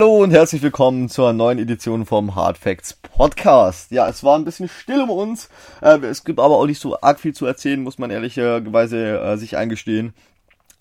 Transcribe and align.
Hallo 0.00 0.22
und 0.22 0.30
herzlich 0.30 0.62
willkommen 0.62 1.08
zur 1.08 1.32
neuen 1.32 1.58
Edition 1.58 2.06
vom 2.06 2.36
Hard 2.36 2.56
Facts 2.56 2.94
Podcast. 2.94 3.90
Ja, 3.90 4.08
es 4.08 4.22
war 4.22 4.38
ein 4.38 4.44
bisschen 4.44 4.68
still 4.68 5.00
um 5.00 5.10
uns. 5.10 5.48
Äh, 5.82 5.98
es 6.06 6.22
gibt 6.22 6.38
aber 6.38 6.56
auch 6.56 6.66
nicht 6.66 6.80
so 6.80 7.00
arg 7.00 7.18
viel 7.18 7.34
zu 7.34 7.46
erzählen, 7.46 7.82
muss 7.82 7.98
man 7.98 8.12
ehrlicherweise 8.12 9.18
äh, 9.18 9.36
sich 9.36 9.56
eingestehen. 9.56 10.14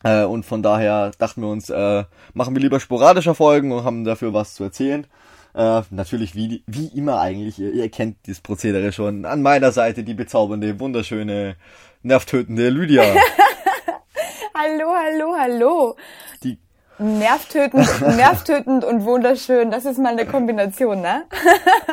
Äh, 0.04 0.24
und 0.26 0.46
von 0.46 0.62
daher 0.62 1.14
dachten 1.18 1.42
wir 1.42 1.50
uns, 1.50 1.72
äh, 1.72 2.04
machen 2.36 2.56
wir 2.56 2.62
lieber 2.62 2.80
sporadischer 2.80 3.34
Folgen 3.34 3.72
und 3.72 3.84
haben 3.86 4.04
dafür 4.04 4.36
was 4.36 4.54
zu 4.54 4.66
erzählen. 4.66 5.08
Äh, 5.56 5.82
natürlich 5.90 6.36
wie, 6.36 6.62
wie 6.68 6.96
immer 6.96 7.20
eigentlich, 7.20 7.58
ihr, 7.58 7.74
ihr 7.74 7.90
kennt 7.90 8.18
dieses 8.28 8.42
Prozedere 8.42 8.92
schon. 8.92 9.26
An 9.26 9.42
meiner 9.42 9.72
Seite 9.72 10.04
die 10.04 10.14
bezaubernde, 10.14 10.80
wunderschöne, 10.80 11.56
nervtötende 12.04 12.70
Lydia. 12.70 13.02
hallo, 14.54 14.94
hallo, 14.94 15.36
hallo. 15.36 15.96
Die 16.44 16.60
Nervtötend, 17.00 17.88
nervtötend 18.18 18.84
und 18.84 19.04
wunderschön. 19.06 19.70
Das 19.70 19.86
ist 19.86 20.00
mal 20.00 20.14
eine 20.14 20.26
Kombination, 20.26 21.02
ne? 21.02 21.26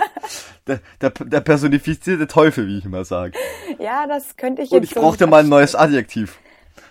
der, 0.67 0.81
der, 1.01 1.11
der 1.11 1.41
personifizierte 1.41 2.27
Teufel, 2.27 2.67
wie 2.67 2.79
ich 2.79 2.85
immer 2.85 3.05
sage. 3.05 3.37
Ja, 3.79 4.07
das 4.07 4.37
könnte 4.37 4.62
ich 4.62 4.71
jetzt. 4.71 4.79
Und 4.79 4.85
ich 4.85 4.91
so 4.91 5.01
brauchte 5.01 5.27
mal 5.27 5.43
ein 5.43 5.48
neues 5.48 5.75
Adjektiv. 5.75 6.39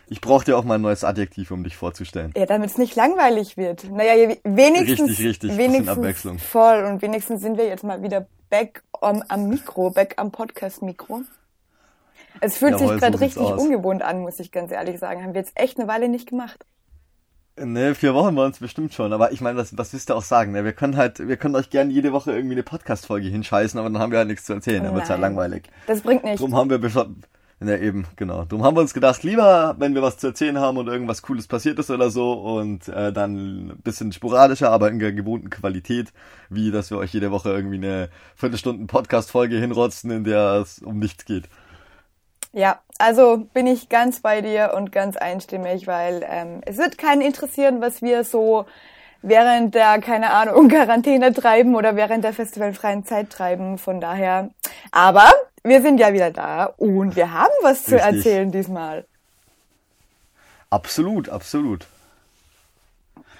Ich 0.09 0.21
brauchte 0.21 0.55
auch 0.57 0.63
mal 0.63 0.76
ein 0.76 0.81
neues 0.81 1.04
Adjektiv, 1.04 1.49
um 1.49 1.63
dich 1.63 1.76
vorzustellen. 1.76 2.34
Ja, 2.38 2.45
damit 2.45 2.70
es 2.70 2.77
nicht 2.77 2.95
langweilig 2.95 3.57
wird. 3.57 3.90
Naja, 3.90 4.35
wenigstens. 4.43 5.09
Richtig, 5.09 5.26
richtig. 5.26 5.57
Wenigstens 5.57 5.90
Abwechslung. 5.90 6.38
voll. 6.38 6.84
Und 6.84 7.02
wenigstens 7.02 7.41
sind 7.41 7.57
wir 7.57 7.66
jetzt 7.66 7.84
mal 7.84 8.04
wieder 8.04 8.27
back 8.49 8.84
am, 9.02 9.23
am 9.27 9.49
Mikro, 9.49 9.90
back 9.90 10.13
am 10.18 10.32
Podcast-Mikro. 10.32 11.21
Es 12.41 12.57
fühlt 12.57 12.74
Jawohl, 12.74 12.90
sich 12.90 12.99
gerade 12.99 13.18
so 13.18 13.24
richtig 13.24 13.43
aus. 13.43 13.59
ungewohnt 13.59 14.04
an, 14.04 14.20
muss 14.20 14.40
ich 14.40 14.52
ganz 14.52 14.71
ehrlich 14.71 14.99
sagen. 14.99 15.24
Haben 15.24 15.34
wir 15.34 15.41
jetzt 15.41 15.54
echt 15.55 15.80
eine 15.80 15.87
Weile 15.87 16.09
nicht 16.09 16.30
gemacht. 16.30 16.63
Ne, 17.55 17.93
vier 17.93 18.15
Wochen 18.15 18.35
waren 18.35 18.49
es 18.49 18.57
bestimmt 18.57 18.96
schon, 18.96 19.13
aber 19.13 19.32
ich 19.32 19.40
meine, 19.40 19.59
was, 19.59 19.77
was 19.77 19.93
willst 19.93 20.09
du 20.09 20.15
auch 20.15 20.23
sagen? 20.23 20.54
Ne? 20.54 20.65
Wir 20.65 20.73
können 20.73 20.98
halt, 20.98 21.27
wir 21.27 21.37
können 21.37 21.55
euch 21.55 21.70
gerne 21.70 21.91
jede 21.91 22.12
Woche 22.12 22.32
irgendwie 22.32 22.55
eine 22.55 22.63
Podcast-Folge 22.63 23.27
hinscheißen, 23.27 23.79
aber 23.79 23.91
dann 23.91 24.01
haben 24.01 24.12
wir 24.12 24.18
halt 24.18 24.27
nichts 24.27 24.46
zu 24.46 24.54
erzählen, 24.54 24.84
dann 24.84 24.96
wird's 24.96 25.12
halt 25.12 25.21
langweilig. 25.21 25.70
Das 25.85 26.01
bringt 26.01 26.24
nichts. 26.24 26.40
Drum 26.40 26.55
haben 26.55 26.71
wir 26.71 26.79
beschlossen, 26.79 27.21
ne, 27.59 27.79
eben, 27.79 28.07
genau. 28.15 28.46
Drum 28.46 28.63
haben 28.63 28.76
wir 28.76 28.81
uns 28.81 28.96
gedacht, 28.96 29.21
lieber, 29.21 29.76
wenn 29.77 29.93
wir 29.93 30.01
was 30.01 30.18
zu 30.18 30.27
erzählen 30.27 30.57
haben 30.57 30.77
und 30.77 30.87
irgendwas 30.87 31.21
Cooles 31.21 31.46
passiert 31.46 31.77
ist 31.77 31.91
oder 31.91 32.09
so 32.09 32.34
und 32.34 32.87
äh, 32.87 33.13
dann 33.13 33.68
ein 33.68 33.77
bisschen 33.84 34.12
sporadischer, 34.12 34.71
aber 34.71 34.90
in 34.90 34.98
der 34.98 35.13
gewohnten 35.13 35.51
Qualität, 35.51 36.12
wie 36.49 36.71
dass 36.71 36.90
wir 36.90 36.98
euch 36.98 37.13
jede 37.13 37.29
Woche 37.29 37.51
irgendwie 37.51 37.77
eine 37.77 38.09
Viertelstunden 38.35 38.87
Podcast-Folge 38.87 39.57
hinrotzen, 39.59 40.09
in 40.09 40.24
der 40.24 40.59
es 40.59 40.79
um 40.79 40.98
nichts 40.98 41.26
geht. 41.26 41.49
Ja, 42.54 42.79
also 42.99 43.48
bin 43.54 43.65
ich 43.65 43.90
ganz 43.90 44.20
bei 44.21 44.41
dir 44.41 44.73
und 44.76 44.91
ganz 44.91 45.18
einstimmig, 45.18 45.87
weil 45.87 46.23
ähm, 46.29 46.62
es 46.65 46.77
wird 46.77 46.99
keinen 46.99 47.21
interessieren, 47.21 47.82
was 47.82 48.04
wir 48.04 48.23
so 48.23 48.65
während 49.23 49.73
der, 49.73 49.99
keine 49.99 50.32
Ahnung, 50.32 50.68
Quarantäne 50.70 51.34
treiben 51.34 51.76
oder 51.76 51.96
während 51.96 52.24
der 52.24 52.34
festivalfreien 52.34 53.05
Zeit 53.05 53.31
treiben. 53.31 53.79
Von 53.79 53.99
daher. 53.99 54.51
Aber 54.91 55.31
wir 55.63 55.81
sind 55.81 55.99
ja 55.99 56.13
wieder 56.13 56.29
da 56.29 56.65
und 56.65 57.15
wir 57.15 57.34
haben 57.34 57.54
was 57.63 57.85
zu 57.85 57.96
Richtig. 57.96 58.18
erzählen 58.18 58.51
diesmal. 58.51 59.05
Absolut, 60.70 61.29
absolut. 61.29 61.87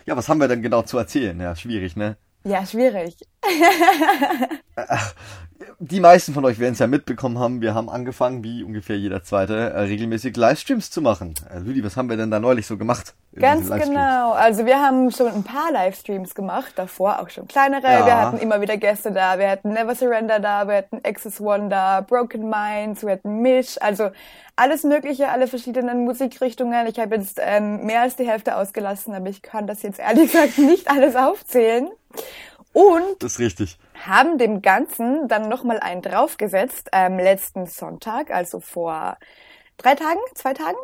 Ja, 0.06 0.17
was 0.17 0.28
haben 0.28 0.39
wir 0.39 0.47
denn 0.47 0.64
genau 0.64 0.81
zu 0.81 0.97
erzählen? 0.97 1.39
Ja, 1.39 1.56
schwierig, 1.56 1.95
ne? 1.95 2.17
Ja, 2.44 2.66
schwierig. 2.66 3.16
Die 5.80 5.99
meisten 5.99 6.33
von 6.33 6.45
euch 6.45 6.59
werden 6.59 6.73
es 6.73 6.80
ja 6.80 6.88
mitbekommen 6.88 7.39
haben, 7.39 7.61
wir 7.61 7.73
haben 7.73 7.89
angefangen, 7.89 8.44
wie 8.44 8.63
ungefähr 8.63 8.97
jeder 8.97 9.23
zweite, 9.23 9.72
äh, 9.72 9.80
regelmäßig 9.81 10.35
Livestreams 10.35 10.89
zu 10.89 11.02
machen. 11.02 11.33
Äh, 11.53 11.59
Lüdi, 11.59 11.83
was 11.83 11.97
haben 11.97 12.09
wir 12.09 12.17
denn 12.17 12.31
da 12.31 12.39
neulich 12.39 12.67
so 12.67 12.77
gemacht? 12.77 13.13
Ganz 13.35 13.69
genau. 13.69 14.34
Also 14.34 14.66
wir 14.66 14.79
haben 14.79 15.09
schon 15.12 15.28
ein 15.28 15.44
paar 15.44 15.72
Livestreams 15.72 16.35
gemacht, 16.35 16.73
davor 16.75 17.19
auch 17.19 17.29
schon 17.29 17.47
kleinere. 17.47 17.84
Ja. 17.84 18.06
Wir 18.06 18.18
hatten 18.18 18.38
immer 18.38 18.62
wieder 18.62 18.78
Gäste 18.78 19.12
da. 19.12 19.40
Wir 19.40 19.50
hatten 19.50 19.69
Never 19.73 19.95
Surrender 19.95 20.39
da, 20.39 20.68
wir 20.68 20.78
hatten 20.78 21.01
Access 21.03 21.41
One 21.41 21.69
da, 21.69 22.01
Broken 22.01 22.50
Minds, 22.50 23.03
wir 23.03 23.13
hatten 23.13 23.41
Mish. 23.41 23.78
Also 23.81 24.12
alles 24.56 24.84
Mögliche, 24.84 25.29
alle 25.29 25.47
verschiedenen 25.47 26.06
Musikrichtungen. 26.06 26.85
Ich 26.88 27.00
habe 27.00 27.16
jetzt 27.16 27.39
ähm, 27.41 27.85
mehr 27.85 28.01
als 28.01 28.16
die 28.16 28.28
Hälfte 28.28 28.56
ausgelassen, 28.56 29.16
aber 29.16 29.29
ich 29.29 29.41
kann 29.41 29.66
das 29.66 29.81
jetzt 29.81 30.00
ehrlich 30.00 30.31
gesagt 30.31 30.59
nicht 30.59 30.89
alles 30.89 31.16
aufzählen. 31.16 31.89
Und 32.73 33.22
Das 33.22 33.34
ist 33.34 33.39
richtig. 33.39 33.78
haben 34.06 34.38
dem 34.38 34.61
Ganzen 34.61 35.28
dann 35.28 35.47
nochmal 35.47 35.79
einen 35.79 36.01
draufgesetzt, 36.01 36.89
ähm, 36.91 37.17
letzten 37.17 37.67
Sonntag, 37.67 38.31
also 38.31 38.59
vor 38.59 39.17
drei 39.78 39.95
Tagen, 39.95 40.19
zwei 40.35 40.53
Tagen. 40.53 40.78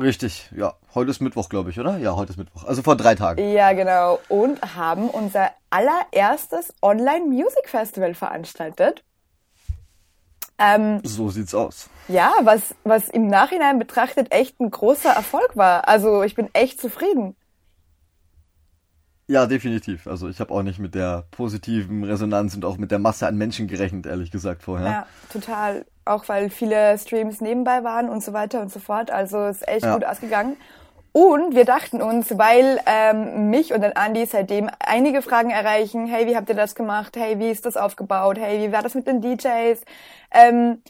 Richtig, 0.00 0.50
ja. 0.56 0.74
Heute 0.94 1.10
ist 1.10 1.20
Mittwoch, 1.20 1.48
glaube 1.48 1.70
ich, 1.70 1.78
oder? 1.78 1.96
Ja, 1.98 2.16
heute 2.16 2.32
ist 2.32 2.38
Mittwoch. 2.38 2.64
Also 2.64 2.82
vor 2.82 2.96
drei 2.96 3.14
Tagen. 3.14 3.52
Ja, 3.52 3.72
genau. 3.72 4.18
Und 4.28 4.60
haben 4.74 5.08
unser 5.08 5.50
allererstes 5.70 6.74
Online-Music-Festival 6.82 8.14
veranstaltet. 8.14 9.04
Ähm, 10.58 11.00
So 11.04 11.28
sieht's 11.28 11.54
aus. 11.54 11.88
ja, 12.08 12.32
was, 12.42 12.74
was 12.84 13.08
im 13.08 13.26
Nachhinein 13.28 13.78
betrachtet 13.78 14.32
echt 14.32 14.60
ein 14.60 14.70
großer 14.70 15.10
Erfolg 15.10 15.56
war. 15.56 15.88
Also 15.88 16.22
ich 16.22 16.34
bin 16.34 16.48
echt 16.52 16.80
zufrieden. 16.80 17.36
Ja, 19.32 19.46
definitiv. 19.46 20.06
Also 20.06 20.28
ich 20.28 20.40
habe 20.40 20.52
auch 20.52 20.62
nicht 20.62 20.78
mit 20.78 20.94
der 20.94 21.24
positiven 21.30 22.04
Resonanz 22.04 22.54
und 22.54 22.66
auch 22.66 22.76
mit 22.76 22.90
der 22.90 22.98
Masse 22.98 23.26
an 23.26 23.38
Menschen 23.38 23.66
gerechnet, 23.66 24.04
ehrlich 24.04 24.30
gesagt, 24.30 24.62
vorher. 24.62 24.86
Ja, 24.86 25.06
total. 25.32 25.86
Auch 26.04 26.28
weil 26.28 26.50
viele 26.50 26.98
Streams 26.98 27.40
nebenbei 27.40 27.82
waren 27.82 28.10
und 28.10 28.22
so 28.22 28.34
weiter 28.34 28.60
und 28.60 28.70
so 28.70 28.78
fort. 28.78 29.10
Also 29.10 29.46
ist 29.46 29.66
echt 29.66 29.86
Ja. 29.86 29.94
gut 29.94 30.04
ausgegangen. 30.04 30.58
Und 31.12 31.54
wir 31.54 31.64
dachten 31.64 32.02
uns, 32.02 32.36
weil 32.36 32.78
ähm, 32.84 33.48
mich 33.48 33.72
und 33.72 33.80
den 33.80 33.96
Andi 33.96 34.26
seitdem 34.26 34.68
einige 34.78 35.22
Fragen 35.22 35.48
erreichen, 35.48 36.06
hey, 36.06 36.26
wie 36.26 36.36
habt 36.36 36.50
ihr 36.50 36.54
das 36.54 36.74
gemacht? 36.74 37.16
Hey, 37.16 37.38
wie 37.38 37.50
ist 37.50 37.64
das 37.64 37.78
aufgebaut? 37.78 38.36
Hey, 38.38 38.68
wie 38.68 38.70
war 38.70 38.82
das 38.82 38.94
mit 38.94 39.06
den 39.06 39.22
DJs? 39.22 39.80
Ähm, 40.30 40.82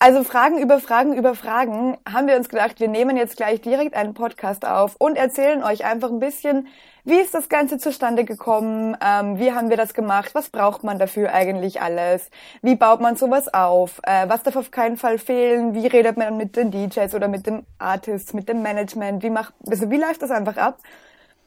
also 0.00 0.22
Fragen 0.22 0.58
über 0.58 0.78
Fragen 0.78 1.12
über 1.12 1.34
Fragen 1.34 1.98
haben 2.08 2.28
wir 2.28 2.36
uns 2.36 2.48
gedacht, 2.48 2.78
wir 2.78 2.86
nehmen 2.88 3.16
jetzt 3.16 3.36
gleich 3.36 3.60
direkt 3.60 3.94
einen 3.96 4.14
Podcast 4.14 4.64
auf 4.64 4.94
und 4.98 5.16
erzählen 5.16 5.64
euch 5.64 5.84
einfach 5.84 6.10
ein 6.10 6.20
bisschen, 6.20 6.68
wie 7.08 7.20
ist 7.20 7.32
das 7.32 7.48
Ganze 7.48 7.78
zustande 7.78 8.24
gekommen, 8.24 8.96
ähm, 9.00 9.38
wie 9.38 9.52
haben 9.52 9.70
wir 9.70 9.76
das 9.78 9.94
gemacht, 9.94 10.34
was 10.34 10.50
braucht 10.50 10.84
man 10.84 10.98
dafür 10.98 11.32
eigentlich 11.32 11.80
alles, 11.80 12.30
wie 12.60 12.76
baut 12.76 13.00
man 13.00 13.16
sowas 13.16 13.52
auf, 13.52 14.00
äh, 14.02 14.28
was 14.28 14.42
darf 14.42 14.56
auf 14.56 14.70
keinen 14.70 14.96
Fall 14.98 15.18
fehlen, 15.18 15.74
wie 15.74 15.86
redet 15.86 16.18
man 16.18 16.36
mit 16.36 16.56
den 16.56 16.70
DJs 16.70 17.14
oder 17.14 17.28
mit 17.28 17.46
den 17.46 17.64
Artists, 17.78 18.34
mit 18.34 18.48
dem 18.48 18.62
Management, 18.62 19.22
wie 19.22 19.30
macht, 19.30 19.54
also 19.66 19.90
wie 19.90 19.96
läuft 19.96 20.20
das 20.20 20.30
einfach 20.30 20.58
ab? 20.58 20.78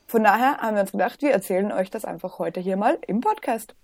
Von 0.07 0.23
daher 0.23 0.57
haben 0.57 0.75
wir 0.75 0.81
uns 0.81 0.91
gedacht, 0.91 1.21
wir 1.21 1.31
erzählen 1.31 1.71
euch 1.71 1.91
das 1.91 2.05
einfach 2.05 2.39
heute 2.39 2.59
hier 2.59 2.75
mal 2.75 2.97
im 3.05 3.21
Podcast. 3.21 3.75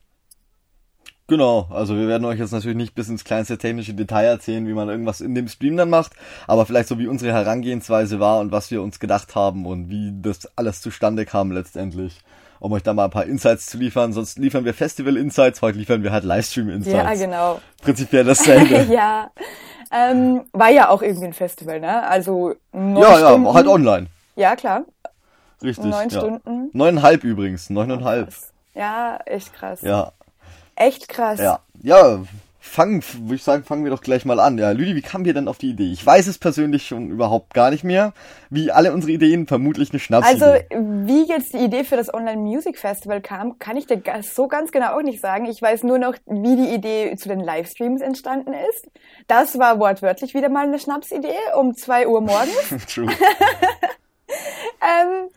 Genau, 1.30 1.68
also 1.72 1.98
wir 1.98 2.08
werden 2.08 2.24
euch 2.24 2.40
jetzt 2.40 2.54
natürlich 2.54 2.78
nicht 2.78 2.96
bis 2.96 3.10
ins 3.10 3.26
kleinste 3.26 3.58
technische 3.58 3.94
Detail 3.94 4.28
erzählen, 4.28 4.66
wie 4.66 4.74
man 4.74 4.88
irgendwas 4.88 5.20
in 5.20 5.36
dem 5.36 5.50
Stream 5.50 5.76
dann 5.76 5.90
macht, 5.90 6.14
aber 6.48 6.66
vielleicht 6.66 6.88
so 6.88 7.00
wie 7.00 7.08
unsere 7.08 7.34
Herangehensweise 7.34 8.22
war 8.22 8.40
und 8.40 8.54
was 8.54 8.72
wir 8.72 8.82
uns 8.82 8.98
gedacht 9.02 9.36
haben 9.36 9.66
und 9.66 9.90
wie 9.90 10.14
das 10.22 10.50
alles 10.56 10.82
zustande 10.82 11.26
kam 11.26 11.52
letztendlich, 11.52 12.22
um 12.62 12.72
euch 12.72 12.82
da 12.82 12.94
mal 12.94 13.06
ein 13.06 13.12
paar 13.12 13.26
Insights 13.26 13.66
zu 13.66 13.78
liefern. 13.78 14.14
Sonst 14.14 14.40
liefern 14.40 14.64
wir 14.64 14.74
Festival-Insights, 14.74 15.62
heute 15.62 15.78
liefern 15.78 16.02
wir 16.02 16.14
halt 16.14 16.24
Livestream-Insights. 16.24 16.96
Ja, 16.96 17.14
genau. 17.14 17.60
Prinzipiell 17.82 18.24
dasselbe. 18.24 18.88
ja. 18.94 19.30
Ähm, 19.92 20.46
war 20.54 20.70
ja 20.70 20.88
auch 20.88 21.02
irgendwie 21.02 21.28
ein 21.28 21.34
Festival, 21.34 21.82
ne? 21.82 22.08
Also 22.08 22.56
neun 22.72 23.04
ja, 23.04 23.20
ja, 23.20 23.28
Stunden. 23.28 23.54
halt 23.54 23.68
online. 23.68 24.08
Ja, 24.38 24.56
klar. 24.56 24.86
Richtig. 25.62 25.86
Neun 25.86 26.08
ja. 26.10 26.20
Stunden. 26.20 26.70
Neuneinhalb 26.72 27.26
übrigens, 27.26 27.70
neuneinhalb. 27.70 28.30
Ja, 28.76 29.20
echt 29.26 29.54
krass. 29.54 29.82
Ja, 29.82 30.14
Echt 30.78 31.10
krass. 31.10 31.40
ja. 31.40 31.60
Ja, 31.84 32.22
fangen, 32.68 33.04
würde 33.22 33.36
ich 33.36 33.44
sagen, 33.44 33.64
fangen 33.64 33.84
wir 33.84 33.92
doch 33.92 34.02
gleich 34.02 34.26
mal 34.26 34.40
an. 34.40 34.58
Ja, 34.58 34.72
Lüdi, 34.72 34.96
wie 34.96 35.02
kamen 35.02 35.26
wir 35.26 35.34
denn 35.34 35.48
auf 35.48 35.58
die 35.58 35.70
Idee? 35.70 35.92
Ich 35.92 36.06
weiß 36.06 36.28
es 36.28 36.38
persönlich 36.38 36.88
schon 36.88 37.10
überhaupt 37.10 37.54
gar 37.54 37.72
nicht 37.72 37.84
mehr. 37.84 38.14
Wie 38.50 38.72
alle 38.72 38.94
unsere 38.94 39.14
Ideen, 39.14 39.48
vermutlich 39.48 39.92
eine 39.92 40.00
Schnapsidee. 40.00 40.44
Also, 40.44 40.64
wie 41.08 41.28
jetzt 41.28 41.54
die 41.54 41.58
Idee 41.58 41.84
für 41.84 41.98
das 41.98 42.14
Online 42.14 42.42
Music 42.42 42.78
Festival 42.78 43.22
kam, 43.22 43.58
kann 43.60 43.78
ich 43.78 43.88
dir 43.88 44.02
so 44.22 44.48
ganz 44.48 44.72
genau 44.72 44.98
auch 44.98 45.02
nicht 45.02 45.22
sagen. 45.22 45.46
Ich 45.46 45.62
weiß 45.62 45.84
nur 45.84 45.98
noch, 45.98 46.16
wie 46.26 46.56
die 46.56 46.74
Idee 46.74 47.16
zu 47.16 47.30
den 47.30 47.40
Livestreams 47.40 48.02
entstanden 48.02 48.54
ist. 48.54 48.88
Das 49.28 49.58
war 49.58 49.80
wortwörtlich 49.80 50.34
wieder 50.34 50.50
mal 50.50 50.68
eine 50.68 50.80
Schnapsidee 50.80 51.36
um 51.58 51.76
zwei 51.76 52.08
Uhr 52.08 52.22
morgens. 52.22 52.86
True. 52.94 53.08
ähm, 54.82 55.30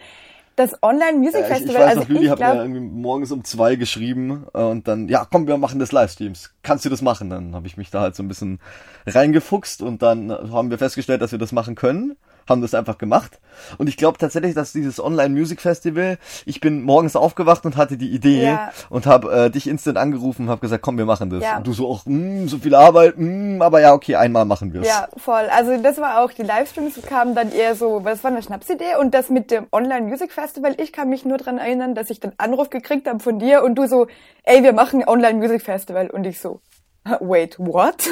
das 0.61 0.83
Online 0.83 1.19
Music 1.19 1.41
Ja, 1.41 1.47
ich, 1.47 1.51
ich 1.51 1.57
Festival, 1.59 1.83
weiß 1.83 1.89
also 1.89 2.01
noch, 2.01 2.09
Lüdi 2.09 2.27
hat 2.27 2.39
mir 2.39 2.55
irgendwie 2.55 2.81
morgens 2.81 3.33
um 3.33 3.45
zwei 3.45 3.77
geschrieben 3.77 4.47
äh, 4.55 4.63
und 4.63 4.87
dann, 4.87 5.09
ja, 5.09 5.27
komm, 5.31 5.47
wir 5.47 5.57
machen 5.57 5.79
das 5.79 5.93
Livestreams. 5.93 6.53
Kannst 6.63 6.85
du 6.85 6.89
das 6.91 7.03
machen? 7.03 7.31
Dann 7.31 7.55
habe 7.55 7.67
ich 7.67 7.77
mich 7.77 7.91
da 7.91 8.01
halt 8.01 8.15
so 8.15 8.23
ein 8.23 8.29
bisschen 8.29 8.61
reingefuchst 9.07 9.83
und 9.83 10.03
dann 10.03 10.31
haben 10.31 10.71
wir 10.71 10.79
festgestellt, 10.79 11.23
dass 11.23 11.33
wir 11.33 11.39
das 11.39 11.53
machen 11.53 11.75
können. 11.75 12.17
Haben 12.51 12.61
das 12.61 12.75
einfach 12.75 12.99
gemacht. 12.99 13.39
Und 13.79 13.89
ich 13.89 13.97
glaube 13.97 14.19
tatsächlich, 14.19 14.55
dass 14.55 14.73
dieses 14.73 15.03
Online 15.03 15.31
Music 15.31 15.61
Festival, 15.61 16.19
ich 16.45 16.61
bin 16.61 16.83
morgens 16.83 17.17
aufgewacht 17.17 17.65
und 17.65 17.77
hatte 17.77 17.97
die 17.97 18.11
Idee 18.11 18.45
Ja. 18.45 18.73
und 18.91 19.07
habe 19.07 19.33
äh, 19.47 19.51
dich 19.51 19.67
instant 19.69 19.97
angerufen 19.99 20.43
und 20.45 20.51
habe 20.51 20.61
gesagt, 20.61 20.83
komm, 20.83 20.99
wir 20.99 21.05
machen 21.07 21.31
das. 21.31 21.43
Ja. 21.43 21.57
Und 21.59 21.67
du 21.67 21.73
so 21.73 21.89
auch, 21.89 22.03
"Mm, 22.05 22.47
so 22.49 22.59
viel 22.59 22.75
Arbeit, 22.75 23.15
mm, 23.17 23.63
aber 23.63 23.81
ja, 23.81 23.93
okay, 23.95 24.17
einmal 24.17 24.45
machen 24.45 24.73
wir 24.73 24.83
es. 24.83 24.89
Ja, 24.89 25.09
voll. 25.17 25.49
Also 25.51 25.77
das 25.83 25.99
war 25.99 26.23
auch, 26.23 26.33
die 26.33 26.43
Livestreams 26.43 27.01
kamen 27.07 27.35
dann 27.35 27.53
eher 27.53 27.75
so, 27.75 28.01
das 28.01 28.23
war 28.25 28.31
eine 28.31 28.43
Schnapsidee 28.43 28.97
und 29.01 29.15
das 29.15 29.31
mit 29.31 29.51
dem 29.51 29.67
Online 29.73 30.07
Music 30.07 30.33
Festival, 30.33 30.75
ich 30.79 30.93
kann 30.93 31.09
mich 31.09 31.25
nur 31.25 31.39
dran 31.39 31.59
erinnern, 31.59 31.95
dass 31.95 32.11
ich 32.11 32.21
den 32.21 32.33
Anruf 32.39 32.71
gekriegt 32.71 33.07
habe 33.09 33.21
von 33.21 33.39
dir 33.39 33.63
und 33.63 33.77
du 33.77 33.87
so, 33.87 34.07
ey, 34.43 34.63
wir 34.63 34.73
machen 34.73 35.07
Online 35.07 35.39
Music 35.39 35.63
Festival 35.63 36.11
und 36.11 36.27
ich 36.27 36.41
so, 36.41 36.61
wait, 37.21 37.57
what? 37.59 37.95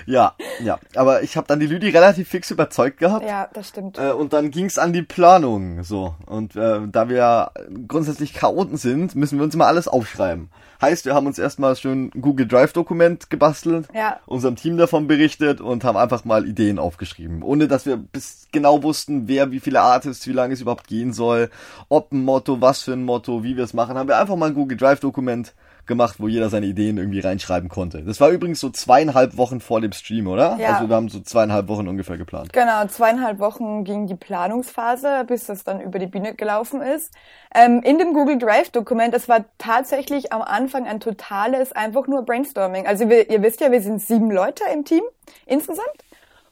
Ja, 0.09 0.33
ja. 0.63 0.79
Aber 0.95 1.21
ich 1.21 1.37
habe 1.37 1.45
dann 1.47 1.59
die 1.59 1.67
Lüdi 1.67 1.89
relativ 1.89 2.29
fix 2.29 2.49
überzeugt 2.49 2.97
gehabt. 2.97 3.23
ja, 3.27 3.47
das 3.53 3.69
stimmt. 3.69 3.99
Äh, 3.99 4.11
und 4.11 4.33
dann 4.33 4.49
ging's 4.49 4.79
an 4.79 4.91
die 4.91 5.03
Planung. 5.03 5.83
So. 5.83 6.15
Und 6.25 6.55
äh, 6.55 6.79
da 6.91 7.09
wir 7.09 7.51
grundsätzlich 7.87 8.33
Chaoten 8.33 8.77
sind, 8.77 9.13
müssen 9.15 9.37
wir 9.37 9.43
uns 9.45 9.53
immer 9.53 9.67
alles 9.67 9.87
aufschreiben. 9.87 10.49
Heißt, 10.81 11.05
wir 11.05 11.13
haben 11.13 11.27
uns 11.27 11.37
erstmal 11.37 11.75
schön 11.75 12.09
ein 12.15 12.21
Google 12.21 12.47
Drive-Dokument 12.47 13.29
gebastelt, 13.29 13.87
Ja. 13.93 14.19
unserem 14.25 14.55
Team 14.55 14.77
davon 14.77 15.07
berichtet 15.07 15.61
und 15.61 15.83
haben 15.83 15.97
einfach 15.97 16.25
mal 16.25 16.47
Ideen 16.47 16.79
aufgeschrieben. 16.79 17.43
Ohne 17.43 17.67
dass 17.67 17.85
wir 17.85 17.97
bis 17.97 18.47
genau 18.51 18.81
wussten, 18.81 19.27
wer, 19.27 19.51
wie 19.51 19.59
viele 19.59 19.81
Artists, 19.81 20.25
wie 20.25 20.31
lange 20.33 20.53
es 20.55 20.61
überhaupt 20.61 20.87
gehen 20.87 21.13
soll, 21.13 21.51
ob 21.87 22.11
ein 22.13 22.23
Motto, 22.23 22.61
was 22.61 22.81
für 22.81 22.93
ein 22.93 23.03
Motto, 23.03 23.43
wie 23.43 23.57
wir 23.57 23.63
es 23.65 23.73
machen, 23.75 23.95
haben 23.97 24.07
wir 24.07 24.17
einfach 24.17 24.37
mal 24.37 24.47
ein 24.47 24.55
Google 24.55 24.77
Drive-Dokument 24.77 25.53
gemacht, 25.89 26.15
wo 26.19 26.29
jeder 26.29 26.49
seine 26.49 26.67
Ideen 26.67 26.97
irgendwie 26.97 27.19
reinschreiben 27.19 27.67
konnte. 27.67 28.01
Das 28.03 28.21
war 28.21 28.29
übrigens 28.29 28.61
so 28.61 28.69
zweieinhalb 28.69 29.35
Wochen 29.35 29.59
vor 29.59 29.81
dem 29.81 29.91
Stream, 29.91 30.27
oder? 30.27 30.55
Ja. 30.57 30.75
Also 30.75 30.87
wir 30.87 30.95
haben 30.95 31.09
so 31.09 31.19
zweieinhalb 31.19 31.67
Wochen 31.67 31.89
ungefähr 31.89 32.17
geplant. 32.17 32.53
Genau, 32.53 32.85
zweieinhalb 32.87 33.39
Wochen 33.39 33.83
ging 33.83 34.07
die 34.07 34.15
Planungsphase, 34.15 35.25
bis 35.27 35.47
das 35.47 35.65
dann 35.65 35.81
über 35.81 35.99
die 35.99 36.07
Bühne 36.07 36.33
gelaufen 36.33 36.81
ist. 36.81 37.13
Ähm, 37.53 37.81
in 37.83 37.97
dem 37.97 38.13
Google 38.13 38.37
Drive-Dokument, 38.37 39.13
es 39.13 39.27
war 39.27 39.43
tatsächlich 39.57 40.31
am 40.31 40.41
Anfang 40.41 40.87
ein 40.87 41.01
totales, 41.01 41.73
einfach 41.73 42.07
nur 42.07 42.23
Brainstorming. 42.23 42.87
Also 42.87 43.09
wir, 43.09 43.29
ihr 43.29 43.41
wisst 43.41 43.59
ja, 43.59 43.69
wir 43.69 43.81
sind 43.81 44.01
sieben 44.01 44.31
Leute 44.31 44.63
im 44.73 44.85
Team 44.85 45.03
insgesamt. 45.45 46.05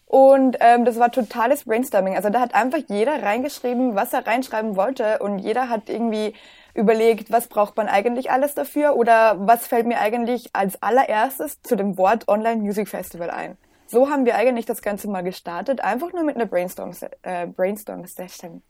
Und 0.07 0.55
ähm, 0.61 0.85
das 0.85 0.97
war 0.99 1.11
totales 1.11 1.65
Brainstorming. 1.65 2.15
Also 2.15 2.29
da 2.29 2.39
hat 2.39 2.55
einfach 2.55 2.79
jeder 2.87 3.21
reingeschrieben, 3.21 3.95
was 3.95 4.13
er 4.13 4.25
reinschreiben 4.25 4.77
wollte. 4.77 5.19
Und 5.19 5.39
jeder 5.39 5.69
hat 5.69 5.89
irgendwie 5.89 6.33
überlegt, 6.77 7.31
was 7.31 7.47
braucht 7.47 7.75
man 7.75 7.87
eigentlich 7.87 8.31
alles 8.31 8.53
dafür 8.53 8.95
oder 8.95 9.35
was 9.39 9.67
fällt 9.67 9.87
mir 9.87 9.99
eigentlich 9.99 10.51
als 10.53 10.81
allererstes 10.81 11.61
zu 11.63 11.75
dem 11.75 11.97
Wort 11.97 12.27
Online 12.27 12.61
Music 12.61 12.87
Festival 12.87 13.29
ein. 13.29 13.57
So 13.87 14.09
haben 14.09 14.25
wir 14.25 14.35
eigentlich 14.35 14.65
das 14.65 14.81
Ganze 14.81 15.09
mal 15.09 15.23
gestartet, 15.23 15.81
einfach 15.81 16.13
nur 16.13 16.23
mit 16.23 16.35
einer 16.35 16.45
Brainstorm, 16.45 16.91
äh, 17.23 17.47
Brainstorm 17.47 18.05
Session. 18.05 18.61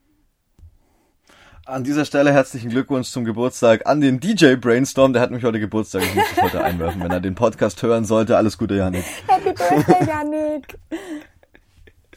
An 1.66 1.84
dieser 1.84 2.06
Stelle 2.06 2.32
herzlichen 2.32 2.70
Glückwunsch 2.70 3.10
zum 3.10 3.26
Geburtstag 3.26 3.88
an 3.88 4.00
den 4.00 4.22
DJ 4.22 4.56
Brainstorm. 4.56 5.12
Der 5.12 5.22
hat 5.22 5.32
mich 5.32 5.44
heute 5.44 5.60
Geburtstag. 5.60 6.04
Ich 6.04 6.16
muss 6.16 6.24
das 6.34 6.44
heute 6.46 6.64
einwerfen, 6.64 7.04
wenn 7.04 7.12
er 7.12 7.20
den 7.20 7.36
Podcast 7.36 7.84
hören 7.84 8.06
sollte. 8.06 8.38
Alles 8.38 8.58
Gute, 8.58 8.76
Janik. 8.76 9.04
Happy 9.28 9.52
Birthday, 9.52 10.08
Janik! 10.08 10.80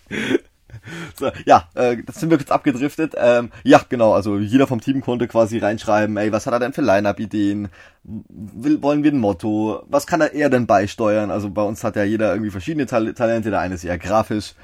So, 1.18 1.30
ja, 1.44 1.68
äh, 1.74 1.98
das 2.04 2.20
sind 2.20 2.30
wir 2.30 2.38
kurz 2.38 2.50
abgedriftet. 2.50 3.14
Ähm, 3.16 3.50
ja, 3.62 3.80
genau, 3.88 4.12
also 4.14 4.38
jeder 4.38 4.66
vom 4.66 4.80
Team 4.80 5.00
konnte 5.00 5.28
quasi 5.28 5.58
reinschreiben, 5.58 6.16
ey, 6.16 6.32
was 6.32 6.46
hat 6.46 6.54
er 6.54 6.60
denn 6.60 6.72
für 6.72 6.82
Line-Up-Ideen? 6.82 7.68
Will, 8.02 8.82
wollen 8.82 9.04
wir 9.04 9.12
ein 9.12 9.18
Motto? 9.18 9.82
Was 9.88 10.06
kann 10.06 10.20
er 10.20 10.50
denn 10.50 10.66
beisteuern? 10.66 11.30
Also 11.30 11.50
bei 11.50 11.62
uns 11.62 11.84
hat 11.84 11.96
ja 11.96 12.04
jeder 12.04 12.32
irgendwie 12.32 12.50
verschiedene 12.50 12.86
Tal 12.86 13.12
Talente. 13.12 13.50
Der 13.50 13.60
eine 13.60 13.74
ist 13.74 13.84
eher 13.84 13.98
grafisch 13.98 14.54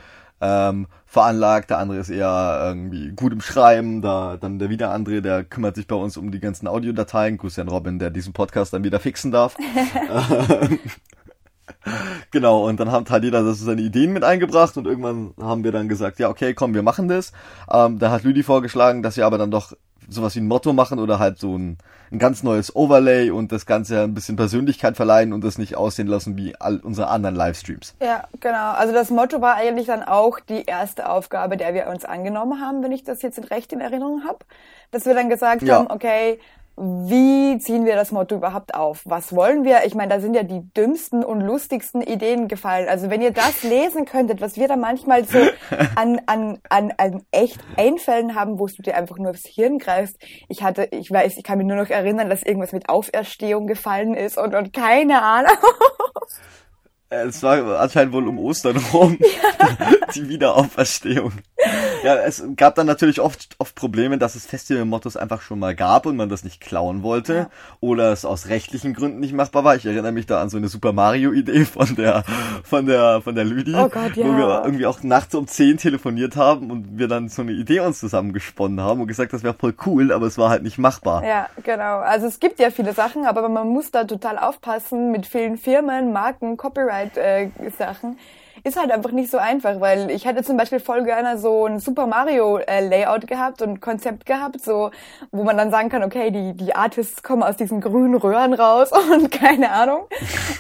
ähm, 0.41 0.87
veranlagt, 1.07 1.71
der 1.71 1.79
andere 1.79 1.99
ist 1.99 2.11
eher 2.11 2.63
irgendwie 2.67 3.13
gut 3.13 3.33
im 3.33 3.41
Schreiben, 3.41 4.03
da 4.03 4.37
dann 4.37 4.59
der 4.59 4.69
wieder 4.69 4.91
andere, 4.91 5.23
der 5.23 5.45
kümmert 5.45 5.77
sich 5.77 5.87
bei 5.87 5.97
uns 5.97 6.17
um 6.17 6.31
die 6.31 6.41
ganzen 6.41 6.69
Audiodateien. 6.69 7.39
Grüß 7.39 7.59
an 7.59 7.69
Robin, 7.69 7.99
der 7.99 8.11
diesen 8.11 8.33
Podcast 8.33 8.73
dann 8.73 8.85
wieder 8.85 9.01
fixen 9.01 9.33
darf. 9.33 9.57
Ähm, 10.49 10.79
Genau, 12.31 12.67
und 12.67 12.81
dann 12.81 12.91
hat 12.93 13.11
halt 13.11 13.25
jeder 13.25 13.43
das 13.43 13.61
seine 13.61 13.81
Ideen 13.81 14.13
mit 14.13 14.25
eingebracht 14.25 14.77
und 14.77 14.87
irgendwann 14.87 15.33
haben 15.41 15.65
wir 15.65 15.73
dann 15.73 15.89
gesagt, 15.89 16.19
ja, 16.19 16.29
okay, 16.29 16.55
komm, 16.55 16.75
wir 16.75 16.83
machen 16.83 17.09
das. 17.09 17.33
Ähm, 17.71 17.99
da 17.99 18.11
hat 18.11 18.25
Lüdi 18.25 18.43
vorgeschlagen, 18.43 19.03
dass 19.03 19.17
wir 19.17 19.27
aber 19.27 19.39
dann 19.39 19.51
doch 19.51 19.73
sowas 20.09 20.35
wie 20.37 20.41
ein 20.41 20.47
Motto 20.47 20.73
machen 20.73 20.99
oder 20.99 21.19
halt 21.19 21.39
so 21.39 21.57
ein, 21.57 21.79
ein 22.13 22.19
ganz 22.19 22.43
neues 22.43 22.75
Overlay 22.77 23.31
und 23.31 23.51
das 23.51 23.67
Ganze 23.67 24.03
ein 24.03 24.15
bisschen 24.15 24.37
Persönlichkeit 24.37 24.97
verleihen 24.97 25.33
und 25.33 25.43
das 25.43 25.59
nicht 25.59 25.77
aussehen 25.77 26.07
lassen 26.07 26.37
wie 26.37 26.55
all 26.61 26.79
unsere 26.79 27.09
anderen 27.09 27.35
Livestreams. 27.35 27.95
Ja, 28.01 28.25
genau. 28.41 28.73
Also 28.73 28.93
das 28.93 29.11
Motto 29.11 29.41
war 29.41 29.57
eigentlich 29.57 29.87
dann 29.87 30.05
auch 30.05 30.39
die 30.39 30.63
erste 30.65 31.09
Aufgabe, 31.09 31.57
der 31.57 31.75
wir 31.75 31.89
uns 31.89 32.05
angenommen 32.05 32.61
haben, 32.61 32.83
wenn 32.85 32.93
ich 32.93 33.03
das 33.03 33.23
jetzt 33.23 33.51
recht 33.51 33.73
in 33.73 33.81
Erinnerung 33.81 34.23
habe. 34.27 34.39
Dass 34.93 35.07
wir 35.07 35.15
dann 35.15 35.29
gesagt 35.29 35.63
Ja. 35.63 35.79
haben, 35.79 35.91
okay, 35.91 36.39
wie 36.79 37.59
ziehen 37.59 37.87
wir 37.87 37.97
das 37.97 38.13
Motto 38.13 38.35
überhaupt 38.35 38.75
auf? 38.75 39.01
Was 39.07 39.35
wollen 39.35 39.65
wir? 39.65 39.85
Ich 39.87 39.95
meine, 39.95 40.13
da 40.13 40.21
sind 40.21 40.35
ja 40.35 40.43
die 40.43 40.61
dümmsten 40.75 41.25
und 41.25 41.41
lustigsten 41.41 42.03
Ideen 42.03 42.49
gefallen. 42.49 42.87
Also 42.89 43.09
wenn 43.09 43.23
ihr 43.23 43.31
das 43.31 43.63
lesen 43.63 44.05
könntet, 44.05 44.43
was 44.43 44.57
wir 44.57 44.69
da 44.69 44.77
manchmal 44.77 45.25
so 45.25 45.39
an, 45.97 46.21
an, 46.27 46.59
an, 46.69 46.93
an 46.99 47.23
echt 47.31 47.59
Einfällen 47.79 48.35
haben, 48.35 48.59
wo 48.59 48.67
du 48.67 48.83
dir 48.83 48.95
einfach 48.95 49.17
nur 49.17 49.31
aufs 49.31 49.47
Hirn 49.47 49.79
greifst. 49.79 50.19
Ich 50.49 50.63
hatte, 50.63 50.89
ich 50.91 51.11
weiß, 51.11 51.39
ich 51.39 51.45
kann 51.45 51.57
mich 51.57 51.67
nur 51.67 51.77
noch 51.77 51.89
erinnern, 51.89 52.29
dass 52.29 52.43
irgendwas 52.43 52.73
mit 52.73 52.91
Auferstehung 52.91 53.67
gefallen 53.67 54.15
ist 54.15 54.37
und, 54.37 54.55
und 54.55 54.73
keine 54.75 55.23
Ahnung. 55.23 55.57
Äh, 57.11 57.27
Es 57.27 57.43
war 57.43 57.81
anscheinend 57.81 58.13
wohl 58.13 58.27
um 58.29 58.39
Ostern 58.39 58.77
rum, 58.93 59.19
die 60.15 60.29
Wiederauferstehung. 60.29 61.33
Ja, 62.05 62.15
es 62.17 62.45
gab 62.55 62.77
dann 62.77 62.87
natürlich 62.87 63.21
oft, 63.21 63.57
oft 63.59 63.75
Probleme, 63.75 64.19
dass 64.19 64.37
es 64.37 64.47
Festival-Mottos 64.47 65.17
einfach 65.17 65.41
schon 65.41 65.59
mal 65.59 65.75
gab 65.75 66.07
und 66.07 66.15
man 66.17 66.29
das 66.29 66.45
nicht 66.45 66.61
klauen 66.61 67.03
wollte 67.03 67.49
oder 67.81 68.13
es 68.13 68.25
aus 68.25 68.49
rechtlichen 68.49 68.95
Gründen 68.95 69.19
nicht 69.19 69.33
machbar 69.33 69.65
war. 69.65 69.75
Ich 69.75 69.85
erinnere 69.85 70.13
mich 70.13 70.27
da 70.27 70.41
an 70.41 70.49
so 70.49 70.57
eine 70.57 70.69
Super 70.69 70.93
Mario-Idee 70.93 71.65
von 71.65 71.97
der, 71.97 72.23
von 72.63 72.87
der, 72.87 73.21
von 73.23 73.35
der 73.35 73.45
Lüdi, 73.45 73.75
Oh 73.75 73.89
Gott, 73.89 74.15
ja. 74.15 74.25
wo 74.25 74.37
wir 74.37 74.63
irgendwie 74.65 74.87
auch 74.87 75.03
nachts 75.03 75.35
um 75.35 75.49
10 75.49 75.79
telefoniert 75.79 76.37
haben 76.37 76.71
und 76.71 76.99
wir 76.99 77.09
dann 77.09 77.29
so 77.29 77.43
eine 77.43 77.53
Idee 77.53 77.81
uns 77.81 77.99
zusammengesponnen 77.99 78.81
haben 78.81 79.01
und 79.01 79.09
gesagt, 79.09 79.33
das 79.33 79.43
wäre 79.43 79.55
voll 79.55 79.75
cool, 79.87 80.13
aber 80.13 80.27
es 80.27 80.39
war 80.39 80.51
halt 80.51 80.63
nicht 80.63 80.79
machbar. 80.79 81.25
Ja, 81.27 81.49
genau. 81.65 81.99
Also 81.99 82.27
es 82.27 82.39
gibt 82.39 82.61
ja 82.61 82.71
viele 82.71 82.93
Sachen, 82.93 83.27
aber 83.27 83.49
man 83.49 83.67
muss 83.69 83.91
da 83.91 84.05
total 84.05 84.39
aufpassen 84.39 85.11
mit 85.11 85.27
vielen 85.27 85.57
Firmen, 85.57 86.13
Marken, 86.13 86.57
Copyright-Sachen. 87.05 88.19
ist 88.65 88.77
halt 88.79 88.91
einfach 88.91 89.13
nicht 89.13 89.31
so 89.31 89.39
einfach, 89.39 89.81
weil 89.81 90.11
ich 90.11 90.25
hätte 90.25 90.43
zum 90.43 90.57
Beispiel 90.57 90.81
voll 90.81 91.05
gerne 91.05 91.39
so 91.39 91.67
ein 91.67 91.79
Super 91.79 92.07
Mario 92.07 92.59
äh, 92.59 92.81
Layout 92.87 93.27
gehabt 93.27 93.63
und 93.63 93.81
Konzept 93.81 94.27
gehabt, 94.27 94.61
so 94.61 94.91
wo 95.31 95.45
man 95.45 95.57
dann 95.57 95.71
sagen 95.71 95.89
kann, 95.89 96.03
okay, 96.03 96.31
die 96.31 96.55
die 96.55 96.75
Artists 96.75 97.23
kommen 97.23 97.43
aus 97.43 97.57
diesen 97.57 97.81
grünen 97.81 98.17
Röhren 98.17 98.55
raus 98.55 98.91
und 99.13 99.31
keine 99.31 99.71
Ahnung. 99.71 100.07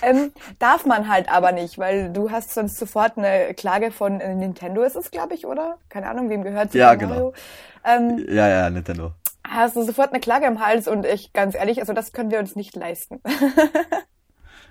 ähm, 0.02 0.32
darf 0.58 0.86
man 0.86 1.08
halt 1.08 1.28
aber 1.32 1.52
nicht, 1.52 1.78
weil 1.78 2.12
du 2.12 2.30
hast 2.30 2.54
sonst 2.54 2.78
sofort 2.78 3.16
eine 3.18 3.54
Klage 3.54 3.90
von 3.90 4.20
äh, 4.20 4.34
Nintendo 4.34 4.82
ist 4.82 4.96
es, 4.96 5.10
glaube 5.10 5.34
ich, 5.34 5.46
oder? 5.46 5.78
Keine 5.88 6.08
Ahnung, 6.08 6.28
wem 6.30 6.44
gehört 6.44 6.68
Super 6.72 6.78
Ja, 6.78 6.94
genau. 6.94 7.14
Mario. 7.14 7.32
Ähm, 7.84 8.24
Ja, 8.28 8.48
ja, 8.48 8.70
Nintendo. 8.70 9.12
hast 9.48 9.74
du 9.74 9.82
sofort 9.82 10.10
eine 10.10 10.20
Klage 10.20 10.46
im 10.46 10.64
Hals 10.64 10.86
und 10.86 11.04
ich 11.06 11.32
ganz 11.32 11.54
ehrlich, 11.56 11.80
also 11.80 11.92
das 11.92 12.12
können 12.12 12.30
wir 12.30 12.38
uns 12.38 12.54
nicht 12.56 12.76
leisten. 12.76 13.20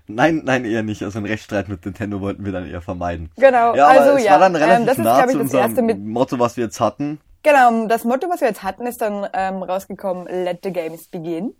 Nein, 0.07 0.41
nein, 0.45 0.65
eher 0.65 0.83
nicht. 0.83 1.01
Also 1.03 1.17
einen 1.17 1.25
Rechtsstreit 1.25 1.67
mit 1.67 1.83
Nintendo 1.85 2.21
wollten 2.21 2.45
wir 2.45 2.51
dann 2.51 2.69
eher 2.69 2.81
vermeiden. 2.81 3.31
Genau, 3.37 3.75
Ja, 3.75 3.87
also 3.87 4.17
es 4.17 4.23
ja, 4.23 4.33
war 4.33 4.39
dann 4.39 4.55
ähm, 4.55 4.61
relativ 4.61 4.85
das 4.85 4.97
ist, 4.97 5.03
nah 5.03 5.25
ich, 5.25 5.31
zu 5.31 5.37
das 5.39 5.69
unserem 5.69 6.07
Motto, 6.09 6.39
was 6.39 6.57
wir 6.57 6.65
jetzt 6.65 6.79
hatten. 6.79 7.19
Genau, 7.43 7.87
das 7.87 8.03
Motto, 8.03 8.29
was 8.29 8.41
wir 8.41 8.47
jetzt 8.47 8.63
hatten, 8.63 8.85
ist 8.85 9.01
dann 9.01 9.27
ähm, 9.33 9.63
rausgekommen, 9.63 10.27
let 10.27 10.59
the 10.63 10.71
games 10.71 11.07
begin. 11.07 11.55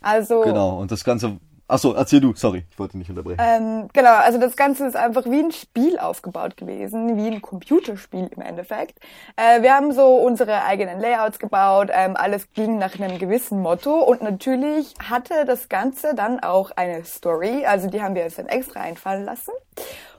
Also 0.00 0.42
Genau, 0.42 0.78
und 0.78 0.90
das 0.90 1.02
Ganze... 1.04 1.38
Achso, 1.66 1.94
erzähl 1.94 2.20
du, 2.20 2.34
sorry, 2.34 2.64
ich 2.70 2.78
wollte 2.78 2.98
nicht 2.98 3.08
unterbrechen. 3.08 3.40
Ähm, 3.42 3.88
genau, 3.94 4.16
also 4.16 4.38
das 4.38 4.54
Ganze 4.54 4.86
ist 4.86 4.96
einfach 4.96 5.24
wie 5.24 5.40
ein 5.40 5.50
Spiel 5.50 5.98
aufgebaut 5.98 6.58
gewesen, 6.58 7.16
wie 7.16 7.26
ein 7.28 7.40
Computerspiel 7.40 8.28
im 8.36 8.42
Endeffekt. 8.42 8.98
Äh, 9.36 9.62
wir 9.62 9.72
haben 9.74 9.92
so 9.92 10.16
unsere 10.16 10.64
eigenen 10.64 11.00
Layouts 11.00 11.38
gebaut, 11.38 11.88
ähm, 11.90 12.16
alles 12.16 12.52
ging 12.52 12.76
nach 12.76 13.00
einem 13.00 13.18
gewissen 13.18 13.62
Motto 13.62 13.98
und 13.98 14.20
natürlich 14.20 14.92
hatte 15.08 15.46
das 15.46 15.70
Ganze 15.70 16.14
dann 16.14 16.38
auch 16.40 16.70
eine 16.72 17.02
Story, 17.06 17.64
also 17.64 17.88
die 17.88 18.02
haben 18.02 18.14
wir 18.14 18.24
jetzt 18.24 18.38
dann 18.38 18.48
extra 18.48 18.80
einfallen 18.80 19.24
lassen. 19.24 19.52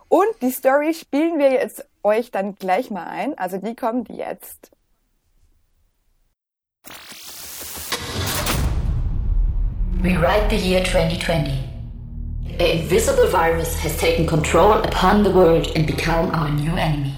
Und 0.07 0.27
die 0.41 0.51
Story 0.51 0.95
spielen 0.95 1.37
wir 1.37 1.51
jetzt 1.51 1.87
euch 2.01 2.31
dann 2.31 2.55
gleich 2.55 2.89
mal 2.89 3.05
ein, 3.05 3.37
also 3.37 3.57
die 3.57 3.75
kommt 3.75 4.09
jetzt. 4.09 4.71
We 10.01 10.17
write 10.17 10.49
the 10.49 10.57
year 10.57 10.83
2020. 10.83 11.51
An 12.59 12.61
invisible 12.61 13.27
virus 13.27 13.75
has 13.79 13.97
taken 13.97 14.27
control 14.27 14.73
upon 14.73 15.23
the 15.23 15.31
world 15.31 15.71
and 15.75 15.87
become 15.87 16.29
our 16.31 16.49
new 16.51 16.75
enemy. 16.75 17.13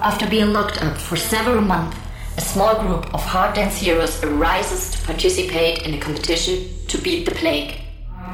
After 0.00 0.28
being 0.28 0.52
locked 0.52 0.82
up 0.82 0.96
for 0.96 1.16
several 1.16 1.60
months, 1.60 1.96
a 2.36 2.40
small 2.40 2.80
group 2.80 3.12
of 3.12 3.22
hard 3.22 3.54
dance 3.54 3.76
heroes 3.76 4.22
arises 4.22 4.92
to 4.92 5.04
participate 5.04 5.82
in 5.82 5.94
a 5.94 5.98
competition 5.98 6.64
to 6.86 6.98
beat 6.98 7.24
the 7.26 7.34
plague. 7.34 7.74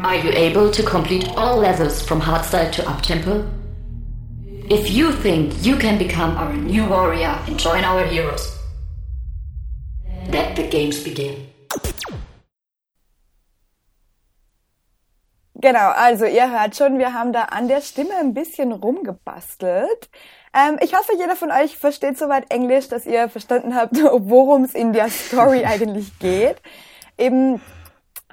Are 0.02 0.16
you 0.16 0.30
able 0.30 0.70
to 0.70 0.82
complete 0.82 1.28
all 1.30 1.56
levels 1.56 2.02
from 2.02 2.20
hardstyle 2.20 2.70
to 2.72 2.82
uptempo? 2.82 3.50
If 4.70 4.90
you 4.90 5.12
think 5.12 5.64
you 5.64 5.76
can 5.76 5.98
become 5.98 6.36
our 6.36 6.52
new 6.52 6.86
warrior 6.86 7.38
and 7.46 7.58
join 7.58 7.84
our 7.84 8.04
heroes, 8.04 8.58
let 10.28 10.56
the 10.56 10.68
games 10.68 11.02
begin. 11.02 11.53
Genau, 15.64 15.92
also 15.92 16.26
ihr 16.26 16.50
hört 16.50 16.76
schon, 16.76 16.98
wir 16.98 17.14
haben 17.14 17.32
da 17.32 17.44
an 17.44 17.68
der 17.68 17.80
Stimme 17.80 18.14
ein 18.20 18.34
bisschen 18.34 18.70
rumgebastelt. 18.70 20.10
Ähm, 20.52 20.76
ich 20.82 20.94
hoffe, 20.94 21.12
jeder 21.18 21.36
von 21.36 21.50
euch 21.50 21.78
versteht 21.78 22.18
soweit 22.18 22.50
Englisch, 22.50 22.88
dass 22.88 23.06
ihr 23.06 23.30
verstanden 23.30 23.74
habt, 23.74 23.96
worum 24.02 24.64
es 24.64 24.74
in 24.74 24.92
der 24.92 25.08
Story 25.08 25.64
eigentlich 25.66 26.18
geht. 26.18 26.56
Eben, 27.16 27.62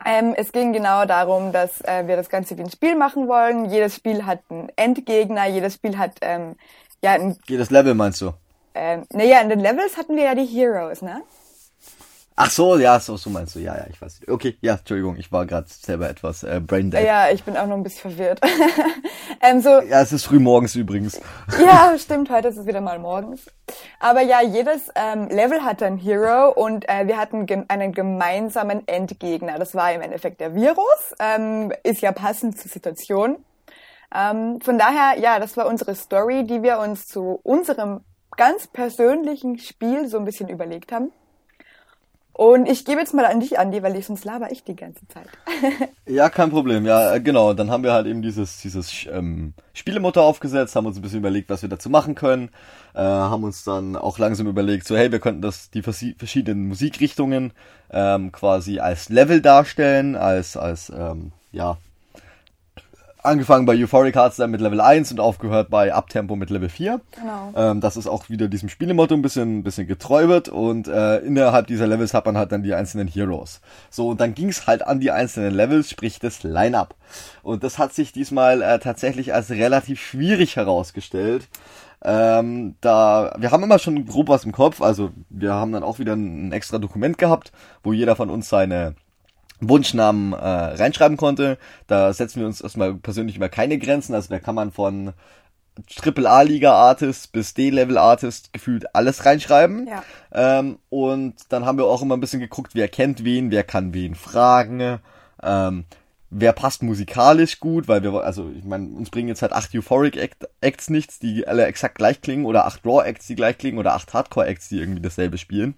ähm, 0.06 0.34
es 0.36 0.52
ging 0.52 0.74
genau 0.74 1.06
darum, 1.06 1.54
dass 1.54 1.80
äh, 1.86 2.06
wir 2.06 2.18
das 2.18 2.28
Ganze 2.28 2.58
wie 2.58 2.64
ein 2.64 2.70
Spiel 2.70 2.98
machen 2.98 3.30
wollen. 3.30 3.70
Jedes 3.70 3.96
Spiel 3.96 4.26
hat 4.26 4.40
einen 4.50 4.68
Endgegner, 4.76 5.48
jedes 5.48 5.76
Spiel 5.76 5.98
hat 5.98 6.18
ähm, 6.20 6.58
ja 7.02 7.14
ein. 7.14 7.38
Jedes 7.48 7.70
Level 7.70 7.94
meinst 7.94 8.20
du? 8.20 8.34
Ähm, 8.76 9.06
naja, 9.10 9.40
in 9.40 9.48
den 9.48 9.62
Levels 9.62 9.96
hatten 9.96 10.18
wir 10.18 10.24
ja 10.24 10.36
die 10.36 10.46
Heroes, 10.46 11.02
ne? 11.02 11.22
Ach 12.44 12.50
so, 12.50 12.76
ja, 12.76 13.00
so, 13.00 13.18
so 13.18 13.30
meinst 13.30 13.56
du. 13.56 13.60
Ja, 13.60 13.78
ja, 13.78 13.86
ich 13.88 14.02
weiß. 14.02 14.22
Okay, 14.28 14.58
ja, 14.62 14.74
Entschuldigung, 14.74 15.16
ich 15.18 15.32
war 15.32 15.46
gerade 15.46 15.68
selber 15.70 16.10
etwas 16.10 16.42
äh, 16.42 16.60
brain 16.60 16.90
dead. 16.90 17.04
Ja, 17.06 17.30
ich 17.30 17.44
bin 17.44 17.56
auch 17.56 17.68
noch 17.68 17.76
ein 17.76 17.84
bisschen 17.84 18.10
verwirrt. 18.10 18.42
ähm, 19.42 19.62
so, 19.62 19.80
Ja, 19.82 20.02
es 20.02 20.12
ist 20.12 20.26
früh 20.26 20.40
morgens 20.40 20.76
übrigens. 20.76 21.22
ja, 21.62 21.96
stimmt, 22.00 22.32
heute 22.32 22.48
ist 22.48 22.58
es 22.58 22.66
wieder 22.66 22.82
mal 22.82 22.98
morgens. 22.98 23.42
Aber 24.00 24.22
ja, 24.22 24.42
jedes 24.42 24.90
ähm, 24.96 25.28
Level 25.28 25.64
hatte 25.64 25.86
ein 25.86 25.98
Hero 25.98 26.50
und 26.50 26.90
äh, 26.90 27.06
wir 27.06 27.18
hatten 27.18 27.46
gem 27.46 27.66
einen 27.68 27.92
gemeinsamen 27.92 28.88
Endgegner. 28.88 29.60
Das 29.60 29.76
war 29.76 29.94
im 29.94 30.02
Endeffekt 30.02 30.42
der 30.42 30.56
Virus, 30.56 31.14
ähm, 31.20 31.72
ist 31.84 32.02
ja 32.02 32.12
passend 32.12 32.58
zur 32.58 32.72
Situation. 32.72 33.38
Ähm, 34.16 34.60
von 34.62 34.80
daher, 34.80 35.20
ja, 35.20 35.38
das 35.38 35.58
war 35.58 35.68
unsere 35.68 35.94
Story, 35.94 36.44
die 36.48 36.64
wir 36.64 36.80
uns 36.80 37.06
zu 37.06 37.40
unserem 37.44 38.02
ganz 38.36 38.66
persönlichen 38.66 39.60
Spiel 39.60 40.08
so 40.08 40.18
ein 40.18 40.26
bisschen 40.26 40.50
überlegt 40.50 40.92
haben. 40.92 41.12
Und 42.34 42.68
ich 42.68 42.86
gebe 42.86 43.00
jetzt 43.00 43.14
mal 43.14 43.26
an 43.26 43.40
dich, 43.40 43.60
Andi, 43.60 43.84
weil 43.84 43.96
ich 43.96 44.06
sonst 44.06 44.26
laber 44.26 44.52
ich 44.52 44.64
die 44.64 44.76
ganze 44.76 45.08
Zeit. 45.08 45.28
Ja, 46.08 46.30
kein 46.30 46.50
Problem. 46.50 46.86
Ja, 46.86 47.14
äh, 47.16 47.22
genau. 47.22 47.54
Dann 47.54 47.72
haben 47.72 47.84
wir 47.84 47.94
halt 47.94 48.06
eben 48.08 48.22
dieses, 48.22 48.58
dieses 48.62 48.92
ähm, 49.10 49.54
Spielemotor 49.74 50.24
aufgesetzt, 50.24 50.76
haben 50.76 50.86
uns 50.86 50.98
ein 50.98 51.02
bisschen 51.02 51.20
überlegt, 51.20 51.50
was 51.50 51.62
wir 51.62 51.70
dazu 51.70 51.90
machen 51.90 52.16
können. 52.16 52.50
Äh, 52.94 53.00
haben 53.02 53.44
uns 53.46 53.64
dann 53.64 53.96
auch 53.96 54.18
langsam 54.20 54.48
überlegt, 54.48 54.86
so 54.88 54.98
hey, 54.98 55.12
wir 55.12 55.20
könnten 55.20 55.42
das 55.42 55.70
die 55.70 55.82
versi- 55.82 56.18
verschiedenen 56.18 56.68
Musikrichtungen 56.68 57.54
ähm, 57.92 58.32
quasi 58.34 58.80
als 58.80 59.08
Level 59.10 59.42
darstellen, 59.42 60.16
als 60.18 60.58
als 60.58 60.90
ähm, 60.94 61.32
ja 61.54 61.78
angefangen 63.24 63.66
bei 63.66 63.76
Euphoric 63.76 64.16
Hearts 64.16 64.38
dann 64.38 64.52
mit 64.52 64.62
Level 64.62 64.82
1 64.82 65.12
und 65.12 65.20
aufgehört 65.20 65.70
bei 65.70 65.94
Uptempo 65.94 66.36
mit 66.36 66.50
Level 66.50 66.70
4. 66.70 67.02
Genau. 67.12 67.54
Ähm, 67.56 67.82
das 67.82 67.98
ist 67.98 68.08
auch 68.08 68.30
wieder 68.30 68.48
diesem 68.48 68.70
Spielemotto 68.70 69.14
ein 69.14 69.22
bisschen, 69.22 69.60
ein 69.60 69.64
bisschen 69.64 69.88
getreu 69.88 70.28
wird 70.28 70.50
und 70.50 70.88
äh, 70.88 71.18
innerhalb 71.18 71.68
dieser 71.68 71.88
Levels 71.88 72.14
hat 72.14 72.26
man 72.26 72.38
halt 72.38 72.52
dann 72.52 72.64
die 72.64 72.74
einzelnen 72.74 73.08
Heroes. 73.08 73.62
So, 73.90 74.10
und 74.10 74.22
dann 74.22 74.34
ging's 74.34 74.68
halt 74.68 74.86
an 74.86 75.00
die 75.00 75.12
einzelnen 75.12 75.54
Levels, 75.54 75.90
sprich 75.90 76.20
das 76.20 76.44
Line-Up. 76.44 76.96
Und 77.44 77.64
das 77.64 77.78
hat 77.78 77.94
sich 77.94 78.12
diesmal 78.12 78.62
äh, 78.62 78.80
tatsächlich 78.80 79.34
als 79.34 79.50
relativ 79.52 80.02
schwierig 80.02 80.56
herausgestellt. 80.56 81.48
Ähm, 82.04 82.76
da, 82.82 83.36
wir 83.38 83.52
haben 83.52 83.64
immer 83.64 83.78
schon 83.78 84.06
grob 84.06 84.28
was 84.28 84.44
im 84.44 84.52
Kopf, 84.52 84.82
also 84.82 85.12
wir 85.30 85.54
haben 85.54 85.72
dann 85.72 85.84
auch 85.84 86.00
wieder 86.00 86.14
ein, 86.14 86.48
ein 86.48 86.52
extra 86.52 86.80
Dokument 86.80 87.20
gehabt, 87.20 87.52
wo 87.84 87.94
jeder 87.94 88.16
von 88.16 88.32
uns 88.32 88.50
seine 88.50 88.96
Wunschnamen 89.62 90.34
äh, 90.34 90.38
reinschreiben 90.38 91.18
konnte. 91.18 91.58
Da 91.88 92.12
setzen 92.12 92.40
wir 92.42 92.48
uns 92.48 92.62
erstmal 92.62 92.94
persönlich 92.96 93.38
immer 93.38 93.50
keine 93.50 93.78
Grenzen. 93.78 94.14
Also 94.14 94.30
da 94.30 94.40
kann 94.40 94.56
man 94.56 94.72
von 94.72 95.14
Triple-A-Liga-Artist 95.88 97.32
bis 97.32 97.54
D-Level-Artist 97.54 98.52
gefühlt 98.54 98.94
alles 98.94 99.26
reinschreiben. 99.26 99.88
Ja. 99.88 100.04
Ähm, 100.34 100.80
und 100.90 101.36
dann 101.50 101.66
haben 101.66 101.78
wir 101.78 101.86
auch 101.86 102.02
immer 102.02 102.18
ein 102.18 102.20
bisschen 102.20 102.42
geguckt, 102.42 102.72
wer 102.74 102.88
kennt 102.88 103.24
wen, 103.24 103.52
wer 103.52 103.64
kann 103.64 103.94
wen 103.94 104.16
fragen. 104.16 105.00
Ähm, 105.42 105.86
wer 106.30 106.54
passt 106.54 106.82
musikalisch 106.84 107.60
gut, 107.60 107.88
weil 107.88 108.04
wir, 108.04 108.14
also 108.24 108.50
ich 108.58 108.64
meine, 108.64 108.88
uns 108.88 109.10
bringen 109.10 109.28
jetzt 109.28 109.42
halt 109.42 109.54
acht 109.54 109.76
Euphoric 109.76 110.18
Act, 110.18 110.48
Acts 110.62 110.90
nichts, 110.90 111.20
die 111.20 111.48
alle 111.48 111.66
exakt 111.66 111.96
gleich 111.96 112.22
klingen, 112.22 112.46
oder 112.46 112.66
acht 112.66 112.86
Raw 112.86 113.06
Acts, 113.06 113.28
die 113.28 113.36
gleich 113.36 113.58
klingen, 113.58 113.78
oder 113.78 113.94
acht 113.94 114.14
Hardcore 114.14 114.48
Acts, 114.48 114.70
die 114.70 114.80
irgendwie 114.80 115.02
dasselbe 115.02 115.38
spielen. 115.38 115.76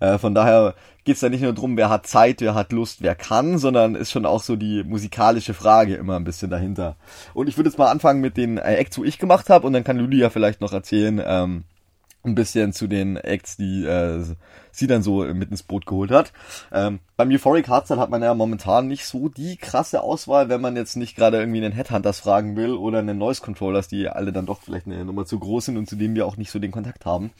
Äh, 0.00 0.18
von 0.18 0.34
daher 0.34 0.74
geht's 1.06 1.20
da 1.20 1.30
nicht 1.30 1.40
nur 1.40 1.54
drum, 1.54 1.76
wer 1.76 1.88
hat 1.88 2.06
Zeit, 2.06 2.42
wer 2.42 2.54
hat 2.54 2.72
Lust, 2.72 3.00
wer 3.00 3.14
kann, 3.14 3.58
sondern 3.58 3.94
ist 3.94 4.10
schon 4.10 4.26
auch 4.26 4.42
so 4.42 4.56
die 4.56 4.84
musikalische 4.84 5.54
Frage 5.54 5.94
immer 5.94 6.16
ein 6.16 6.24
bisschen 6.24 6.50
dahinter. 6.50 6.96
Und 7.32 7.48
ich 7.48 7.56
würde 7.56 7.70
jetzt 7.70 7.78
mal 7.78 7.90
anfangen 7.90 8.20
mit 8.20 8.36
den 8.36 8.58
äh, 8.58 8.74
Acts, 8.74 8.98
wo 8.98 9.04
ich 9.04 9.18
gemacht 9.18 9.48
habe, 9.48 9.66
und 9.66 9.72
dann 9.72 9.84
kann 9.84 9.98
Julia 9.98 10.28
vielleicht 10.28 10.60
noch 10.60 10.72
erzählen, 10.72 11.22
ähm, 11.24 11.64
ein 12.24 12.34
bisschen 12.34 12.72
zu 12.72 12.88
den 12.88 13.16
Acts, 13.16 13.56
die 13.56 13.84
äh, 13.84 14.24
sie 14.72 14.86
dann 14.88 15.04
so 15.04 15.22
mit 15.24 15.50
ins 15.50 15.62
Boot 15.62 15.86
geholt 15.86 16.10
hat. 16.10 16.32
Ähm, 16.72 16.98
beim 17.16 17.30
Euphoric 17.30 17.68
Hardstyle 17.68 18.00
hat 18.00 18.10
man 18.10 18.22
ja 18.22 18.34
momentan 18.34 18.88
nicht 18.88 19.06
so 19.06 19.28
die 19.28 19.56
krasse 19.56 20.02
Auswahl, 20.02 20.48
wenn 20.48 20.60
man 20.60 20.74
jetzt 20.74 20.96
nicht 20.96 21.16
gerade 21.16 21.38
irgendwie 21.38 21.64
einen 21.64 21.72
Headhunters 21.72 22.18
fragen 22.18 22.56
will 22.56 22.72
oder 22.72 22.98
einen 22.98 23.16
Noise 23.16 23.42
Controllers, 23.42 23.86
die 23.86 24.08
alle 24.08 24.32
dann 24.32 24.46
doch 24.46 24.60
vielleicht 24.60 24.86
eine 24.86 25.04
Nummer 25.04 25.24
zu 25.24 25.38
groß 25.38 25.66
sind 25.66 25.76
und 25.76 25.88
zu 25.88 25.94
denen 25.94 26.16
wir 26.16 26.26
auch 26.26 26.36
nicht 26.36 26.50
so 26.50 26.58
den 26.58 26.72
Kontakt 26.72 27.06
haben. 27.06 27.30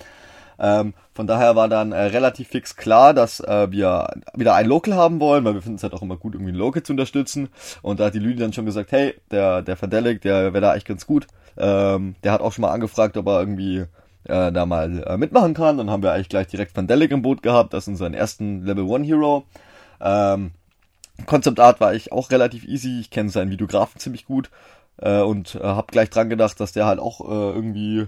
Ähm, 0.59 0.95
von 1.13 1.27
daher 1.27 1.57
war 1.57 1.69
dann 1.69 1.93
äh, 1.93 2.01
relativ 2.03 2.49
fix 2.49 2.77
klar, 2.77 3.15
dass 3.15 3.41
äh, 3.41 3.71
wir 3.71 4.09
wieder 4.35 4.55
ein 4.55 4.67
Local 4.67 4.95
haben 4.95 5.21
wollen, 5.21 5.45
weil 5.45 5.55
wir 5.55 5.63
finden 5.63 5.77
es 5.77 5.83
halt 5.83 5.95
auch 5.95 6.03
immer 6.03 6.17
gut, 6.17 6.35
irgendwie 6.35 6.53
ein 6.53 6.57
Local 6.57 6.83
zu 6.83 6.93
unterstützen. 6.93 7.49
Und 7.83 8.01
da 8.01 8.07
hat 8.07 8.15
die 8.15 8.19
Lüdi 8.19 8.41
dann 8.41 8.53
schon 8.53 8.67
gesagt, 8.67 8.93
hey, 8.93 9.15
der, 9.31 9.63
der 9.63 9.77
Verdelic, 9.77 10.23
der 10.23 10.53
wäre 10.53 10.61
da 10.61 10.75
echt 10.75 10.87
ganz 10.87 11.07
gut. 11.07 11.27
Ähm, 11.57 12.17
der 12.23 12.33
hat 12.33 12.41
auch 12.41 12.53
schon 12.53 12.63
mal 12.63 12.73
angefragt, 12.73 13.17
ob 13.17 13.27
er 13.27 13.41
irgendwie 13.41 13.87
äh, 14.25 14.53
da 14.53 14.67
mal 14.67 15.03
äh, 15.05 15.17
mitmachen 15.17 15.55
kann. 15.55 15.79
Dann 15.79 15.91
haben 15.91 16.03
wir 16.03 16.13
eigentlich 16.13 16.29
gleich 16.29 16.49
direkt 16.49 16.77
Vandelic 16.77 17.11
im 17.11 17.23
Boot 17.23 17.43
gehabt, 17.43 17.73
das 17.73 17.85
ist 17.85 17.89
unseren 17.89 18.15
ersten 18.15 18.65
Level 18.65 18.93
1 18.93 19.07
Hero. 19.07 19.45
Ähm, 20.01 20.53
Concept 21.25 21.61
Art 21.61 21.81
war 21.81 21.95
ich 21.95 22.13
auch 22.13 22.31
relativ 22.31 22.67
easy, 22.67 23.01
ich 23.01 23.11
kenne 23.11 23.31
seinen 23.31 23.51
Videografen 23.51 23.99
ziemlich 23.99 24.27
gut 24.27 24.51
äh, 24.99 25.21
und 25.21 25.55
äh, 25.55 25.63
habe 25.63 25.91
gleich 25.91 26.11
dran 26.11 26.29
gedacht, 26.29 26.61
dass 26.61 26.73
der 26.73 26.87
halt 26.87 26.99
auch 26.99 27.21
äh, 27.21 27.55
irgendwie 27.55 28.07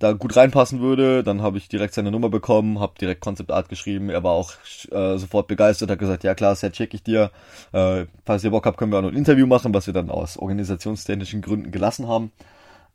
da 0.00 0.12
gut 0.12 0.34
reinpassen 0.34 0.80
würde. 0.80 1.22
Dann 1.22 1.42
habe 1.42 1.58
ich 1.58 1.68
direkt 1.68 1.94
seine 1.94 2.10
Nummer 2.10 2.30
bekommen, 2.30 2.80
habe 2.80 2.94
direkt 3.00 3.20
Concept 3.20 3.52
Art 3.52 3.68
geschrieben. 3.68 4.10
Er 4.10 4.24
war 4.24 4.32
auch 4.32 4.52
äh, 4.90 5.18
sofort 5.18 5.46
begeistert, 5.46 5.90
hat 5.90 5.98
gesagt, 5.98 6.24
ja 6.24 6.34
klar, 6.34 6.56
Set 6.56 6.72
check 6.72 6.92
ich 6.94 7.04
dir. 7.04 7.30
Äh, 7.72 8.06
falls 8.24 8.42
ihr 8.42 8.50
Bock 8.50 8.66
habt, 8.66 8.78
können 8.78 8.90
wir 8.90 8.98
auch 8.98 9.02
noch 9.02 9.10
ein 9.10 9.16
Interview 9.16 9.46
machen, 9.46 9.72
was 9.72 9.86
wir 9.86 9.94
dann 9.94 10.10
aus 10.10 10.38
organisationstechnischen 10.38 11.42
Gründen 11.42 11.70
gelassen 11.70 12.08
haben. 12.08 12.32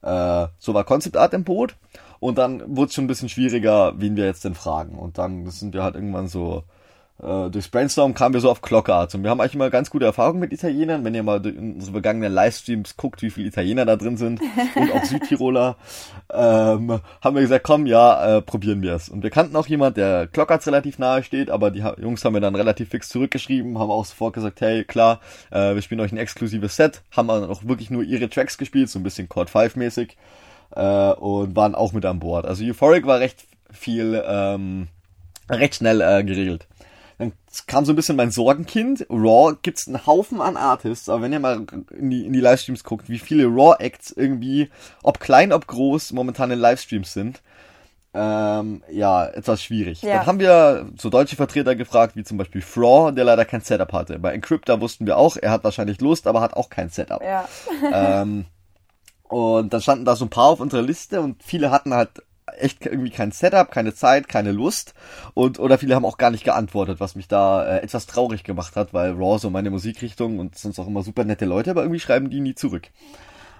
Äh, 0.02 0.48
so 0.58 0.74
war 0.74 0.84
Concept 0.84 1.16
Art 1.16 1.34
im 1.34 1.44
Boot. 1.44 1.76
Und 2.20 2.40
dann 2.40 2.76
wurde 2.76 2.90
es 2.90 2.96
schon 2.96 3.06
ein 3.06 3.08
bisschen 3.08 3.30
schwieriger, 3.30 3.94
wen 3.98 4.16
wir 4.16 4.26
jetzt 4.26 4.44
denn 4.44 4.56
fragen. 4.56 4.98
Und 4.98 5.20
dann 5.20 5.50
sind 5.52 5.76
wir 5.76 5.84
halt 5.84 5.96
irgendwann 5.96 6.28
so 6.28 6.64
äh, 7.22 7.50
durchs 7.50 7.70
Brainstorm 7.70 8.14
kamen 8.14 8.34
wir 8.34 8.42
so 8.42 8.50
auf 8.52 8.62
Clockarts 8.62 9.16
und 9.16 9.24
wir 9.24 9.30
haben 9.30 9.40
eigentlich 9.40 9.56
immer 9.56 9.70
ganz 9.70 9.90
gute 9.90 10.06
Erfahrungen 10.06 10.42
mit 10.42 10.52
Italienern. 10.52 11.06
Wenn 11.06 11.16
ihr 11.16 11.24
mal 11.24 11.46
in 11.46 11.76
unsere 11.76 11.94
vergangenen 11.94 12.34
Livestreams 12.34 12.98
guckt, 12.98 13.22
wie 13.22 13.30
viele 13.30 13.48
Italiener 13.48 13.86
da 13.86 13.96
drin 13.96 14.18
sind 14.18 14.42
und 14.76 14.92
auch 14.92 15.04
Südtiroler, 15.06 15.78
ähm, 16.34 17.00
haben 17.22 17.36
wir 17.36 17.42
gesagt, 17.42 17.64
komm, 17.64 17.86
ja, 17.86 18.38
äh, 18.38 18.42
probieren 18.42 18.82
wir 18.82 18.94
es. 18.94 19.08
Und 19.08 19.24
wir 19.24 19.30
kannten 19.30 19.56
auch 19.56 19.68
jemand, 19.68 19.96
der 19.96 20.28
Clockarts 20.28 20.68
relativ 20.68 21.00
nahe 21.00 21.24
steht, 21.24 21.50
aber 21.50 21.72
die 21.72 21.86
Jungs 22.02 22.26
haben 22.26 22.34
mir 22.34 22.42
dann 22.42 22.56
relativ 22.56 22.90
fix 22.90 23.08
zurückgeschrieben, 23.08 23.80
haben 23.80 23.92
auch 23.92 24.06
sofort 24.06 24.34
gesagt, 24.34 24.60
hey, 24.60 24.84
klar, 24.84 25.22
äh, 25.52 25.74
wir 25.74 25.82
spielen 25.82 26.02
euch 26.02 26.12
ein 26.12 26.18
exklusives 26.18 26.76
Set, 26.76 27.02
haben 27.12 27.30
dann 27.30 27.46
auch 27.46 27.64
wirklich 27.64 27.90
nur 27.90 28.04
ihre 28.04 28.30
Tracks 28.30 28.58
gespielt, 28.58 28.90
so 28.90 29.00
ein 29.00 29.04
bisschen 29.04 29.30
Chord 29.30 29.50
5 29.50 29.78
mäßig 29.78 30.18
äh, 30.76 31.12
und 31.14 31.56
waren 31.56 31.76
auch 31.76 31.94
mit 31.94 32.06
an 32.06 32.20
Bord. 32.20 32.46
Also 32.46 32.66
Euphoric 32.66 33.06
war 33.06 33.20
recht 33.20 33.46
viel, 33.72 34.22
ähm, 34.28 34.88
recht 35.50 35.76
schnell 35.76 36.02
äh, 36.02 36.24
geregelt. 36.24 36.68
Dann 37.58 37.68
kam 37.68 37.86
so 37.86 37.94
ein 37.94 37.96
bisschen 37.96 38.16
mein 38.16 38.32
Sorgenkind. 38.32 39.06
Raw 39.10 39.56
gibt's 39.62 39.88
einen 39.88 40.06
Haufen 40.06 40.42
an 40.42 40.58
Artists, 40.58 41.10
aber 41.10 41.22
wenn 41.24 41.34
ihr 41.34 41.40
mal 41.40 41.66
in 41.98 42.10
die, 42.10 42.26
in 42.26 42.34
die 42.34 42.40
Livestreams 42.40 42.84
guckt, 42.84 43.10
wie 43.10 43.20
viele 43.20 43.46
Raw-Acts 43.46 44.12
irgendwie, 44.12 44.70
ob 45.04 45.20
klein, 45.20 45.54
ob 45.54 45.68
groß, 45.68 46.14
momentan 46.14 46.52
in 46.52 46.60
Livestreams 46.60 47.14
sind, 47.14 47.42
ähm, 48.14 48.82
ja, 48.90 49.26
etwas 49.26 49.62
schwierig. 49.62 50.02
Ja. 50.02 50.18
Dann 50.18 50.26
haben 50.26 50.40
wir 50.40 50.90
so 50.98 51.10
deutsche 51.10 51.36
Vertreter 51.36 51.76
gefragt, 51.76 52.16
wie 52.16 52.24
zum 52.24 52.38
Beispiel 52.38 52.62
Fraw, 52.62 53.12
der 53.12 53.26
leider 53.26 53.44
kein 53.44 53.60
Setup 53.60 53.92
hatte. 53.92 54.20
Bei 54.20 54.32
Encryptor 54.32 54.80
wussten 54.80 55.06
wir 55.06 55.18
auch, 55.18 55.36
er 55.36 55.52
hat 55.52 55.66
wahrscheinlich 55.66 56.00
Lust, 56.00 56.26
aber 56.26 56.40
hat 56.40 56.54
auch 56.54 56.70
kein 56.70 56.90
Setup. 56.90 57.22
Ja. 57.22 57.48
ähm, 57.92 58.46
und 59.24 59.74
dann 59.74 59.82
standen 59.82 60.06
da 60.06 60.16
so 60.16 60.26
ein 60.26 60.30
paar 60.30 60.46
auf 60.46 60.62
unserer 60.62 60.82
Liste 60.82 61.20
und 61.20 61.44
viele 61.44 61.72
hatten 61.72 61.94
halt 61.94 62.24
echt 62.58 62.86
irgendwie 62.86 63.10
kein 63.10 63.32
Setup, 63.32 63.72
keine 63.72 63.94
Zeit, 63.94 64.28
keine 64.28 64.52
Lust 64.52 64.94
und 65.34 65.60
oder 65.60 65.78
viele 65.78 65.96
haben 65.96 66.06
auch 66.06 66.18
gar 66.18 66.32
nicht 66.32 66.44
geantwortet, 66.44 67.00
was 67.00 67.16
mich 67.16 67.28
da 67.28 67.66
äh, 67.66 67.80
etwas 67.82 68.06
traurig 68.06 68.44
gemacht 68.44 68.76
hat, 68.76 68.94
weil 68.94 69.12
Raw 69.12 69.40
so 69.40 69.50
meine 69.50 69.72
Musikrichtung 69.72 70.40
und 70.40 70.58
sonst 70.58 70.80
auch 70.80 70.88
immer 70.88 71.04
super 71.04 71.24
nette 71.24 71.46
Leute, 71.46 71.72
aber 71.72 71.82
irgendwie 71.82 72.00
schreiben 72.00 72.30
die 72.30 72.40
nie 72.40 72.56
zurück. 72.56 72.90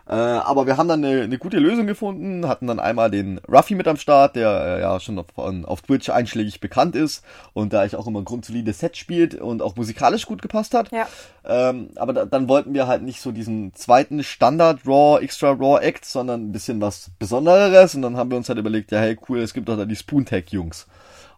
Äh, 0.08 0.14
aber 0.14 0.68
wir 0.68 0.78
haben 0.78 0.88
dann 0.88 1.04
eine, 1.04 1.24
eine 1.24 1.38
gute 1.40 1.58
Lösung 1.58 1.88
gefunden, 1.88 2.48
hatten 2.48 2.68
dann 2.68 2.80
einmal 2.80 3.10
den 3.10 3.40
Ruffy 3.52 3.74
mit 3.74 3.88
am 3.88 3.98
Start, 3.98 4.36
der 4.36 4.78
äh, 4.78 4.82
ja 4.82 5.00
schon 5.00 5.18
auf, 5.18 5.26
auf 5.36 5.82
Twitch 5.82 6.10
einschlägig 6.12 6.60
bekannt 6.60 6.96
ist 6.96 7.24
und 7.54 7.74
da 7.74 7.86
ich 7.86 7.96
auch 7.96 8.06
immer 8.06 8.22
ein 8.22 8.26
grundsolides 8.26 8.80
Set 8.80 8.98
spielt 8.98 9.34
und 9.34 9.64
auch 9.64 9.76
musikalisch 9.76 10.28
gut 10.28 10.44
gepasst 10.44 10.76
hat. 10.76 10.92
Ja. 10.92 11.08
Ähm, 11.44 11.90
aber 11.96 12.14
da, 12.14 12.26
dann 12.26 12.48
wollten 12.48 12.76
wir 12.76 12.86
halt 12.86 13.02
nicht 13.02 13.20
so 13.20 13.32
diesen 13.32 13.74
zweiten 13.74 14.22
Standard 14.24 14.86
Raw, 14.86 15.24
Extra 15.24 15.52
Raw 15.52 15.84
Act, 15.84 16.06
sondern 16.06 16.50
ein 16.50 16.52
bisschen 16.52 16.80
was 16.82 17.10
Besonderes 17.18 17.96
und 17.96 18.04
dann 18.04 18.16
haben 18.16 18.30
wir 18.30 18.38
uns 18.38 18.48
halt 18.48 18.60
überlegt, 18.60 18.92
ja 18.92 19.00
hey 19.00 19.18
cool, 19.28 19.40
es 19.40 19.56
gibt 19.56 19.70
doch 19.70 19.78
da 19.78 19.86
die 19.86 19.96
Spoontag 19.96 20.52
Jungs. 20.52 20.86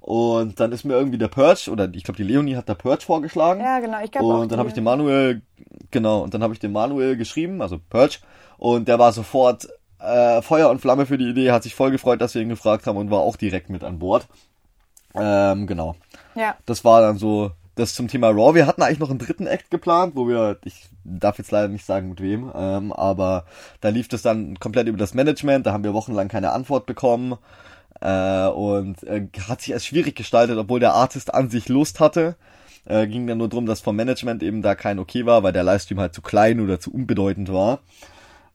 Und 0.01 0.59
dann 0.59 0.71
ist 0.74 0.83
mir 0.83 0.93
irgendwie 0.93 1.17
der 1.17 1.27
Purge, 1.29 1.69
oder 1.69 1.89
ich 1.93 2.03
glaube 2.03 2.17
die 2.17 2.24
Leonie 2.24 2.55
hat 2.55 2.67
der 2.67 2.75
Purge 2.75 3.03
vorgeschlagen. 3.03 3.62
Ja, 3.62 3.79
genau, 3.79 3.97
ich 4.03 4.12
glaube. 4.12 4.39
Und 4.39 4.51
dann 4.51 4.59
habe 4.59 4.69
ich 4.69 4.75
den 4.75 4.83
Manuel, 4.86 5.41
genau, 5.91 6.21
und 6.21 6.33
dann 6.33 6.43
habe 6.43 6.53
ich 6.53 6.59
den 6.59 6.71
Manuel 6.74 7.17
geschrieben, 7.17 7.62
also 7.62 7.77
Purge, 7.89 8.19
und 8.58 8.88
der 8.88 9.00
war 9.00 9.12
sofort 9.12 9.68
äh, 10.00 10.42
Feuer 10.42 10.70
und 10.70 10.80
Flamme 10.80 11.06
für 11.06 11.18
die 11.18 11.30
Idee, 11.30 11.52
hat 11.52 11.64
sich 11.64 11.76
voll 11.76 11.92
gefreut, 11.92 12.22
dass 12.22 12.36
wir 12.36 12.42
ihn 12.42 12.50
gefragt 12.50 12.88
haben 12.88 12.98
und 12.98 13.12
war 13.12 13.20
auch 13.20 13.36
direkt 13.36 13.70
mit 13.70 13.84
an 13.84 14.00
Bord. 14.00 14.28
Ähm, 15.16 15.68
genau. 15.68 15.96
Ja. 16.36 16.56
Das 16.66 16.86
war 16.86 17.02
dann 17.02 17.18
so 17.18 17.52
das 17.76 17.94
zum 17.94 18.08
Thema 18.08 18.30
Raw. 18.30 18.56
Wir 18.56 18.68
hatten 18.68 18.82
eigentlich 18.82 19.00
noch 19.00 19.10
einen 19.10 19.20
dritten 19.20 19.48
Act 19.48 19.72
geplant, 19.72 20.16
wo 20.16 20.28
wir, 20.28 20.58
ich 20.66 20.90
darf 21.04 21.38
jetzt 21.38 21.52
leider 21.52 21.68
nicht 21.68 21.86
sagen 21.86 22.10
mit 22.10 22.22
wem, 22.22 22.52
ähm, 22.56 22.92
aber 22.92 23.46
da 23.82 23.90
lief 23.90 24.08
das 24.08 24.22
dann 24.22 24.60
komplett 24.60 24.88
über 24.88 24.98
das 24.98 25.14
Management, 25.14 25.66
da 25.66 25.74
haben 25.74 25.84
wir 25.84 25.94
wochenlang 25.94 26.28
keine 26.28 26.52
Antwort 26.52 26.86
bekommen. 26.86 27.38
Äh, 28.00 28.48
und 28.48 29.04
äh, 29.04 29.28
hat 29.48 29.62
sich 29.62 29.72
erst 29.72 29.88
schwierig 29.88 30.16
gestaltet, 30.16 30.58
obwohl 30.58 30.80
der 30.80 30.94
Artist 30.94 31.34
an 31.34 31.50
sich 31.50 31.68
Lust 31.68 32.00
hatte. 32.00 32.36
Äh, 32.86 33.08
ging 33.08 33.26
dann 33.26 33.40
nur 33.40 33.50
drum, 33.50 33.66
dass 33.66 33.82
vom 33.82 33.96
Management 33.96 34.44
eben 34.44 34.62
da 34.62 34.76
kein 34.76 35.00
Okay 35.00 35.26
war, 35.26 35.44
weil 35.44 35.52
der 35.52 35.64
Livestream 35.64 36.00
halt 36.00 36.14
zu 36.14 36.22
klein 36.22 36.60
oder 36.60 36.80
zu 36.80 36.94
unbedeutend 36.94 37.52
war. 37.52 37.80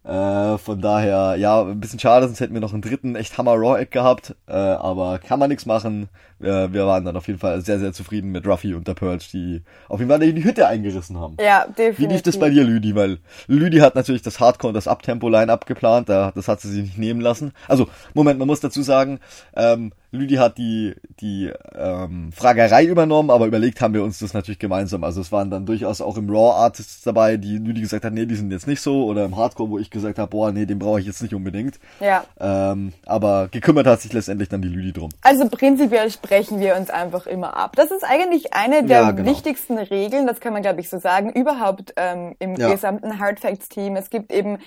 Äh, 0.05 0.59
von 0.59 0.81
daher, 0.81 1.37
ja, 1.37 1.63
ein 1.63 1.79
bisschen 1.79 2.01
schade, 2.01 2.27
sonst 2.27 2.41
hätten 2.41 2.55
wir 2.55 2.61
noch 2.61 2.73
einen 2.73 2.83
dritten 2.83 3.15
echt 3.15 3.39
Hammer 3.39 3.55
Raw 3.55 3.81
Egg 3.81 3.91
gehabt. 3.93 4.35
Äh, 4.49 4.53
aber 4.53 5.21
kann 5.21 5.39
man 5.39 5.49
nichts 5.49 5.65
machen. 5.65 6.09
Äh, 6.41 6.73
wir 6.73 6.87
waren 6.87 7.05
dann 7.05 7.17
auf 7.17 7.29
jeden 7.29 7.39
Fall 7.39 7.61
sehr, 7.61 7.79
sehr 7.79 7.93
zufrieden 7.93 8.33
mit 8.33 8.47
Ruffy 8.47 8.75
und 8.75 8.89
der 8.89 8.95
Purge, 8.95 9.25
die 9.33 9.63
auf 9.89 10.01
jeden 10.01 10.11
Fall 10.11 10.23
in 10.25 10.35
die 10.35 10.45
Hütte 10.45 10.67
eingerissen 10.67 11.21
haben. 11.21 11.37
Ja, 11.41 11.67
definitiv. 11.67 11.99
Wie 11.99 12.13
lief 12.13 12.23
das 12.23 12.39
bei 12.39 12.51
dir, 12.51 12.65
Lüdi? 12.65 12.97
Weil 12.97 13.19
Lüdi 13.47 13.79
hat 13.79 13.95
natürlich 13.95 14.23
das 14.23 14.41
Hardcore 14.41 14.71
und 14.71 14.75
das 14.75 14.89
Uptempo-Line-Up 14.89 15.67
geplant, 15.67 16.09
da, 16.09 16.33
das 16.35 16.49
hat 16.49 16.61
sie 16.61 16.69
sich 16.69 16.83
nicht 16.83 16.99
nehmen 16.99 17.21
lassen. 17.21 17.53
Also, 17.69 17.87
Moment, 18.15 18.41
man 18.41 18.49
muss 18.49 18.61
dazu 18.61 18.83
sagen, 18.83 19.21
ähm, 19.55 19.93
Lüdi 20.13 20.35
hat 20.37 20.59
die, 20.59 20.95
die 21.21 21.51
ähm, 21.75 22.31
Fragerei 22.33 22.85
übernommen, 22.85 23.31
aber 23.31 23.47
überlegt 23.47 23.81
haben 23.81 23.95
wir 23.95 24.05
uns 24.05 24.19
das 24.19 24.35
natürlich 24.35 24.59
gemeinsam. 24.59 25.05
Also 25.05 25.23
es 25.23 25.33
waren 25.33 25.51
dann 25.51 25.65
durchaus 25.67 26.01
auch 26.03 26.19
im 26.19 26.29
Raw 26.29 26.53
Artists 26.55 27.03
dabei, 27.03 27.39
die 27.39 27.57
Lüdi 27.57 27.81
gesagt 27.81 28.05
hat, 28.05 28.13
nee, 28.13 28.27
die 28.27 28.35
sind 28.35 28.53
jetzt 28.53 28.67
nicht 28.67 28.83
so, 28.83 29.07
oder 29.07 29.25
im 29.25 29.37
Hardcore, 29.37 29.71
wo 29.71 29.79
ich 29.79 29.91
gesagt 29.91 30.19
habe, 30.19 30.29
boah, 30.31 30.53
nee, 30.53 30.67
den 30.67 30.79
brauche 30.79 31.01
ich 31.01 31.07
jetzt 31.07 31.23
nicht 31.23 31.35
unbedingt. 31.35 31.81
Ja. 32.01 32.25
Ähm, 32.39 32.93
aber 33.07 33.49
gekümmert 33.51 33.87
hat 33.87 34.03
sich 34.03 34.13
letztendlich 34.13 34.51
dann 34.51 34.61
die 34.61 34.69
Lüdi 34.69 34.93
drum. 34.93 35.09
Also 35.23 35.49
prinzipiell 35.49 36.11
sprechen 36.11 36.61
wir 36.61 36.77
uns 36.77 36.91
einfach 36.91 37.27
immer 37.27 37.57
ab. 37.57 37.75
Das 37.77 37.91
ist 37.91 38.05
eigentlich 38.05 38.53
eine 38.53 38.85
der 38.85 39.01
Ja, 39.01 39.11
genau. 39.13 39.31
wichtigsten 39.31 39.79
Regeln, 39.79 40.27
das 40.27 40.41
kann 40.41 40.53
man 40.53 40.61
glaube 40.61 40.81
ich 40.81 40.91
so 40.91 40.99
sagen, 40.99 41.31
überhaupt 41.33 41.95
ähm, 41.97 42.35
im 42.39 42.57
Ja. 42.57 42.71
gesamten 42.71 43.19
Hard 43.19 43.41
Facts 43.41 43.71
Team. 43.71 43.97
Es 43.97 44.11
gibt 44.11 44.31
eben, 44.31 44.59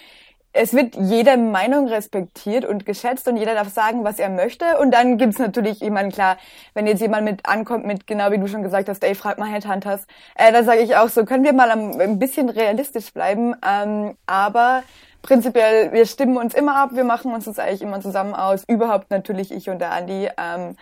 es 0.56 0.74
wird 0.74 0.96
jede 0.96 1.36
Meinung 1.36 1.88
respektiert 1.88 2.64
und 2.64 2.86
geschätzt 2.86 3.28
und 3.28 3.36
jeder 3.36 3.56
darf 3.56 3.70
sagen, 3.70 4.06
was 4.06 4.20
er 4.20 4.30
möchte. 4.30 4.78
Und 4.80 4.92
dann 4.92 5.18
gibt's 5.18 5.38
natürlich, 5.38 5.82
ich 5.82 5.90
meine, 5.90 6.10
klar, 6.10 6.38
wenn 6.74 6.88
jetzt 6.88 7.02
jemand 7.02 7.26
mit 7.26 7.46
ankommt 7.46 7.86
mit, 7.86 8.08
genau 8.08 8.32
wie 8.32 8.38
du 8.38 8.48
schon 8.48 8.64
gesagt 8.64 8.88
hast, 8.88 9.04
ey, 9.04 9.16
frag 9.16 9.38
mal 9.38 9.50
Headhunters, 9.50 10.08
äh, 10.36 10.54
dann 10.54 10.64
sage 10.64 10.80
ich 10.80 10.96
auch 10.96 11.10
so, 11.10 11.26
können 11.26 11.44
wir 11.44 11.52
mal 11.52 11.70
am, 11.72 12.00
ein 12.00 12.20
bisschen 12.20 12.48
realistisch 12.50 13.12
bleiben. 13.12 13.54
Ähm, 13.68 14.16
aber 14.28 14.84
prinzipiell, 15.22 15.92
wir 15.92 16.06
stimmen 16.06 16.38
uns 16.38 16.54
immer 16.54 16.78
ab, 16.78 16.92
wir 16.94 17.04
machen 17.04 17.34
uns 17.34 17.46
das 17.46 17.60
eigentlich 17.60 17.82
immer 17.82 18.00
zusammen 18.00 18.34
aus. 18.34 18.64
Überhaupt 18.68 19.12
natürlich 19.12 19.52
ich 19.52 19.70
und 19.70 19.80
der 19.80 19.92
Andi. 19.92 20.30
Ähm, 20.38 20.78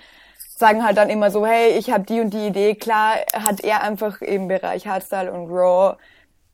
sagen 0.55 0.85
halt 0.85 0.97
dann 0.97 1.09
immer 1.09 1.31
so, 1.31 1.47
hey, 1.47 1.71
ich 1.79 1.91
habe 1.91 2.03
die 2.03 2.21
und 2.21 2.29
die 2.29 2.45
Idee. 2.45 2.75
Klar 2.75 3.15
hat 3.33 3.61
er 3.61 3.81
einfach 3.81 4.21
im 4.21 4.47
Bereich 4.47 4.85
Hardstyle 4.85 5.31
und 5.31 5.49
Raw 5.49 5.97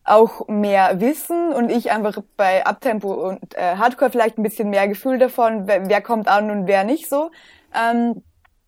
auch 0.04 0.48
mehr 0.48 1.00
Wissen 1.00 1.54
und 1.54 1.70
ich 1.70 1.92
einfach 1.92 2.18
bei 2.36 2.66
Uptempo 2.66 3.14
und 3.30 3.56
äh, 3.56 3.76
Hardcore 3.78 4.12
vielleicht 4.12 4.38
ein 4.38 4.44
bisschen 4.44 4.70
mehr 4.70 4.88
Gefühl 4.88 5.20
davon, 5.20 5.68
wer, 5.68 5.88
wer 5.88 6.02
kommt 6.02 6.28
an 6.28 6.50
und 6.50 6.68
wer 6.68 6.84
nicht 6.84 7.10
so. 7.10 7.32
Ähm, 7.76 8.24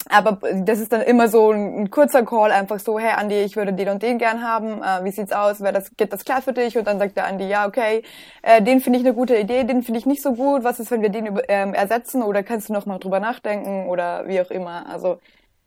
aber 0.10 0.40
das 0.54 0.80
ist 0.80 0.92
dann 0.92 1.02
immer 1.02 1.28
so 1.28 1.52
ein, 1.52 1.84
ein 1.84 1.92
kurzer 1.92 2.26
Call, 2.26 2.52
einfach 2.52 2.80
so, 2.80 2.98
hey 3.00 3.12
Andi, 3.16 3.42
ich 3.42 3.56
würde 3.56 3.74
den 3.74 3.90
und 3.90 4.02
den 4.02 4.18
gern 4.18 4.44
haben, 4.44 4.82
äh, 4.82 5.04
wie 5.04 5.12
sieht's 5.12 5.32
aus, 5.32 5.62
wäre 5.62 5.74
das, 5.74 5.96
geht 5.96 6.12
das 6.12 6.26
klar 6.26 6.42
für 6.42 6.54
dich? 6.54 6.78
Und 6.78 6.88
dann 6.88 6.98
sagt 7.00 7.18
der 7.18 7.26
Andi, 7.26 7.48
ja, 7.48 7.68
okay, 7.68 8.04
äh, 8.42 8.62
den 8.62 8.82
finde 8.82 9.00
ich 9.00 9.06
eine 9.06 9.14
gute 9.14 9.38
Idee, 9.38 9.64
den 9.64 9.84
finde 9.84 10.00
ich 10.00 10.06
nicht 10.06 10.24
so 10.24 10.34
gut, 10.34 10.64
was 10.64 10.80
ist, 10.80 10.92
wenn 10.92 11.02
wir 11.02 11.10
den 11.10 11.40
ähm, 11.48 11.74
ersetzen 11.74 12.24
oder 12.24 12.42
kannst 12.44 12.70
du 12.70 12.74
noch 12.74 12.86
mal 12.86 12.98
drüber 12.98 13.20
nachdenken 13.20 13.88
oder 13.88 14.28
wie 14.28 14.42
auch 14.42 14.50
immer. 14.50 14.88
Also 14.90 15.20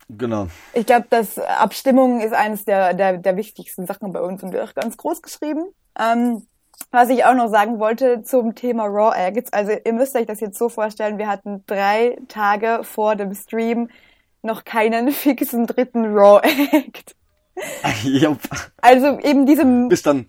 Genau. 0.07 0.47
ich 0.73 0.85
glaube, 0.85 1.07
dass 1.09 1.39
Abstimmung 1.39 2.21
ist 2.21 2.33
eines 2.33 2.63
der, 2.63 2.93
der, 2.93 3.17
der 3.17 3.37
wichtigsten 3.37 3.87
Sachen 3.87 4.13
bei 4.13 4.21
uns 4.21 4.43
und 4.43 4.53
wird 4.53 4.69
auch 4.69 4.75
ganz 4.75 4.97
groß 4.97 5.21
geschrieben. 5.21 5.65
Ähm, 5.99 6.45
was 6.91 7.09
ich 7.09 7.25
auch 7.25 7.33
noch 7.33 7.49
sagen 7.49 7.79
wollte 7.79 8.23
zum 8.23 8.53
Thema 8.55 8.85
Raw 8.85 9.15
Acts, 9.15 9.51
also 9.51 9.71
ihr 9.71 9.93
müsst 9.93 10.15
euch 10.15 10.25
das 10.25 10.39
jetzt 10.39 10.57
so 10.57 10.69
vorstellen, 10.69 11.17
wir 11.17 11.27
hatten 11.27 11.63
drei 11.65 12.17
Tage 12.27 12.81
vor 12.83 13.15
dem 13.15 13.33
Stream 13.33 13.89
noch 14.41 14.63
keinen 14.63 15.11
fixen 15.11 15.65
dritten 15.65 16.05
Raw 16.05 16.41
Act. 16.71 17.15
Jupp. 18.03 18.39
Also 18.81 19.19
eben 19.19 19.45
diese, 19.45 19.65
Bis 19.87 20.03
dann. 20.03 20.27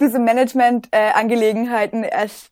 diese 0.00 0.18
Management-Angelegenheiten 0.18 2.04
erst 2.04 2.50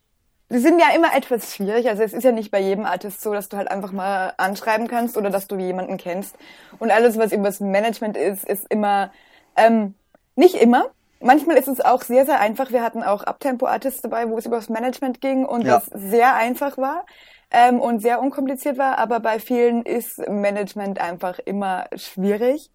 die 0.50 0.58
sind 0.58 0.80
ja 0.80 0.86
immer 0.96 1.14
etwas 1.14 1.54
schwierig. 1.54 1.88
Also 1.88 2.02
es 2.02 2.12
ist 2.12 2.24
ja 2.24 2.32
nicht 2.32 2.50
bei 2.50 2.60
jedem 2.60 2.86
Artist 2.86 3.20
so, 3.22 3.32
dass 3.32 3.48
du 3.48 3.56
halt 3.56 3.70
einfach 3.70 3.92
mal 3.92 4.32
anschreiben 4.38 4.88
kannst 4.88 5.16
oder 5.16 5.30
dass 5.30 5.46
du 5.46 5.56
jemanden 5.58 5.96
kennst. 5.98 6.36
Und 6.78 6.90
alles, 6.90 7.18
was 7.18 7.32
übers 7.32 7.60
Management 7.60 8.16
ist, 8.16 8.44
ist 8.44 8.66
immer 8.70 9.12
ähm, 9.56 9.94
nicht 10.36 10.54
immer. 10.54 10.86
Manchmal 11.20 11.56
ist 11.56 11.68
es 11.68 11.80
auch 11.80 12.02
sehr, 12.02 12.24
sehr 12.24 12.40
einfach. 12.40 12.70
Wir 12.70 12.82
hatten 12.82 13.02
auch 13.02 13.24
Uptempo-Artists 13.24 14.02
dabei, 14.02 14.28
wo 14.30 14.38
es 14.38 14.46
übers 14.46 14.68
Management 14.68 15.20
ging 15.20 15.44
und 15.44 15.66
Ja. 15.66 15.78
das 15.78 15.86
sehr 15.86 16.34
einfach 16.36 16.78
war 16.78 17.04
ähm, 17.50 17.80
und 17.80 18.00
sehr 18.00 18.20
unkompliziert 18.20 18.78
war. 18.78 18.98
Aber 18.98 19.20
bei 19.20 19.40
vielen 19.40 19.82
ist 19.84 20.18
Management 20.28 21.00
einfach 21.00 21.38
immer 21.40 21.86
schwierig. 21.96 22.70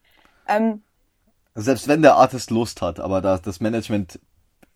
Ähm, 0.48 0.84
Selbst 1.56 1.88
wenn 1.88 2.02
der 2.02 2.16
Artist 2.16 2.52
Lust 2.52 2.82
hat, 2.82 3.00
aber 3.00 3.22
das, 3.22 3.42
das 3.42 3.60
Management 3.62 4.20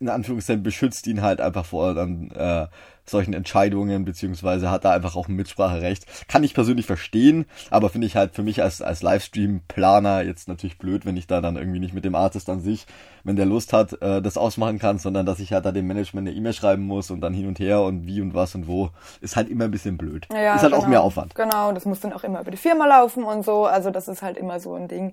in 0.00 0.08
Anführungszeichen 0.08 0.62
beschützt 0.62 1.06
ihn 1.06 1.22
halt 1.22 1.40
einfach 1.40 1.64
vor 1.64 1.94
dann 1.94 2.30
äh, 2.30 2.66
solchen 3.08 3.34
Entscheidungen, 3.34 4.04
beziehungsweise 4.04 4.70
hat 4.70 4.84
da 4.84 4.92
einfach 4.92 5.16
auch 5.16 5.28
ein 5.28 5.36
Mitspracherecht. 5.36 6.06
Kann 6.28 6.44
ich 6.44 6.54
persönlich 6.54 6.86
verstehen, 6.86 7.46
aber 7.70 7.88
finde 7.90 8.06
ich 8.06 8.16
halt 8.16 8.34
für 8.34 8.42
mich 8.42 8.62
als, 8.62 8.82
als 8.82 9.02
Livestream-Planer 9.02 10.22
jetzt 10.22 10.48
natürlich 10.48 10.78
blöd, 10.78 11.06
wenn 11.06 11.16
ich 11.16 11.26
da 11.26 11.40
dann 11.40 11.56
irgendwie 11.56 11.80
nicht 11.80 11.94
mit 11.94 12.04
dem 12.04 12.14
Artist 12.14 12.48
an 12.50 12.60
sich, 12.60 12.86
wenn 13.24 13.36
der 13.36 13.46
Lust 13.46 13.72
hat, 13.72 14.00
äh, 14.00 14.22
das 14.22 14.36
ausmachen 14.36 14.78
kann, 14.78 14.98
sondern 14.98 15.26
dass 15.26 15.40
ich 15.40 15.52
halt 15.52 15.64
da 15.64 15.72
dem 15.72 15.86
Management 15.86 16.28
eine 16.28 16.36
E-Mail 16.36 16.52
schreiben 16.52 16.86
muss 16.86 17.10
und 17.10 17.20
dann 17.20 17.34
hin 17.34 17.46
und 17.46 17.58
her 17.58 17.82
und 17.82 18.06
wie 18.06 18.20
und 18.20 18.34
was 18.34 18.54
und 18.54 18.66
wo, 18.66 18.90
ist 19.20 19.36
halt 19.36 19.48
immer 19.48 19.64
ein 19.64 19.70
bisschen 19.70 19.98
blöd. 19.98 20.26
Ja, 20.32 20.54
ist 20.54 20.62
halt 20.62 20.72
auch 20.72 20.78
genau. 20.78 20.90
mehr 20.90 21.02
Aufwand. 21.02 21.34
Genau, 21.34 21.72
das 21.72 21.84
muss 21.84 22.00
dann 22.00 22.12
auch 22.12 22.24
immer 22.24 22.40
über 22.40 22.50
die 22.50 22.56
Firma 22.56 22.86
laufen 22.86 23.24
und 23.24 23.44
so. 23.44 23.66
Also 23.66 23.90
das 23.90 24.08
ist 24.08 24.22
halt 24.22 24.36
immer 24.36 24.60
so 24.60 24.74
ein 24.74 24.88
Ding. 24.88 25.12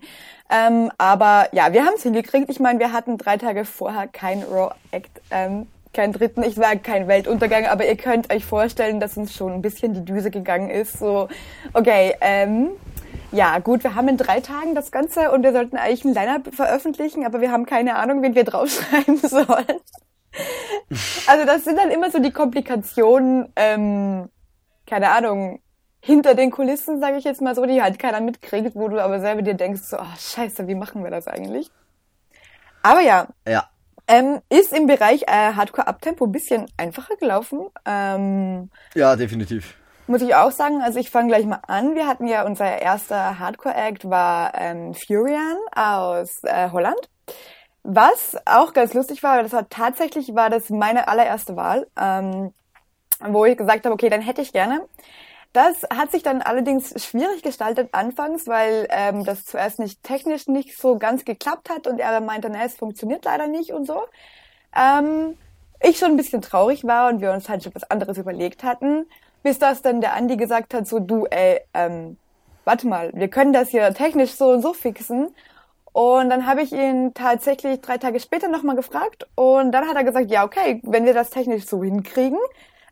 Ähm, 0.50 0.92
aber 0.98 1.48
ja, 1.52 1.74
wir 1.74 1.84
haben 1.84 1.96
es 1.96 2.04
hingekriegt. 2.04 2.50
Ich 2.50 2.60
meine, 2.60 2.80
wir 2.80 2.92
hatten 2.92 3.18
drei 3.18 3.38
Tage 3.38 3.66
vorher 3.66 4.08
kein 4.08 4.44
Raw 4.44 4.74
Act, 4.92 5.22
ähm, 5.32 5.68
keinen 5.96 6.14
dritten. 6.14 6.44
Ich 6.44 6.58
war 6.58 6.76
kein 6.76 7.08
Weltuntergang, 7.08 7.66
aber 7.66 7.88
ihr 7.88 7.98
könnt 7.98 8.32
euch 8.32 8.46
vorstellen, 8.46 9.00
dass 9.00 9.18
uns 9.18 9.34
schon 9.34 9.54
ein 9.54 9.62
bisschen 9.62 9.94
die 9.94 10.06
Düse 10.06 10.30
gegangen 10.30 10.70
ist. 10.70 11.00
So, 11.00 11.28
okay, 11.74 12.16
ähm, 12.22 12.70
ja, 13.32 13.58
gut, 13.60 13.84
wir 13.84 13.96
haben 13.96 14.08
in 14.08 14.18
drei 14.18 14.42
Tagen 14.42 14.76
das 14.76 14.92
Ganze 14.92 15.32
und 15.32 15.44
wir 15.44 15.52
sollten 15.52 15.78
eigentlich 15.78 16.06
ein 16.06 16.14
Line-Up 16.14 16.54
veröffentlichen, 16.54 17.26
aber 17.26 17.42
wir 17.42 17.52
haben 17.52 17.66
keine 17.66 17.96
Ahnung, 17.96 18.22
wen 18.22 18.36
wir 18.36 18.44
draufschreiben 18.44 19.18
sollen. 19.24 19.80
Also 21.28 21.46
das 21.46 21.64
sind 21.64 21.78
dann 21.78 21.90
immer 21.90 22.12
so 22.12 22.20
die 22.20 22.32
Komplikationen, 22.32 23.52
ähm, 23.56 24.30
keine 24.86 25.10
Ahnung, 25.12 25.60
hinter 26.02 26.36
den 26.36 26.52
Kulissen, 26.52 27.00
sage 27.00 27.18
ich 27.18 27.24
jetzt 27.24 27.42
mal 27.42 27.56
so, 27.56 27.66
die 27.66 27.82
halt 27.82 27.98
keiner 27.98 28.22
mitkriegt, 28.22 28.76
wo 28.76 28.90
du 28.90 29.02
aber 29.02 29.20
selber 29.20 29.42
dir 29.42 29.56
denkst, 29.56 29.82
so, 29.82 29.98
oh, 29.98 30.16
scheiße, 30.18 30.68
wie 30.68 30.76
machen 30.76 31.04
wir 31.04 31.10
das 31.10 31.28
eigentlich? 31.28 31.72
Aber 32.84 33.02
ja, 33.02 33.28
Ja. 33.48 33.70
Ähm, 34.08 34.42
ist 34.50 34.74
im 34.74 34.88
Bereich 34.88 35.24
äh, 35.24 35.54
Hardcore 35.54 35.88
Uptempo 35.88 36.26
ein 36.26 36.32
bisschen 36.32 36.66
einfacher 36.78 37.16
gelaufen. 37.18 37.68
Ähm, 37.86 38.70
Ja, 38.94 39.16
definitiv. 39.16 39.76
muss 40.08 40.22
ich 40.22 40.36
auch 40.36 40.52
sagen, 40.52 40.82
also 40.82 41.00
ich 41.00 41.10
fange 41.10 41.30
gleich 41.30 41.46
mal 41.46 41.62
an. 41.68 41.96
Wir 41.96 42.08
hatten 42.08 42.28
ja 42.28 42.46
unser 42.46 42.80
erster 42.82 43.40
Hardcore-Act 43.40 44.10
war 44.10 44.54
ähm, 44.56 44.94
Furian 44.94 45.58
aus 45.76 46.44
äh, 46.44 46.70
Holland. 46.72 47.10
Was 47.84 48.36
auch 48.46 48.74
ganz 48.74 48.94
lustig 48.94 49.22
war, 49.24 49.38
weil 49.38 49.44
das 49.44 49.54
war 49.54 49.70
tatsächlich 49.70 50.34
war 50.34 50.50
das 50.50 50.70
meine 50.70 51.08
allererste 51.08 51.56
Wahl, 51.56 51.88
ähm, 52.00 52.52
wo 53.20 53.46
ich 53.46 53.58
gesagt 53.58 53.86
habe, 53.86 53.94
okay, 53.94 54.10
dann 54.10 54.22
hätte 54.22 54.42
ich 54.42 54.54
gerne. 54.54 54.88
Das 55.56 55.84
hat 55.84 56.12
sich 56.12 56.22
dann 56.22 56.42
allerdings 56.42 57.02
schwierig 57.02 57.42
gestaltet 57.42 57.88
anfangs, 57.94 58.46
weil 58.46 58.90
ähm, 58.90 59.24
das 59.24 59.46
zuerst 59.46 59.80
nicht 59.80 60.04
technisch 60.04 60.50
nicht 60.50 60.78
so 60.78 60.98
ganz 60.98 61.24
geklappt 61.24 61.70
hat 61.70 61.88
und 61.88 61.98
er 61.98 62.20
meinte, 62.20 62.50
na, 62.50 62.66
es 62.66 62.76
funktioniert 62.76 63.24
leider 63.24 63.48
nicht 63.48 63.72
und 63.72 63.88
so. 63.88 64.02
Ähm, 64.76 65.38
ich 65.82 65.98
schon 65.98 66.10
ein 66.10 66.18
bisschen 66.18 66.42
traurig 66.42 66.84
war 66.84 67.08
und 67.08 67.22
wir 67.22 67.32
uns 67.32 67.48
halt 67.48 67.64
schon 67.64 67.74
was 67.74 67.90
anderes 67.90 68.18
überlegt 68.18 68.66
hatten, 68.66 69.06
bis 69.44 69.58
das 69.58 69.82
dann 69.82 70.02
der 70.02 70.14
Andi 70.14 70.36
gesagt 70.36 70.74
hat, 70.74 70.88
so 70.88 71.00
du, 71.00 71.26
ey, 71.28 71.62
ähm, 71.74 72.18
warte 72.66 72.86
mal, 72.86 73.12
wir 73.14 73.30
können 73.30 73.54
das 73.54 73.70
hier 73.70 73.94
technisch 73.94 74.34
so 74.34 74.50
und 74.50 74.62
so 74.62 74.74
fixen. 74.74 75.34
Und 75.94 76.30
dann 76.30 76.48
habe 76.48 76.64
ich 76.64 76.74
ihn 76.74 77.14
tatsächlich 77.14 77.80
drei 77.80 77.98
Tage 77.98 78.20
später 78.20 78.50
nochmal 78.50 78.76
gefragt 78.76 79.26
und 79.36 79.72
dann 79.72 79.88
hat 79.88 79.96
er 79.96 80.04
gesagt, 80.04 80.30
ja, 80.30 80.44
okay, 80.44 80.82
wenn 80.84 81.06
wir 81.06 81.14
das 81.14 81.30
technisch 81.30 81.66
so 81.66 81.82
hinkriegen, 81.82 82.40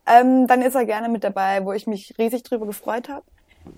ähm, 0.06 0.48
dann 0.48 0.62
ist 0.62 0.76
er 0.76 0.86
gerne 0.86 1.10
mit 1.10 1.24
dabei, 1.24 1.66
wo 1.66 1.74
ich 1.74 1.88
mich 1.88 2.16
riesig 2.18 2.44
drüber 2.44 2.66
gefreut 2.66 3.10
habe, 3.10 3.24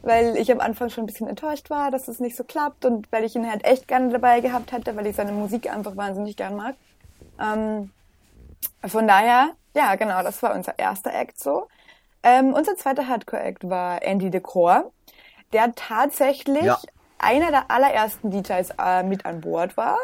weil 0.01 0.37
ich 0.37 0.51
am 0.51 0.59
Anfang 0.59 0.89
schon 0.89 1.03
ein 1.03 1.07
bisschen 1.07 1.27
enttäuscht 1.27 1.69
war, 1.69 1.91
dass 1.91 2.07
es 2.07 2.19
nicht 2.19 2.35
so 2.35 2.43
klappt 2.43 2.85
und 2.85 3.11
weil 3.11 3.23
ich 3.23 3.35
ihn 3.35 3.49
halt 3.49 3.63
echt 3.63 3.87
gerne 3.87 4.09
dabei 4.09 4.39
gehabt 4.39 4.71
hätte, 4.71 4.95
weil 4.95 5.07
ich 5.07 5.15
seine 5.15 5.31
Musik 5.31 5.71
einfach 5.71 5.95
wahnsinnig 5.95 6.35
gern 6.35 6.55
mag. 6.55 6.75
Ähm, 7.39 7.91
von 8.85 9.07
daher, 9.07 9.51
ja, 9.75 9.95
genau, 9.95 10.23
das 10.23 10.41
war 10.41 10.55
unser 10.55 10.77
erster 10.79 11.13
Act 11.13 11.39
so. 11.39 11.67
Ähm, 12.23 12.53
unser 12.53 12.75
zweiter 12.75 13.07
Hardcore-Act 13.07 13.69
war 13.69 14.01
Andy 14.01 14.31
Decor, 14.31 14.91
der 15.53 15.75
tatsächlich 15.75 16.63
ja. 16.63 16.79
einer 17.19 17.51
der 17.51 17.69
allerersten 17.69 18.31
DJs 18.31 18.69
äh, 18.83 19.03
mit 19.03 19.27
an 19.27 19.41
Bord 19.41 19.77
war. 19.77 19.99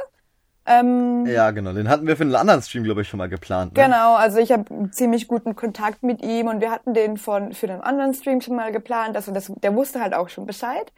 Ähm, 0.65 1.25
ja, 1.25 1.51
genau. 1.51 1.73
Den 1.73 1.89
hatten 1.89 2.05
wir 2.05 2.15
für 2.15 2.23
einen 2.23 2.35
anderen 2.35 2.61
Stream, 2.61 2.83
glaube 2.83 3.01
ich, 3.01 3.07
schon 3.07 3.17
mal 3.17 3.29
geplant. 3.29 3.75
Ne? 3.75 3.83
Genau, 3.83 4.15
also 4.15 4.37
ich 4.37 4.51
habe 4.51 4.89
ziemlich 4.91 5.27
guten 5.27 5.55
Kontakt 5.55 6.03
mit 6.03 6.23
ihm 6.23 6.47
und 6.47 6.61
wir 6.61 6.69
hatten 6.69 6.93
den 6.93 7.17
von 7.17 7.53
für 7.53 7.67
den 7.67 7.81
anderen 7.81 8.13
Stream 8.13 8.41
schon 8.41 8.55
mal 8.55 8.71
geplant. 8.71 9.15
Also 9.15 9.31
das, 9.31 9.51
der 9.63 9.75
wusste 9.75 10.01
halt 10.01 10.13
auch 10.13 10.29
schon 10.29 10.45
Bescheid. 10.45 10.91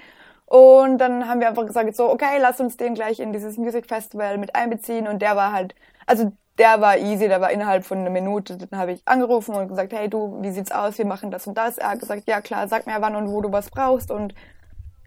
Und 0.46 0.98
dann 0.98 1.28
haben 1.28 1.40
wir 1.40 1.48
einfach 1.48 1.66
gesagt, 1.66 1.96
so, 1.96 2.10
okay, 2.10 2.38
lass 2.40 2.60
uns 2.60 2.78
den 2.78 2.94
gleich 2.94 3.20
in 3.20 3.32
dieses 3.32 3.58
Music 3.58 3.88
Festival 3.88 4.38
mit 4.38 4.56
einbeziehen. 4.56 5.08
Und 5.08 5.22
der 5.22 5.36
war 5.36 5.54
halt, 5.54 5.74
also 6.06 6.34
der 6.58 6.82
war 6.82 6.98
easy, 6.98 7.28
der 7.28 7.42
war 7.42 7.52
innerhalb 7.52 7.86
von 7.86 8.00
einer 8.00 8.10
Minute. 8.10 8.58
Dann 8.58 8.80
habe 8.80 8.92
ich 8.92 9.02
angerufen 9.06 9.56
und 9.56 9.70
gesagt, 9.70 9.94
hey 9.94 10.10
du, 10.10 10.40
wie 10.42 10.52
sieht's 10.52 10.72
aus? 10.72 10.98
Wir 10.98 11.06
machen 11.06 11.32
das 11.32 11.48
und 11.48 11.58
das. 11.58 11.78
Er 11.78 11.92
hat 11.92 12.00
gesagt, 12.00 12.24
ja 12.28 12.42
klar, 12.42 12.68
sag 12.68 12.86
mir 12.86 12.96
wann 13.00 13.16
und 13.16 13.30
wo 13.30 13.42
du 13.42 13.52
was 13.52 13.70
brauchst 13.70 14.12
und 14.12 14.36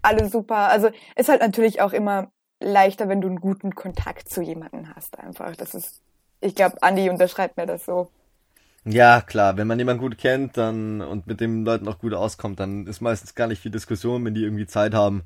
alles 0.02 0.32
super. 0.32 0.70
Also 0.70 0.88
ist 1.14 1.28
halt 1.28 1.42
natürlich 1.42 1.80
auch 1.80 1.92
immer 1.92 2.28
leichter, 2.60 3.08
wenn 3.08 3.20
du 3.20 3.28
einen 3.28 3.40
guten 3.40 3.74
Kontakt 3.74 4.28
zu 4.28 4.42
jemandem 4.42 4.94
hast. 4.94 5.18
Einfach, 5.18 5.54
das 5.56 5.74
ist, 5.74 6.00
ich 6.40 6.54
glaube, 6.54 6.82
Andi 6.82 7.10
unterschreibt 7.10 7.56
mir 7.56 7.66
das 7.66 7.84
so. 7.84 8.10
Ja, 8.84 9.20
klar, 9.20 9.56
wenn 9.56 9.66
man 9.66 9.78
jemanden 9.78 10.00
gut 10.00 10.16
kennt 10.16 10.56
dann 10.56 11.00
und 11.00 11.26
mit 11.26 11.40
den 11.40 11.64
Leuten 11.64 11.88
auch 11.88 11.98
gut 11.98 12.14
auskommt, 12.14 12.60
dann 12.60 12.86
ist 12.86 13.00
meistens 13.00 13.34
gar 13.34 13.48
nicht 13.48 13.60
viel 13.60 13.72
Diskussion, 13.72 14.24
wenn 14.24 14.34
die 14.34 14.44
irgendwie 14.44 14.66
Zeit 14.66 14.94
haben, 14.94 15.24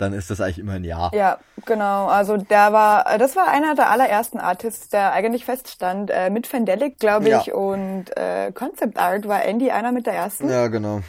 dann 0.00 0.12
ist 0.12 0.30
das 0.30 0.40
eigentlich 0.40 0.60
immer 0.60 0.74
ein 0.74 0.84
Ja. 0.84 1.10
Ja, 1.12 1.38
genau. 1.66 2.06
Also 2.06 2.36
der 2.36 2.72
war, 2.72 3.18
das 3.18 3.36
war 3.36 3.48
einer 3.48 3.74
der 3.74 3.90
allerersten 3.90 4.38
Artists, 4.38 4.88
der 4.88 5.12
eigentlich 5.12 5.44
feststand. 5.44 6.10
Äh, 6.10 6.30
mit 6.30 6.46
Fandelic, 6.46 6.98
glaube 6.98 7.28
ich, 7.28 7.46
ja. 7.46 7.54
und 7.54 8.16
äh, 8.16 8.52
Concept 8.52 8.96
Art 8.96 9.26
war 9.26 9.44
Andy 9.44 9.70
einer 9.70 9.90
mit 9.90 10.06
der 10.06 10.14
ersten. 10.14 10.48
Ja, 10.48 10.68
genau. 10.68 11.00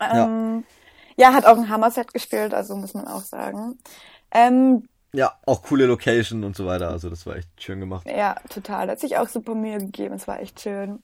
Ähm, 0.00 0.64
ja. 1.16 1.28
ja. 1.28 1.34
hat 1.34 1.44
auch 1.44 1.56
ein 1.56 1.68
Hammer-Set 1.68 2.14
gespielt, 2.14 2.54
also 2.54 2.76
muss 2.76 2.94
man 2.94 3.08
auch 3.08 3.22
sagen. 3.22 3.78
Ähm, 4.30 4.88
ja, 5.12 5.32
auch 5.46 5.62
coole 5.62 5.86
Location 5.86 6.44
und 6.44 6.56
so 6.56 6.66
weiter. 6.66 6.88
Also 6.88 7.10
das 7.10 7.26
war 7.26 7.36
echt 7.36 7.48
schön 7.62 7.80
gemacht. 7.80 8.06
Ja, 8.08 8.36
total. 8.48 8.88
Hat 8.88 9.00
sich 9.00 9.18
auch 9.18 9.28
super 9.28 9.54
Mühe 9.54 9.78
gegeben. 9.78 10.14
Es 10.14 10.26
war 10.26 10.40
echt 10.40 10.60
schön. 10.60 11.02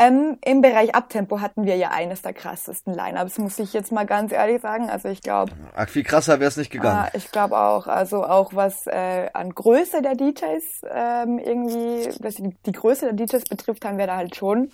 Ähm, 0.00 0.38
Im 0.44 0.60
Bereich 0.60 0.94
Abtempo 0.94 1.40
hatten 1.40 1.64
wir 1.64 1.76
ja 1.76 1.90
eines 1.90 2.22
der 2.22 2.32
krassesten 2.32 2.94
Line-Ups, 2.94 3.38
muss 3.38 3.58
ich 3.58 3.72
jetzt 3.72 3.90
mal 3.90 4.06
ganz 4.06 4.30
ehrlich 4.30 4.62
sagen. 4.62 4.88
Also 4.88 5.08
ich 5.08 5.22
glaube. 5.22 5.52
Viel 5.88 6.04
krasser 6.04 6.38
wäre 6.38 6.48
es 6.48 6.56
nicht 6.56 6.70
gegangen. 6.70 7.06
Ah, 7.06 7.10
ich 7.14 7.32
glaube 7.32 7.58
auch. 7.58 7.88
Also 7.88 8.22
auch 8.24 8.54
was 8.54 8.86
äh, 8.86 9.28
an 9.32 9.50
Größe 9.50 10.00
der 10.00 10.14
DJs 10.14 10.82
ähm, 10.88 11.40
irgendwie, 11.40 12.08
was 12.22 12.36
die, 12.36 12.54
die 12.64 12.72
Größe 12.72 13.12
der 13.12 13.26
DJs 13.26 13.48
betrifft, 13.48 13.84
haben 13.84 13.98
wir 13.98 14.06
da 14.06 14.16
halt 14.16 14.36
schon 14.36 14.70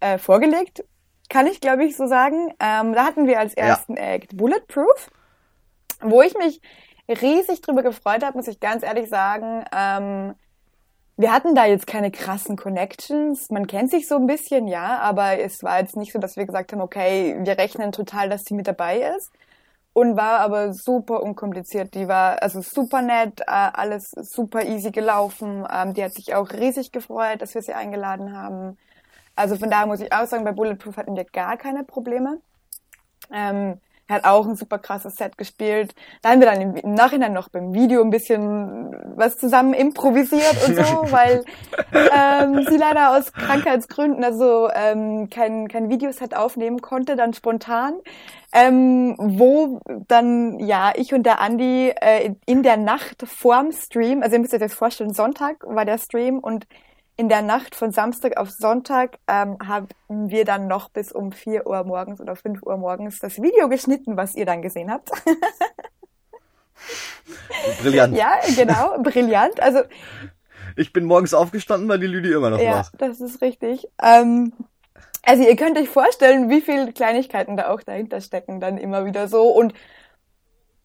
äh, 0.00 0.18
vorgelegt. 0.18 0.84
Kann 1.30 1.46
ich, 1.46 1.62
glaube 1.62 1.86
ich, 1.86 1.96
so 1.96 2.06
sagen. 2.06 2.50
Ähm, 2.60 2.92
da 2.92 3.06
hatten 3.06 3.26
wir 3.26 3.38
als 3.38 3.54
ersten 3.54 3.96
ja. 3.96 4.02
Act 4.02 4.36
Bulletproof, 4.36 5.10
wo 6.02 6.20
ich 6.20 6.36
mich 6.36 6.60
riesig 7.08 7.60
drüber 7.60 7.82
gefreut 7.82 8.24
habe, 8.24 8.36
muss 8.36 8.48
ich 8.48 8.60
ganz 8.60 8.82
ehrlich 8.82 9.08
sagen. 9.08 9.64
Ähm, 9.74 10.34
wir 11.18 11.32
hatten 11.32 11.54
da 11.54 11.64
jetzt 11.64 11.86
keine 11.86 12.10
krassen 12.10 12.56
Connections. 12.56 13.50
Man 13.50 13.66
kennt 13.66 13.90
sich 13.90 14.06
so 14.06 14.16
ein 14.16 14.26
bisschen, 14.26 14.68
ja, 14.68 14.98
aber 14.98 15.40
es 15.40 15.62
war 15.62 15.78
jetzt 15.80 15.96
nicht 15.96 16.12
so, 16.12 16.18
dass 16.18 16.36
wir 16.36 16.44
gesagt 16.44 16.72
haben, 16.72 16.82
okay, 16.82 17.36
wir 17.40 17.56
rechnen 17.56 17.90
total, 17.92 18.28
dass 18.28 18.44
sie 18.44 18.54
mit 18.54 18.66
dabei 18.66 19.14
ist. 19.16 19.32
Und 19.94 20.16
war 20.16 20.40
aber 20.40 20.74
super 20.74 21.22
unkompliziert. 21.22 21.94
Die 21.94 22.06
war 22.06 22.42
also 22.42 22.60
super 22.60 23.00
nett, 23.00 23.40
äh, 23.40 23.44
alles 23.46 24.10
super 24.10 24.62
easy 24.66 24.90
gelaufen. 24.90 25.66
Ähm, 25.72 25.94
die 25.94 26.04
hat 26.04 26.12
sich 26.12 26.34
auch 26.34 26.50
riesig 26.52 26.92
gefreut, 26.92 27.40
dass 27.40 27.54
wir 27.54 27.62
sie 27.62 27.72
eingeladen 27.72 28.36
haben. 28.36 28.76
Also 29.36 29.56
von 29.56 29.70
daher 29.70 29.86
muss 29.86 30.00
ich 30.00 30.12
auch 30.12 30.26
sagen, 30.26 30.44
bei 30.44 30.52
Bulletproof 30.52 30.98
hatten 30.98 31.16
wir 31.16 31.24
gar 31.24 31.56
keine 31.56 31.84
Probleme. 31.84 32.40
Ähm, 33.32 33.80
er 34.08 34.16
hat 34.16 34.24
auch 34.24 34.46
ein 34.46 34.56
super 34.56 34.78
krasses 34.78 35.16
Set 35.16 35.36
gespielt. 35.36 35.94
Da 36.22 36.30
haben 36.30 36.40
wir 36.40 36.46
dann 36.46 36.76
im, 36.76 36.94
Nachhinein 36.94 37.32
noch 37.32 37.48
beim 37.48 37.74
Video 37.74 38.02
ein 38.02 38.10
bisschen 38.10 38.94
was 39.16 39.36
zusammen 39.36 39.74
improvisiert 39.74 40.56
und 40.66 40.76
so, 40.76 40.82
weil 41.12 41.44
ähm, 41.92 42.64
sie 42.68 42.76
leider 42.76 43.16
aus 43.16 43.32
Krankheitsgründen 43.32 44.22
also 44.22 44.68
ähm, 44.72 45.28
kein, 45.28 45.68
kein 45.68 45.88
Videoset 45.88 46.36
aufnehmen 46.36 46.80
konnte, 46.80 47.16
dann 47.16 47.34
spontan. 47.34 47.94
Ähm, 48.52 49.16
wo 49.18 49.80
dann, 50.06 50.60
ja, 50.60 50.92
ich 50.94 51.12
und 51.12 51.24
der 51.24 51.40
Andi 51.40 51.92
äh, 52.00 52.32
in 52.46 52.62
der 52.62 52.76
Nacht 52.76 53.24
vorm 53.26 53.72
Stream, 53.72 54.22
also 54.22 54.36
ihr 54.36 54.40
müsst 54.40 54.54
euch 54.54 54.60
das 54.60 54.72
vorstellen, 54.72 55.12
Sonntag 55.12 55.64
war 55.66 55.84
der 55.84 55.98
Stream 55.98 56.38
und 56.38 56.66
in 57.16 57.28
der 57.28 57.42
Nacht 57.42 57.74
von 57.74 57.92
Samstag 57.92 58.36
auf 58.36 58.50
Sonntag 58.50 59.18
ähm, 59.26 59.56
haben 59.66 59.88
wir 60.08 60.44
dann 60.44 60.66
noch 60.66 60.90
bis 60.90 61.12
um 61.12 61.32
4 61.32 61.66
Uhr 61.66 61.82
morgens 61.84 62.20
oder 62.20 62.36
5 62.36 62.62
Uhr 62.62 62.76
morgens 62.76 63.18
das 63.18 63.40
Video 63.40 63.68
geschnitten, 63.68 64.16
was 64.16 64.34
ihr 64.34 64.44
dann 64.44 64.60
gesehen 64.60 64.90
habt. 64.90 65.10
brillant. 67.82 68.16
Ja, 68.16 68.34
genau, 68.54 68.98
brillant. 69.02 69.60
Also 69.60 69.80
ich 70.76 70.92
bin 70.92 71.04
morgens 71.04 71.32
aufgestanden, 71.32 71.88
weil 71.88 71.98
die 71.98 72.06
Lüdi 72.06 72.32
immer 72.32 72.50
noch 72.50 72.60
ja, 72.60 72.70
war. 72.70 72.82
Ja, 72.82 72.90
das 72.98 73.20
ist 73.20 73.40
richtig. 73.40 73.88
Ähm, 74.02 74.52
also 75.22 75.42
ihr 75.42 75.56
könnt 75.56 75.78
euch 75.78 75.88
vorstellen, 75.88 76.50
wie 76.50 76.60
viele 76.60 76.92
Kleinigkeiten 76.92 77.56
da 77.56 77.70
auch 77.70 77.82
dahinter 77.82 78.20
stecken, 78.20 78.60
dann 78.60 78.76
immer 78.76 79.06
wieder 79.06 79.26
so. 79.26 79.48
Und 79.48 79.72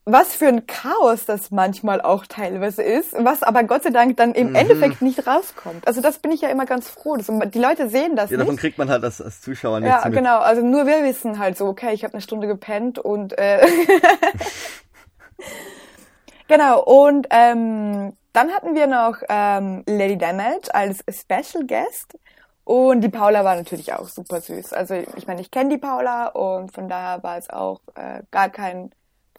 was 0.04 0.34
für 0.34 0.48
ein 0.48 0.66
Chaos 0.66 1.26
das 1.26 1.52
manchmal 1.52 2.00
auch 2.00 2.26
teilweise 2.26 2.82
ist, 2.82 3.12
was 3.12 3.44
aber 3.44 3.62
Gott 3.62 3.84
sei 3.84 3.90
Dank 3.90 4.16
dann 4.16 4.34
im 4.34 4.50
mhm. 4.50 4.54
Endeffekt 4.56 5.00
nicht 5.00 5.26
rauskommt. 5.26 5.86
Also 5.86 6.00
das 6.00 6.18
bin 6.18 6.32
ich 6.32 6.40
ja 6.40 6.48
immer 6.48 6.66
ganz 6.66 6.88
froh. 6.88 7.16
Das, 7.16 7.30
die 7.50 7.58
Leute 7.60 7.88
sehen 7.88 8.16
das 8.16 8.30
ja, 8.30 8.36
nicht. 8.36 8.46
davon 8.46 8.56
kriegt 8.56 8.78
man 8.78 8.90
halt 8.90 9.04
als, 9.04 9.22
als 9.22 9.40
Zuschauer 9.40 9.78
nichts 9.78 10.02
Ja, 10.02 10.08
mit. 10.08 10.18
genau. 10.18 10.40
Also 10.40 10.62
nur 10.62 10.86
wir 10.86 11.04
wissen 11.04 11.38
halt 11.38 11.56
so, 11.56 11.66
okay, 11.66 11.94
ich 11.94 12.02
habe 12.02 12.14
eine 12.14 12.20
Stunde 12.20 12.48
gepennt 12.48 12.98
und 12.98 13.38
äh 13.38 13.64
genau. 16.48 16.82
Und 16.82 17.28
ähm, 17.30 18.16
dann 18.32 18.50
hatten 18.50 18.74
wir 18.74 18.88
noch 18.88 19.18
ähm, 19.28 19.84
Lady 19.86 20.18
Damage 20.18 20.74
als 20.74 21.04
Special 21.08 21.64
Guest. 21.64 22.18
Und 22.64 23.02
die 23.02 23.08
Paula 23.08 23.44
war 23.44 23.54
natürlich 23.54 23.92
auch 23.92 24.08
super 24.08 24.40
süß. 24.40 24.72
Also 24.72 24.94
ich 24.94 25.26
meine, 25.28 25.40
ich 25.40 25.50
kenne 25.50 25.70
die 25.70 25.78
Paula 25.78 26.26
und 26.28 26.72
von 26.72 26.88
daher 26.88 27.22
war 27.22 27.36
es 27.36 27.50
auch 27.50 27.80
äh, 27.94 28.22
gar 28.30 28.50
kein 28.50 28.90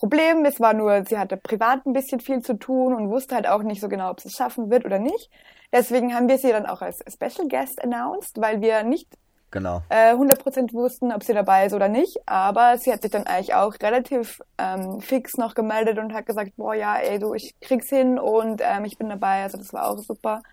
Problem. 0.04 0.44
Es 0.44 0.60
war 0.60 0.74
nur, 0.74 1.06
sie 1.06 1.18
hatte 1.18 1.38
privat 1.38 1.86
ein 1.86 1.94
bisschen 1.94 2.20
viel 2.20 2.42
zu 2.42 2.56
tun 2.56 2.94
und 2.94 3.10
wusste 3.10 3.36
halt 3.36 3.48
auch 3.48 3.64
nicht 3.64 3.80
so 3.80 3.88
genau, 3.88 4.10
ob 4.10 4.20
sie 4.20 4.28
es 4.28 4.36
schaffen 4.36 4.70
wird 4.70 4.84
oder 4.84 5.00
nicht. 5.00 5.30
Deswegen 5.72 6.14
haben 6.14 6.28
wir 6.28 6.38
sie 6.38 6.50
dann 6.50 6.66
auch 6.66 6.82
als 6.82 7.00
Special 7.08 7.48
Guest 7.48 7.82
announced, 7.82 8.42
weil 8.42 8.60
wir 8.60 8.84
nicht 8.84 9.08
genau. 9.50 9.82
äh, 9.88 10.14
100% 10.14 10.74
wussten, 10.74 11.14
ob 11.14 11.24
sie 11.24 11.34
dabei 11.34 11.68
ist 11.68 11.74
oder 11.74 11.88
nicht. 11.88 12.18
Aber 12.26 12.78
sie 12.78 12.92
hat 12.92 13.02
sich 13.02 13.12
dann 13.12 13.28
eigentlich 13.28 13.54
auch 13.54 13.76
relativ 13.82 14.42
ähm, 14.58 15.00
fix 15.00 15.38
noch 15.38 15.56
gemeldet 15.56 15.98
und 15.98 16.14
hat 16.14 16.26
gesagt, 16.26 16.58
boah 16.58 16.76
ja, 16.76 16.98
ey 16.98 17.18
du, 17.18 17.34
ich 17.34 17.56
krieg's 17.62 17.88
hin 17.88 18.20
und 18.20 18.62
ähm, 18.62 18.84
ich 18.84 18.98
bin 18.98 19.08
dabei. 19.08 19.44
Also 19.44 19.58
das 19.58 19.72
war 19.72 19.90
auch 19.90 20.00
super. 20.00 20.44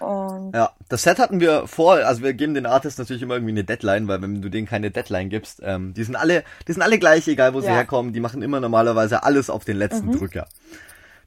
Und 0.00 0.54
ja, 0.54 0.70
das 0.88 1.02
Set 1.02 1.18
hatten 1.18 1.40
wir 1.40 1.66
vor, 1.66 1.94
also 1.94 2.22
wir 2.22 2.32
geben 2.34 2.54
den 2.54 2.66
Artists 2.66 2.98
natürlich 2.98 3.22
immer 3.22 3.34
irgendwie 3.34 3.52
eine 3.52 3.64
Deadline, 3.64 4.08
weil 4.08 4.22
wenn 4.22 4.40
du 4.40 4.48
denen 4.48 4.66
keine 4.66 4.90
Deadline 4.90 5.28
gibst, 5.28 5.60
ähm, 5.64 5.94
die 5.94 6.04
sind 6.04 6.16
alle, 6.16 6.44
die 6.66 6.72
sind 6.72 6.82
alle 6.82 6.98
gleich, 6.98 7.26
egal 7.28 7.54
wo 7.54 7.58
ja. 7.58 7.64
sie 7.64 7.70
herkommen, 7.70 8.12
die 8.12 8.20
machen 8.20 8.42
immer 8.42 8.60
normalerweise 8.60 9.22
alles 9.22 9.50
auf 9.50 9.64
den 9.64 9.76
letzten 9.76 10.06
mhm. 10.08 10.18
Drücker. 10.18 10.46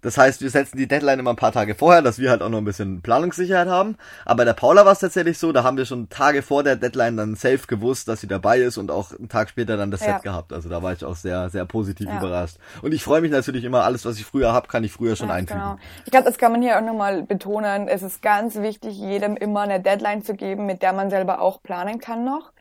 Das 0.02 0.18
heißt, 0.18 0.42
wir 0.42 0.50
setzen 0.50 0.78
die 0.78 0.88
Deadline 0.88 1.20
immer 1.20 1.30
ein 1.30 1.36
paar 1.36 1.52
Tage 1.52 1.76
vorher, 1.76 2.02
dass 2.02 2.18
wir 2.18 2.32
halt 2.32 2.42
auch 2.42 2.50
noch 2.50 2.58
ein 2.58 2.66
bisschen 2.66 3.02
Planungssicherheit 3.02 3.68
haben. 3.68 3.98
Aber 4.26 4.38
bei 4.38 4.46
der 4.46 4.54
Paula 4.54 4.84
war 4.84 4.94
es 4.94 5.00
tatsächlich 5.00 5.38
so, 5.38 5.52
da 5.52 5.64
haben 5.64 5.78
wir 5.78 5.86
schon 5.86 6.10
Tage 6.10 6.42
vor 6.42 6.64
der 6.64 6.76
Deadline 6.76 7.18
dann 7.18 7.36
safe 7.36 7.68
gewusst, 7.68 8.08
dass 8.08 8.22
sie 8.22 8.28
dabei 8.28 8.60
ist 8.60 8.78
und 8.78 8.90
auch 8.90 9.12
einen 9.18 9.30
Tag 9.30 9.50
später 9.50 9.78
dann 9.78 9.92
das 9.92 10.02
ja. 10.02 10.14
Set 10.14 10.24
gehabt. 10.24 10.54
Also 10.54 10.70
da 10.70 10.82
war 10.82 10.94
ich 10.94 11.06
auch 11.06 11.16
sehr, 11.16 11.50
sehr 11.50 11.66
positiv 11.66 12.08
ja. 12.08 12.18
überrascht. 12.18 12.58
Und 12.82 12.94
ich 12.94 13.04
freue 13.04 13.22
mich 13.22 13.32
natürlich 13.32 13.64
immer, 13.64 13.84
alles, 13.84 14.04
was 14.06 14.18
ich 14.18 14.26
früher 14.26 14.54
habe, 14.54 14.68
kann 14.68 14.84
ich 14.84 14.92
früher 14.92 15.16
schon 15.16 15.30
ja, 15.30 15.36
einfügen. 15.36 15.60
Genau. 15.60 15.78
Ich 16.06 16.12
glaube, 16.12 16.26
das 16.26 16.38
kann 16.38 16.52
man 16.52 16.62
hier 16.64 16.78
auch 16.78 16.84
nochmal 16.84 17.22
betonen. 17.22 17.88
Es 17.88 18.02
ist 18.02 18.24
ganz 18.24 18.56
wichtig, 18.56 18.98
jedem 18.98 19.38
immer 19.38 19.62
eine 19.62 19.80
Deadline 19.80 20.24
zu 20.24 20.34
geben, 20.34 20.66
mit 20.66 20.82
der 20.82 20.94
man 20.94 21.10
selber 21.10 21.42
auch 21.42 21.62
planen 21.62 22.00
kann 22.00 22.26
noch 22.26 22.52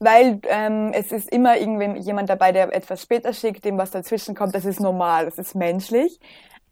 weil 0.00 0.40
ähm, 0.48 0.92
es 0.92 1.12
ist 1.12 1.30
immer 1.30 1.56
irgendwie 1.56 1.98
jemand 2.00 2.28
dabei, 2.28 2.52
der 2.52 2.74
etwas 2.74 3.00
später 3.00 3.32
schickt, 3.32 3.64
dem 3.64 3.78
was 3.78 3.90
dazwischen 3.90 4.34
kommt. 4.34 4.54
Das 4.54 4.66
ist 4.66 4.80
normal, 4.80 5.24
das 5.24 5.38
ist 5.38 5.54
menschlich. 5.54 6.20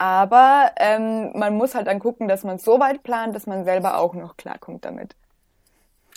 Aber 0.03 0.73
ähm, 0.79 1.31
man 1.39 1.57
muss 1.57 1.77
halt 1.77 1.87
dann 1.87 2.01
gucken, 2.01 2.27
dass 2.27 2.43
man 2.43 2.59
so 2.59 2.81
weit 2.81 3.05
plant, 3.05 3.37
dass 3.37 3.47
man 3.47 3.65
selber 3.65 3.99
auch 3.99 4.15
noch 4.15 4.37
klarkommt 4.37 4.85
damit. 4.85 5.15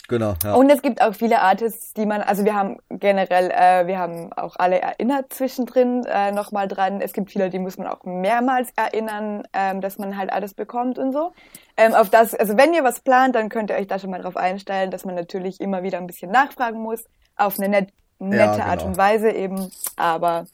Genau, 0.08 0.34
ja. 0.42 0.54
Und 0.54 0.70
es 0.70 0.82
gibt 0.82 1.00
auch 1.00 1.14
viele 1.14 1.40
Artists, 1.40 1.94
die 1.94 2.04
man, 2.04 2.20
also 2.20 2.44
wir 2.44 2.56
haben 2.56 2.78
generell, 2.90 3.48
äh, 3.52 3.86
wir 3.86 4.00
haben 4.00 4.32
auch 4.32 4.56
alle 4.58 4.80
erinnert 4.80 5.32
zwischendrin 5.32 6.04
äh, 6.04 6.32
nochmal 6.32 6.66
dran. 6.66 7.00
Es 7.00 7.12
gibt 7.12 7.30
viele, 7.30 7.48
die 7.48 7.60
muss 7.60 7.78
man 7.78 7.86
auch 7.86 8.02
mehrmals 8.02 8.70
erinnern, 8.74 9.44
ähm, 9.52 9.80
dass 9.80 9.98
man 9.98 10.18
halt 10.18 10.32
alles 10.32 10.52
bekommt 10.52 10.98
und 10.98 11.12
so. 11.12 11.32
Ähm, 11.76 11.94
auf 11.94 12.10
das, 12.10 12.34
also 12.34 12.56
wenn 12.56 12.74
ihr 12.74 12.82
was 12.82 12.98
plant, 12.98 13.36
dann 13.36 13.50
könnt 13.50 13.70
ihr 13.70 13.76
euch 13.76 13.86
da 13.86 14.00
schon 14.00 14.10
mal 14.10 14.20
drauf 14.20 14.36
einstellen, 14.36 14.90
dass 14.90 15.04
man 15.04 15.14
natürlich 15.14 15.60
immer 15.60 15.84
wieder 15.84 15.98
ein 15.98 16.08
bisschen 16.08 16.32
nachfragen 16.32 16.82
muss, 16.82 17.04
auf 17.36 17.56
eine 17.60 17.68
net, 17.68 17.90
nette 18.18 18.58
Ja, 18.58 18.64
Art 18.64 18.80
genau. 18.80 18.90
und 18.90 18.96
Weise 18.96 19.30
eben. 19.30 19.70
Aber 19.94 20.46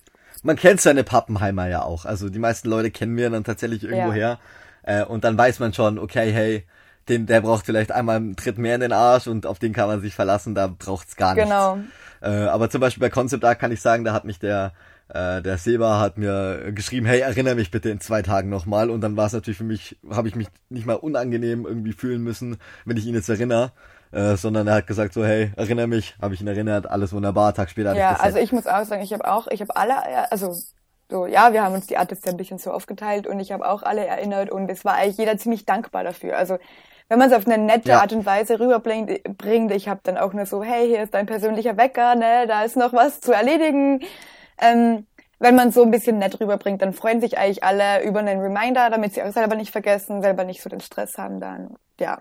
Man 0.43 0.57
kennt 0.57 0.81
seine 0.81 1.05
Pappenheimer 1.05 1.69
ja 1.69 1.83
auch. 1.83 2.05
Also 2.05 2.29
die 2.29 2.39
meisten 2.39 2.69
Leute 2.69 2.91
kennen 2.91 3.17
wir 3.17 3.31
dann 3.31 3.45
tatsächlich 3.45 3.85
irgendwo 3.85 4.09
Ja. 4.09 4.13
her. 4.13 4.39
Äh, 4.83 5.05
und 5.05 5.25
dann 5.25 5.39
weiß 5.39 5.61
man 5.61 5.73
schon, 5.73 5.99
okay, 5.99 6.33
hey, 6.33 6.65
den, 7.09 7.27
der 7.27 7.41
braucht 7.41 7.67
vielleicht 7.67 7.93
einmal 7.93 8.17
einen 8.17 8.37
Tritt 8.37 8.59
mehr 8.59 8.75
in 8.75 8.81
den 8.81 8.93
Arsch 8.93 9.27
und 9.27 9.47
auf 9.47 9.59
den 9.59 9.73
kann 9.73 9.89
man 9.89 10.01
sich 10.01 10.15
verlassen, 10.15 10.55
da 10.55 10.67
braucht's 10.67 11.17
gar 11.17 11.35
nichts. 11.35 11.49
Genau. 11.51 11.79
Äh, 12.21 12.47
aber 12.47 12.71
zum 12.71 12.81
Beispiel 12.81 13.01
bei 13.01 13.11
Concept 13.11 13.45
Art 13.45 13.59
kann 13.59 13.73
ich 13.73 13.81
sagen, 13.81 14.05
da 14.05 14.13
hat 14.13 14.25
mich 14.25 14.39
der, 14.39 14.73
äh, 15.09 15.43
der 15.43 15.59
Seba 15.59 15.99
hat 15.99 16.17
mir 16.19 16.73
geschrieben, 16.73 17.07
hey, 17.07 17.21
erinnere 17.21 17.57
mich 17.57 17.71
bitte 17.73 17.91
in 17.91 18.01
zwei 18.01 18.23
Tagen 18.23 18.49
nochmal. 18.49 18.91
Und 18.91 19.01
dann 19.01 19.17
war 19.17 19.27
es 19.27 19.33
natürlich 19.33 19.59
für 19.59 19.65
mich, 19.65 19.97
habe 20.11 20.29
ich 20.29 20.37
mich 20.37 20.47
nicht 20.69 20.87
mal 20.87 20.95
unangenehm 20.95 21.67
irgendwie 21.67 21.93
fühlen 21.93 22.23
müssen, 22.23 22.57
wenn 22.85 22.97
ich 22.97 23.07
ihn 23.07 23.15
jetzt 23.15 23.29
erinnere. 23.29 23.73
Äh, 24.13 24.37
sondern 24.37 24.67
er 24.67 24.75
hat 24.75 24.87
gesagt 24.87 25.15
so, 25.15 25.25
hey, 25.25 25.53
erinnere 25.57 25.87
mich, 25.87 26.15
habe 26.21 26.35
ich 26.35 26.43
ihn 26.43 26.47
erinnert, 26.47 26.87
alles 26.87 27.15
wunderbar, 27.15 27.55
Tag 27.55 27.71
später 27.71 27.95
Ja, 27.95 28.13
ich 28.13 28.21
also 28.21 28.39
ich 28.39 28.53
muss 28.53 28.67
auch 28.67 28.85
sagen, 28.85 29.03
ich 29.03 29.13
habe 29.15 29.25
auch, 29.31 29.47
ich 29.51 29.63
habe 29.63 29.75
alle, 29.75 29.95
äh, 29.95 30.27
also 30.31 30.55
so, 31.11 31.27
ja, 31.27 31.53
wir 31.55 31.63
haben 31.63 31.75
uns 31.75 31.87
die 31.87 31.97
Artists 31.97 32.25
ja 32.27 32.31
ein 32.33 32.37
bisschen 32.37 32.59
so 32.59 32.73
aufgeteilt 32.73 33.27
und 33.27 33.41
ich 33.41 33.53
habe 33.53 33.67
auch 33.69 33.83
alle 33.83 34.07
erinnert 34.07 34.51
und 34.51 34.71
es 34.71 34.85
war 34.85 34.95
eigentlich 34.95 35.17
jeder 35.17 35.39
ziemlich 35.39 35.65
dankbar 35.65 36.05
dafür. 36.05 36.37
Also 36.37 36.59
wenn 37.09 37.19
man 37.19 37.31
es 37.31 37.37
auf 37.37 37.47
eine 37.47 37.57
nette 37.57 37.91
Ja. 37.91 38.01
Art 38.01 38.13
und 38.13 38.27
Weise 38.27 38.61
rüberbringt, 38.61 39.23
bringt, 39.39 39.73
ich 39.73 39.89
habe 39.89 40.01
dann 40.03 40.19
auch 40.19 40.35
nur 40.35 40.45
so, 40.47 40.63
hey, 40.63 40.89
hier 40.89 41.03
ist 41.03 41.15
dein 41.15 41.27
persönlicher 41.27 41.79
Wecker, 41.79 42.15
ne, 42.15 42.47
da 42.47 42.65
ist 42.65 42.77
noch 42.77 42.93
was 42.93 43.21
zu 43.21 43.33
erledigen. 43.33 44.01
Ähm, 44.59 45.07
wenn 45.39 45.55
man 45.55 45.73
so 45.73 45.83
ein 45.83 45.91
bisschen 45.91 46.19
nett 46.19 46.39
rüberbringt, 46.39 46.81
dann 46.83 46.93
freuen 46.93 47.21
sich 47.21 47.37
eigentlich 47.39 47.65
alle 47.65 48.05
über 48.05 48.21
einen 48.21 48.41
Reminder, 48.41 48.91
damit 48.91 49.15
sie 49.15 49.23
auch 49.23 49.33
selber 49.33 49.57
nicht 49.57 49.73
vergessen, 49.73 50.23
selber 50.23 50.45
nicht 50.45 50.63
so 50.63 50.71
den 50.71 50.81
Stress 50.81 51.19
haben 51.19 51.41
dann. 51.41 51.77
Ja, 51.99 52.19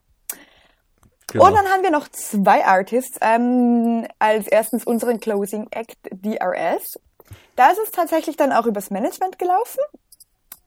Genau. 1.31 1.47
und 1.47 1.53
dann 1.53 1.65
haben 1.67 1.83
wir 1.83 1.91
noch 1.91 2.07
zwei 2.09 2.65
Artists. 2.65 3.17
Ähm, 3.21 4.05
als 4.19 4.47
erstens 4.47 4.83
unseren 4.83 5.19
Closing 5.19 5.67
Act 5.71 5.97
DRS. 6.11 6.99
Da 7.55 7.69
ist 7.69 7.79
es 7.83 7.91
tatsächlich 7.91 8.37
dann 8.37 8.51
auch 8.51 8.65
übers 8.65 8.89
Management 8.89 9.37
gelaufen. 9.39 9.79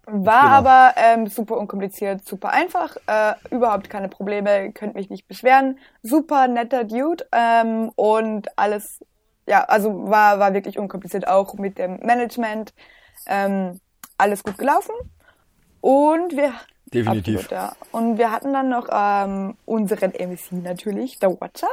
War 0.07 0.43
Genau. 0.43 0.55
aber 0.55 0.95
ähm, 0.97 1.27
super 1.29 1.57
unkompliziert, 1.57 2.27
super 2.27 2.51
einfach, 2.51 2.97
äh, 3.07 3.35
überhaupt 3.51 3.89
keine 3.89 4.09
Probleme, 4.09 4.71
könnt 4.73 4.95
mich 4.95 5.09
nicht 5.09 5.27
beschweren. 5.27 5.79
Super 6.03 6.47
netter 6.47 6.85
Dude 6.85 7.27
ähm, 7.33 7.91
und 7.97 8.59
alles, 8.59 9.03
ja, 9.47 9.65
also 9.65 10.11
war, 10.11 10.39
war 10.39 10.53
wirklich 10.53 10.79
unkompliziert 10.79 11.27
auch 11.27 11.55
mit 11.55 11.79
dem 11.79 12.01
Management. 12.01 12.75
Ähm, 13.27 13.81
alles 14.19 14.43
gut 14.45 14.59
gelaufen. 14.59 14.95
Und 15.81 16.37
wir 16.37 16.53
Definitiv. 16.93 17.51
Absolut, 17.51 17.51
ja. 17.51 17.77
Und 17.93 18.19
wir 18.19 18.31
hatten 18.31 18.53
dann 18.53 18.69
noch 18.69 18.89
ähm, 18.93 19.57
unseren 19.65 20.13
MC 20.13 20.53
natürlich, 20.63 21.19
der 21.19 21.31
Watcher. 21.41 21.69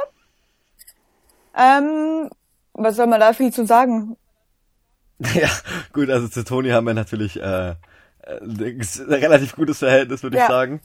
Ähm, 1.56 2.30
was 2.74 2.96
soll 2.96 3.06
man 3.06 3.20
da 3.20 3.32
viel 3.32 3.52
zu 3.52 3.66
sagen? 3.66 4.16
Ja, 5.34 5.50
gut, 5.92 6.10
also 6.10 6.26
zu 6.26 6.42
Toni 6.44 6.70
haben 6.70 6.86
wir 6.86 6.94
natürlich 6.94 7.40
äh, 7.40 7.70
äh, 7.70 7.74
ein 8.40 8.80
relativ 9.12 9.54
gutes 9.54 9.78
Verhältnis, 9.78 10.24
würde 10.24 10.36
ich 10.36 10.42
Ja. 10.42 10.48
sagen. 10.48 10.80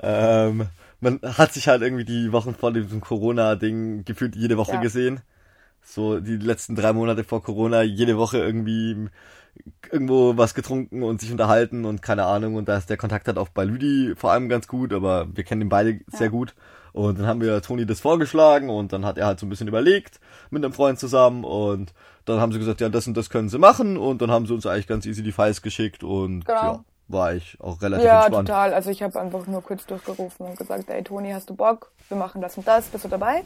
Ähm, 0.00 0.68
man 1.00 1.18
hat 1.22 1.52
sich 1.52 1.66
halt 1.66 1.82
irgendwie 1.82 2.04
die 2.04 2.30
Wochen 2.30 2.54
vor 2.54 2.72
diesem 2.72 3.00
Corona-Ding 3.00 4.04
gefühlt 4.04 4.36
jede 4.36 4.56
Woche 4.56 4.74
Ja. 4.74 4.80
gesehen. 4.80 5.20
So 5.84 6.20
die 6.20 6.36
letzten 6.36 6.76
drei 6.76 6.92
Monate 6.92 7.24
vor 7.24 7.42
Corona, 7.42 7.82
jede 7.82 8.16
Woche 8.16 8.38
irgendwie 8.38 9.08
irgendwo 9.90 10.36
was 10.36 10.54
getrunken 10.54 11.02
und 11.02 11.20
sich 11.20 11.30
unterhalten 11.30 11.84
und 11.84 12.00
keine 12.02 12.24
Ahnung. 12.24 12.54
Und 12.54 12.68
da 12.68 12.76
ist 12.78 12.88
der 12.88 12.96
Kontakt 12.96 13.26
halt 13.26 13.38
auch 13.38 13.48
bei 13.50 13.64
Lüdi 13.64 14.14
vor 14.16 14.32
allem 14.32 14.48
ganz 14.48 14.66
gut, 14.68 14.92
aber 14.92 15.26
wir 15.34 15.44
kennen 15.44 15.62
ihn 15.62 15.68
beide 15.68 16.00
sehr 16.06 16.30
gut. 16.30 16.54
Und 16.92 17.18
dann 17.18 17.26
haben 17.26 17.40
wir 17.40 17.60
Toni 17.62 17.86
das 17.86 18.00
vorgeschlagen 18.00 18.68
und 18.70 18.92
dann 18.92 19.04
hat 19.04 19.16
er 19.18 19.26
halt 19.26 19.40
so 19.40 19.46
ein 19.46 19.48
bisschen 19.48 19.68
überlegt 19.68 20.20
mit 20.50 20.64
einem 20.64 20.74
Freund 20.74 20.98
zusammen 20.98 21.42
und 21.44 21.92
dann 22.26 22.38
haben 22.38 22.52
sie 22.52 22.58
gesagt, 22.58 22.80
ja, 22.80 22.88
das 22.88 23.06
und 23.06 23.16
das 23.16 23.30
können 23.30 23.48
sie 23.48 23.58
machen 23.58 23.96
und 23.96 24.20
dann 24.22 24.30
haben 24.30 24.46
sie 24.46 24.52
uns 24.54 24.66
eigentlich 24.66 24.86
ganz 24.86 25.06
easy 25.06 25.22
die 25.22 25.32
Files 25.32 25.62
geschickt 25.62 26.04
und 26.04 26.44
Genau. 26.44 26.60
ja, 26.62 26.84
war 27.08 27.34
ich 27.34 27.56
auch 27.60 27.80
relativ 27.80 28.04
Ja, 28.04 28.24
entspannt. 28.26 28.48
total. 28.48 28.74
Also 28.74 28.90
ich 28.90 29.02
habe 29.02 29.18
einfach 29.20 29.46
nur 29.46 29.62
kurz 29.62 29.86
durchgerufen 29.86 30.46
und 30.46 30.58
gesagt, 30.58 30.88
ey 30.90 31.02
Toni, 31.02 31.32
hast 31.32 31.48
du 31.50 31.54
Bock? 31.54 31.92
Wir 32.08 32.16
machen 32.18 32.42
das 32.42 32.56
und 32.58 32.66
das, 32.68 32.86
bist 32.88 33.04
du 33.04 33.08
dabei? 33.08 33.42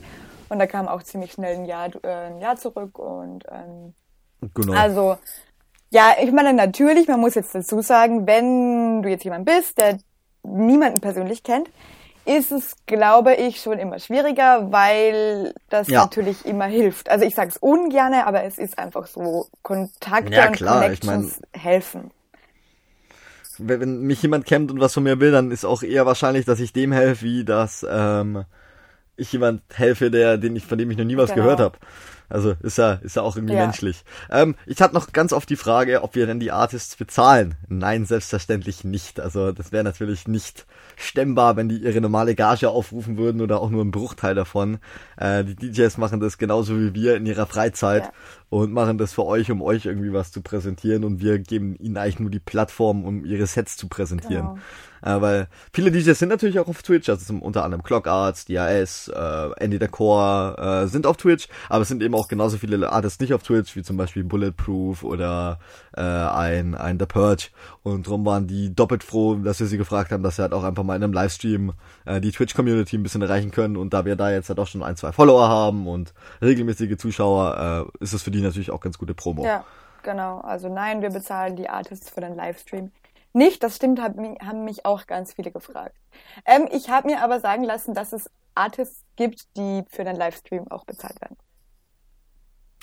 Und 0.48 0.58
da 0.58 0.66
kam 0.66 0.88
auch 0.88 1.02
ziemlich 1.02 1.32
schnell 1.32 1.56
ein 1.56 1.64
Jahr, 1.64 1.90
äh, 2.04 2.08
ein 2.28 2.40
Jahr 2.40 2.56
zurück 2.56 2.98
und 2.98 3.44
ähm, 3.50 3.94
Genau. 4.54 4.72
Also, 4.74 5.16
ja, 5.90 6.14
ich 6.22 6.32
meine, 6.32 6.52
natürlich, 6.52 7.08
man 7.08 7.20
muss 7.20 7.34
jetzt 7.34 7.54
dazu 7.54 7.80
sagen, 7.80 8.26
wenn 8.26 9.02
du 9.02 9.08
jetzt 9.08 9.24
jemand 9.24 9.46
bist, 9.46 9.78
der 9.78 9.98
niemanden 10.42 11.00
persönlich 11.00 11.42
kennt, 11.42 11.70
ist 12.24 12.52
es, 12.52 12.76
glaube 12.86 13.34
ich, 13.34 13.60
schon 13.60 13.78
immer 13.78 13.98
schwieriger, 14.00 14.72
weil 14.72 15.54
das 15.70 15.88
Ja. 15.88 16.02
natürlich 16.02 16.44
immer 16.44 16.66
hilft. 16.66 17.08
Also 17.10 17.24
ich 17.24 17.34
sage 17.34 17.50
es 17.50 17.56
ungerne, 17.56 18.26
aber 18.26 18.44
es 18.44 18.58
ist 18.58 18.78
einfach 18.78 19.06
so, 19.06 19.46
Kontakte 19.62 20.30
Ja, 20.32 20.46
und 20.46 20.56
klar, 20.56 20.90
ich 20.92 21.00
Connections 21.00 21.40
helfen. 21.52 22.10
wenn, 23.58 23.80
wenn 23.80 24.00
mich 24.02 24.22
jemand 24.22 24.44
kennt 24.46 24.70
und 24.70 24.80
was 24.80 24.94
von 24.94 25.02
mir 25.02 25.20
will, 25.20 25.30
dann 25.30 25.50
ist 25.50 25.64
auch 25.64 25.82
eher 25.82 26.06
wahrscheinlich, 26.06 26.44
dass 26.44 26.60
ich 26.60 26.72
dem 26.72 26.92
helfe, 26.92 27.22
wie 27.24 27.44
dass 27.44 27.86
ähm, 27.88 28.44
ich 29.16 29.32
jemand 29.32 29.62
helfe, 29.74 30.10
der, 30.10 30.38
den 30.38 30.56
ich, 30.56 30.64
von 30.66 30.78
dem 30.78 30.90
ich 30.90 30.96
noch 30.98 31.04
nie 31.04 31.16
was 31.16 31.30
Genau. 31.30 31.42
gehört 31.44 31.60
habe. 31.60 31.78
Also 32.28 32.54
ist 32.60 32.76
ja, 32.76 32.94
ist 32.94 33.14
ja 33.14 33.22
auch 33.22 33.36
irgendwie 33.36 33.54
Ja. 33.54 33.62
menschlich. 33.64 34.04
Ähm, 34.30 34.56
ich 34.66 34.80
hatte 34.82 34.94
noch 34.94 35.12
ganz 35.12 35.32
oft 35.32 35.48
die 35.48 35.54
Frage, 35.56 36.02
ob 36.02 36.16
wir 36.16 36.26
denn 36.26 36.40
die 36.40 36.50
Artists 36.50 36.96
bezahlen. 36.96 37.54
Nein, 37.68 38.04
selbstverständlich 38.04 38.82
nicht. 38.82 39.20
Also 39.20 39.52
das 39.52 39.70
wäre 39.70 39.84
natürlich 39.84 40.26
nicht 40.26 40.66
stemmbar, 40.96 41.54
wenn 41.56 41.68
die 41.68 41.76
ihre 41.78 42.00
normale 42.00 42.34
Gage 42.34 42.68
aufrufen 42.68 43.16
würden 43.16 43.40
oder 43.40 43.60
auch 43.60 43.70
nur 43.70 43.82
einen 43.82 43.92
Bruchteil 43.92 44.34
davon. 44.34 44.78
Äh, 45.16 45.44
die 45.44 45.54
DJs 45.54 45.98
machen 45.98 46.18
das 46.18 46.36
genauso 46.36 46.76
wie 46.76 46.94
wir 46.94 47.14
in 47.16 47.26
ihrer 47.26 47.46
Freizeit 47.46 48.02
Ja. 48.06 48.12
Und 48.48 48.72
machen 48.72 48.98
das 48.98 49.12
für 49.12 49.24
euch, 49.24 49.50
um 49.50 49.60
euch 49.60 49.86
irgendwie 49.86 50.12
was 50.12 50.30
zu 50.30 50.40
präsentieren 50.40 51.04
und 51.04 51.20
wir 51.20 51.38
geben 51.38 51.76
ihnen 51.76 51.96
eigentlich 51.96 52.20
nur 52.20 52.30
die 52.30 52.38
Plattform, 52.38 53.04
um 53.04 53.24
ihre 53.24 53.46
Sets 53.46 53.76
zu 53.76 53.88
präsentieren. 53.88 54.46
Genau. 54.46 54.58
Äh, 55.02 55.20
weil 55.20 55.48
viele 55.72 55.90
DJs 55.90 56.18
sind 56.18 56.30
natürlich 56.30 56.58
auch 56.58 56.68
auf 56.68 56.82
Twitch, 56.82 57.08
also 57.08 57.24
zum, 57.24 57.42
unter 57.42 57.64
anderem 57.64 57.82
Clockarts, 57.82 58.46
DAS, 58.46 59.08
äh, 59.08 59.50
Andy 59.58 59.78
Decor 59.78 60.56
äh, 60.58 60.86
sind 60.86 61.06
auf 61.06 61.16
Twitch, 61.16 61.48
aber 61.68 61.82
es 61.82 61.88
sind 61.88 62.02
eben 62.02 62.14
auch 62.14 62.28
genauso 62.28 62.58
viele 62.58 62.90
Artists 62.90 63.20
nicht 63.20 63.34
auf 63.34 63.42
Twitch, 63.42 63.76
wie 63.76 63.82
zum 63.82 63.96
Beispiel 63.96 64.24
Bulletproof 64.24 65.02
oder 65.02 65.58
äh, 65.96 66.00
ein, 66.00 66.74
ein 66.74 66.98
The 66.98 67.06
Purge. 67.06 67.48
Und 67.82 68.06
drum 68.08 68.24
waren 68.26 68.46
die 68.46 68.74
doppelt 68.74 69.04
froh, 69.04 69.36
dass 69.36 69.60
wir 69.60 69.66
sie 69.66 69.78
gefragt 69.78 70.10
haben, 70.10 70.22
dass 70.22 70.36
sie 70.36 70.42
halt 70.42 70.52
auch 70.52 70.64
einfach 70.64 70.82
mal 70.82 70.96
in 70.96 71.04
einem 71.04 71.12
Livestream 71.12 71.72
äh, 72.04 72.20
die 72.20 72.32
Twitch-Community 72.32 72.96
ein 72.96 73.02
bisschen 73.02 73.22
erreichen 73.22 73.52
können. 73.52 73.76
Und 73.76 73.94
da 73.94 74.04
wir 74.04 74.16
da 74.16 74.30
jetzt 74.32 74.48
halt 74.48 74.58
auch 74.58 74.66
schon 74.66 74.82
ein, 74.82 74.96
zwei 74.96 75.12
Follower 75.12 75.48
haben 75.48 75.86
und 75.86 76.12
regelmäßige 76.42 76.96
Zuschauer, 76.96 77.90
äh, 78.00 78.02
ist 78.02 78.12
es 78.12 78.22
für 78.22 78.32
die 78.32 78.35
natürlich 78.42 78.70
auch 78.70 78.80
ganz 78.80 78.98
gute 78.98 79.14
Promo. 79.14 79.44
Ja, 79.44 79.64
genau. 80.02 80.40
Also 80.40 80.68
nein, 80.68 81.02
wir 81.02 81.10
bezahlen 81.10 81.56
die 81.56 81.68
Artists 81.68 82.10
für 82.10 82.20
den 82.20 82.34
Livestream. 82.34 82.92
Nicht, 83.32 83.62
das 83.62 83.76
stimmt, 83.76 84.00
haben 84.00 84.64
mich 84.64 84.86
auch 84.86 85.06
ganz 85.06 85.34
viele 85.34 85.50
gefragt. 85.50 85.94
Ähm, 86.46 86.68
ich 86.72 86.88
habe 86.88 87.08
mir 87.08 87.22
aber 87.22 87.40
sagen 87.40 87.64
lassen, 87.64 87.92
dass 87.92 88.12
es 88.12 88.30
Artists 88.54 89.04
gibt, 89.16 89.56
die 89.56 89.84
für 89.90 90.04
den 90.04 90.16
Livestream 90.16 90.70
auch 90.70 90.84
bezahlt 90.86 91.20
werden. 91.20 91.36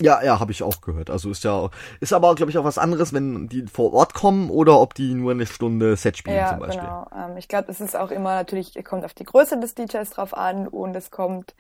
Ja, 0.01 0.23
ja, 0.23 0.39
habe 0.39 0.51
ich 0.51 0.63
auch 0.63 0.81
gehört. 0.81 1.09
Also 1.09 1.29
ist 1.29 1.43
ja, 1.43 1.69
ist 1.99 2.13
aber 2.13 2.33
glaube 2.35 2.51
ich 2.51 2.57
auch 2.57 2.63
was 2.63 2.77
anderes, 2.77 3.13
wenn 3.13 3.47
die 3.47 3.67
vor 3.67 3.93
Ort 3.93 4.13
kommen 4.13 4.49
oder 4.49 4.79
ob 4.79 4.95
die 4.95 5.13
nur 5.13 5.31
eine 5.31 5.45
Stunde 5.45 5.95
Set 5.95 6.17
spielen 6.17 6.37
Ja, 6.37 6.49
zum 6.49 6.59
Beispiel. 6.59 6.81
genau. 6.83 7.07
Ähm, 7.15 7.37
ich 7.37 7.47
glaube, 7.47 7.71
es 7.71 7.79
ist 7.79 7.95
auch 7.95 8.09
immer 8.09 8.35
natürlich, 8.35 8.73
kommt 8.83 9.05
auf 9.05 9.13
die 9.13 9.23
Größe 9.23 9.59
des 9.59 9.75
DJs 9.75 10.09
drauf 10.09 10.35
an 10.35 10.67
und 10.67 10.95
es 10.95 11.11
kommt 11.11 11.53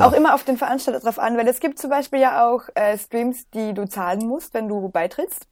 auch 0.00 0.12
immer 0.12 0.34
auf 0.34 0.44
den 0.44 0.58
Veranstalter 0.58 1.00
drauf 1.00 1.18
an, 1.18 1.36
weil 1.38 1.48
es 1.48 1.60
gibt 1.60 1.78
zum 1.78 1.90
Beispiel 1.90 2.20
ja 2.20 2.46
auch 2.46 2.64
äh, 2.74 2.98
Streams, 2.98 3.48
die 3.50 3.72
du 3.72 3.88
zahlen 3.88 4.26
musst, 4.26 4.52
wenn 4.54 4.68
du 4.68 4.88
beitrittst. 4.90 5.46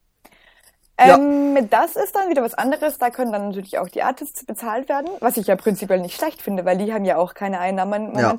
Ähm, 0.99 1.68
Das 1.70 1.96
ist 1.96 2.14
dann 2.14 2.31
wieder 2.31 2.42
was 2.42 2.55
anderes. 2.55 2.99
Da 2.99 3.11
können 3.11 3.33
dann 3.33 3.49
natürlich 3.49 3.79
auch 3.79 3.88
die 3.88 4.03
Artists 4.03 4.44
bezahlt 4.44 4.88
werden, 4.88 5.09
was 5.20 5.37
ich 5.37 5.46
ja 5.46 5.57
prinzipiell 5.57 6.01
nicht 6.01 6.16
schlecht 6.16 6.40
finde, 6.42 6.64
weil 6.64 6.79
die 6.79 6.92
haben 6.92 7.05
ja 7.05 7.16
auch 7.16 7.35
keine 7.35 7.61
Einnahmen 7.61 8.18
Ja. 8.18 8.35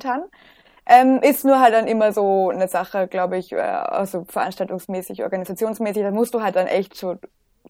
Ähm, 0.90 1.20
ist 1.22 1.44
nur 1.44 1.60
halt 1.60 1.74
dann 1.74 1.86
immer 1.86 2.12
so 2.12 2.48
eine 2.50 2.66
Sache, 2.66 3.08
glaube 3.08 3.36
ich, 3.36 3.52
äh, 3.52 3.56
also 3.60 4.24
veranstaltungsmäßig, 4.24 5.22
organisationsmäßig. 5.22 6.02
Da 6.02 6.10
musst 6.10 6.32
du 6.32 6.42
halt 6.42 6.56
dann 6.56 6.66
echt 6.66 6.96
schon 6.98 7.18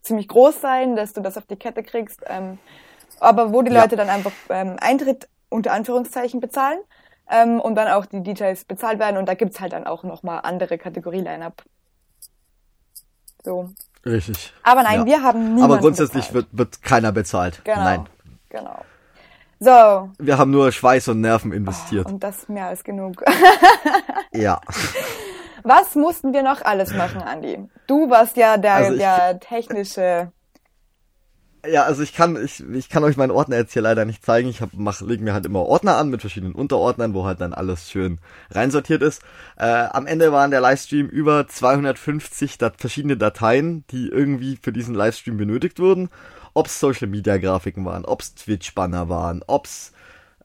ziemlich 0.02 0.28
groß 0.28 0.60
sein, 0.60 0.94
dass 0.94 1.12
du 1.14 1.20
das 1.20 1.36
auf 1.36 1.44
die 1.46 1.56
Kette 1.56 1.82
kriegst. 1.82 2.20
Ähm, 2.26 2.58
aber 3.18 3.52
wo 3.52 3.62
die 3.62 3.72
Ja. 3.72 3.82
Leute 3.82 3.96
dann 3.96 4.08
einfach 4.08 4.30
ähm, 4.50 4.76
Eintritt 4.80 5.28
unter 5.48 5.72
Anführungszeichen 5.72 6.38
bezahlen 6.40 6.78
ähm, 7.28 7.60
und 7.60 7.74
dann 7.74 7.88
auch 7.88 8.06
die 8.06 8.22
Details 8.22 8.64
bezahlt 8.64 9.00
werden 9.00 9.16
und 9.16 9.26
da 9.26 9.34
gibt's 9.34 9.60
halt 9.60 9.72
dann 9.72 9.86
auch 9.86 10.04
nochmal 10.04 10.40
andere 10.44 10.78
Kategorie-Line-Up. 10.78 11.64
So. 13.42 13.70
Richtig. 14.06 14.52
Aber 14.62 14.82
nein, 14.84 15.00
Ja. 15.00 15.06
wir 15.06 15.22
haben 15.22 15.40
niemanden 15.54 15.64
Aber 15.64 15.78
grundsätzlich 15.78 16.28
bezahlt. 16.28 16.46
wird, 16.52 16.58
wird 16.58 16.82
keiner 16.82 17.10
bezahlt. 17.12 17.62
Genau. 17.64 17.82
Nein. 17.82 18.06
Genau. 18.50 18.84
So. 19.60 20.10
Wir 20.18 20.38
haben 20.38 20.50
nur 20.52 20.70
Schweiß 20.70 21.08
und 21.08 21.20
Nerven 21.20 21.52
investiert. 21.52 22.06
Und 22.06 22.22
das 22.22 22.48
mehr 22.48 22.66
als 22.66 22.84
genug. 22.84 23.22
ja. 24.32 24.60
Was 25.64 25.94
mussten 25.96 26.32
wir 26.32 26.42
noch 26.42 26.62
alles 26.64 26.94
machen, 26.94 27.20
Andi? 27.20 27.58
Du 27.88 28.08
warst 28.08 28.36
ja 28.36 28.56
der, 28.56 28.74
Also 28.74 28.92
ich- 28.92 28.98
der 29.00 29.40
technische. 29.40 30.32
Ja, 31.66 31.82
also 31.82 32.04
ich 32.04 32.14
kann, 32.14 32.42
ich, 32.42 32.62
ich 32.72 32.88
kann 32.88 33.02
euch 33.02 33.16
meinen 33.16 33.32
Ordner 33.32 33.56
jetzt 33.56 33.72
hier 33.72 33.82
leider 33.82 34.04
nicht 34.04 34.24
zeigen. 34.24 34.48
Ich 34.48 34.62
hab, 34.62 34.70
mach, 34.74 35.00
leg 35.00 35.20
mir 35.20 35.34
halt 35.34 35.44
immer 35.44 35.62
Ordner 35.66 35.96
an 35.96 36.08
mit 36.08 36.20
verschiedenen 36.20 36.54
Unterordnern, 36.54 37.14
wo 37.14 37.26
halt 37.26 37.40
dann 37.40 37.52
alles 37.52 37.90
schön 37.90 38.20
reinsortiert 38.52 39.02
ist. 39.02 39.22
Äh, 39.56 39.66
am 39.66 40.06
Ende 40.06 40.30
waren 40.30 40.52
der 40.52 40.60
Livestream 40.60 41.08
über 41.08 41.48
250 41.48 42.58
Dat 42.58 42.76
verschiedene 42.78 43.16
Dateien, 43.16 43.84
die 43.90 44.06
irgendwie 44.08 44.56
für 44.62 44.72
diesen 44.72 44.94
Livestream 44.94 45.36
benötigt 45.36 45.80
wurden. 45.80 46.10
Ob's 46.58 46.80
Social 46.80 47.06
Media 47.06 47.38
Grafiken 47.38 47.84
waren, 47.84 48.04
ob's 48.04 48.34
Twitch 48.34 48.74
Banner 48.74 49.08
waren, 49.08 49.44
ob's 49.46 49.92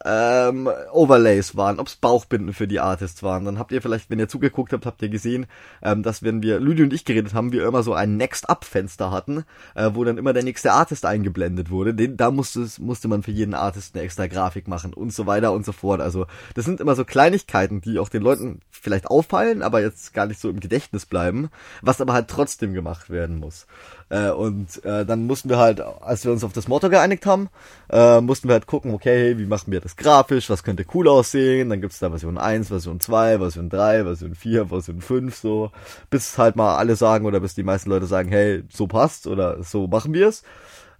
ähm, 0.05 0.69
Overlays 0.91 1.55
waren, 1.55 1.79
ob's 1.79 1.95
Bauchbinden 1.95 2.53
für 2.53 2.67
die 2.67 2.79
Artists 2.79 3.23
waren. 3.23 3.45
Dann 3.45 3.59
habt 3.59 3.71
ihr 3.71 3.81
vielleicht, 3.81 4.09
wenn 4.09 4.19
ihr 4.19 4.27
zugeguckt 4.27 4.73
habt, 4.73 4.85
habt 4.85 5.01
ihr 5.01 5.09
gesehen, 5.09 5.45
ähm, 5.81 6.03
dass 6.03 6.23
wenn 6.23 6.41
wir, 6.43 6.59
Lüdi 6.59 6.83
und 6.83 6.93
ich 6.93 7.05
geredet 7.05 7.33
haben, 7.33 7.51
wir 7.51 7.65
immer 7.65 7.83
so 7.83 7.93
ein 7.93 8.17
Next-Up-Fenster 8.17 9.11
hatten, 9.11 9.45
äh, 9.75 9.91
wo 9.93 10.03
dann 10.03 10.17
immer 10.17 10.33
der 10.33 10.43
nächste 10.43 10.73
Artist 10.73 11.05
eingeblendet 11.05 11.69
wurde. 11.69 11.93
Den, 11.93 12.17
da 12.17 12.31
musste, 12.31 12.61
es- 12.61 12.79
musste 12.79 13.07
man 13.07 13.23
für 13.23 13.31
jeden 13.31 13.53
Artist 13.53 13.95
eine 13.95 14.03
extra 14.03 14.27
Grafik 14.27 14.67
machen 14.67 14.93
und 14.93 15.13
so 15.13 15.25
weiter 15.25 15.53
und 15.53 15.65
so 15.65 15.71
fort. 15.71 16.01
Also 16.01 16.25
das 16.55 16.65
sind 16.65 16.81
immer 16.81 16.95
so 16.95 17.05
Kleinigkeiten, 17.05 17.81
die 17.81 17.99
auch 17.99 18.09
den 18.09 18.21
Leuten 18.23 18.59
vielleicht 18.69 19.07
auffallen, 19.07 19.61
aber 19.61 19.81
jetzt 19.81 20.13
gar 20.13 20.25
nicht 20.25 20.39
so 20.39 20.49
im 20.49 20.59
Gedächtnis 20.59 21.05
bleiben, 21.05 21.49
was 21.81 22.01
aber 22.01 22.13
halt 22.13 22.27
trotzdem 22.27 22.73
gemacht 22.73 23.09
werden 23.09 23.39
muss. 23.39 23.67
Äh, 24.09 24.31
und 24.31 24.83
äh, 24.83 25.05
dann 25.05 25.25
mussten 25.27 25.49
wir 25.49 25.57
halt, 25.57 25.79
als 25.79 26.25
wir 26.25 26.31
uns 26.31 26.43
auf 26.43 26.53
das 26.53 26.67
Motto 26.67 26.89
geeinigt 26.89 27.25
haben, 27.25 27.49
äh, 27.89 28.19
mussten 28.21 28.47
wir 28.49 28.53
halt 28.53 28.67
gucken, 28.67 28.93
okay, 28.93 29.37
wie 29.37 29.45
machen 29.45 29.71
wir 29.71 29.79
das 29.79 29.92
grafisch, 29.97 30.49
was 30.49 30.63
könnte 30.63 30.85
cool 30.93 31.07
aussehen, 31.07 31.69
dann 31.69 31.81
gibt's 31.81 31.99
da 31.99 32.09
Version 32.09 32.37
1, 32.37 32.69
Version 32.69 32.99
2, 32.99 33.37
Version 33.39 33.69
3, 33.69 34.03
Version 34.03 34.35
4, 34.35 34.67
Version 34.67 35.01
5, 35.01 35.35
so, 35.35 35.71
bis 36.09 36.37
halt 36.37 36.55
mal 36.55 36.77
alle 36.77 36.95
sagen 36.95 37.25
oder 37.25 37.39
bis 37.39 37.55
die 37.55 37.63
meisten 37.63 37.89
Leute 37.89 38.05
sagen, 38.05 38.29
hey, 38.29 38.63
so 38.69 38.87
passt 38.87 39.27
oder 39.27 39.63
so 39.63 39.87
machen 39.87 40.13
wir 40.13 40.27
es. 40.27 40.43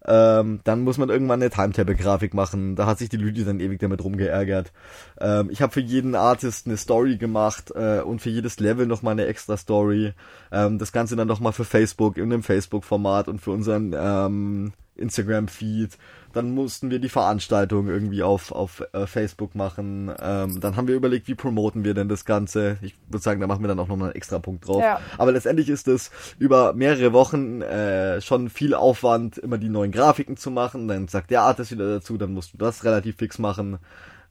Ähm, 0.06 0.60
dann 0.66 0.82
muss 0.82 0.98
man 0.98 1.10
irgendwann 1.10 1.42
eine 1.42 1.50
Timetable-Grafik 1.50 2.34
machen. 2.34 2.76
Da 2.76 2.86
hat 2.86 3.00
sich 3.00 3.10
die 3.10 3.18
Lüdi 3.18 3.46
dann 3.46 3.60
ewig 3.60 3.80
damit 3.80 4.04
rumgeärgert. 4.04 4.72
Ähm, 5.20 5.50
ich 5.50 5.62
habe 5.62 5.72
für 5.72 5.80
jeden 5.80 6.16
Artist 6.16 6.68
eine 6.68 6.78
Story 6.78 7.18
gemacht 7.18 7.72
äh, 7.74 8.02
und 8.02 8.20
für 8.20 8.30
jedes 8.30 8.60
Level 8.60 8.86
nochmal 8.86 9.14
eine 9.14 9.28
extra 9.28 9.56
Story. 9.56 10.14
Ähm, 10.52 10.78
das 10.78 10.92
Ganze 10.92 11.16
dann 11.16 11.28
nochmal 11.28 11.54
für 11.54 11.64
Facebook 11.64 12.18
in 12.18 12.34
einem 12.34 12.44
Facebook-Format 12.44 13.30
und 13.30 13.40
für 13.40 13.52
unseren 13.52 13.96
ähm, 13.98 14.74
Instagram-Feed. 14.96 15.98
Dann 16.34 16.52
mussten 16.52 16.90
wir 16.90 17.00
die 17.00 17.10
Veranstaltung 17.10 17.88
irgendwie 17.88 18.24
auf, 18.24 18.52
auf 18.52 18.84
äh, 18.94 19.06
Facebook 19.06 19.54
machen. 19.54 20.12
Ähm, 20.20 20.60
dann 20.60 20.76
haben 20.76 20.88
wir 20.88 20.96
überlegt, 20.96 21.28
wie 21.28 21.36
promoten 21.36 21.84
wir 21.84 21.94
denn 21.94 22.10
das 22.10 22.26
Ganze. 22.26 22.78
Ich 22.82 22.96
würde 23.08 23.24
sagen, 23.24 23.40
da 23.40 23.48
machen 23.48 23.64
wir 23.64 23.68
dann 23.68 23.80
auch 23.80 23.88
nochmal 23.88 24.10
einen 24.10 24.16
extra 24.16 24.40
Punkt 24.40 24.68
drauf. 24.68 24.82
Ja. 24.82 25.00
Aber 25.18 25.32
letztendlich 25.32 25.70
ist 25.70 25.88
es 25.88 26.12
über 26.40 26.74
mehrere 26.74 27.14
Wochen 27.14 27.62
äh, 27.62 28.20
schon 28.22 28.50
viel 28.50 28.74
Aufwand, 28.74 29.38
immer 29.38 29.58
die 29.58 29.70
neuen 29.70 29.92
Grafiken 29.92 30.38
zu 30.38 30.50
machen. 30.50 30.88
Dann 30.88 31.08
sagt 31.08 31.30
der 31.30 31.44
Artist 31.44 31.72
wieder 31.72 31.88
dazu, 31.88 32.18
dann 32.18 32.34
musst 32.34 32.54
du 32.54 32.58
das 32.58 32.84
relativ 32.84 33.18
fix 33.18 33.38
machen. 33.38 33.78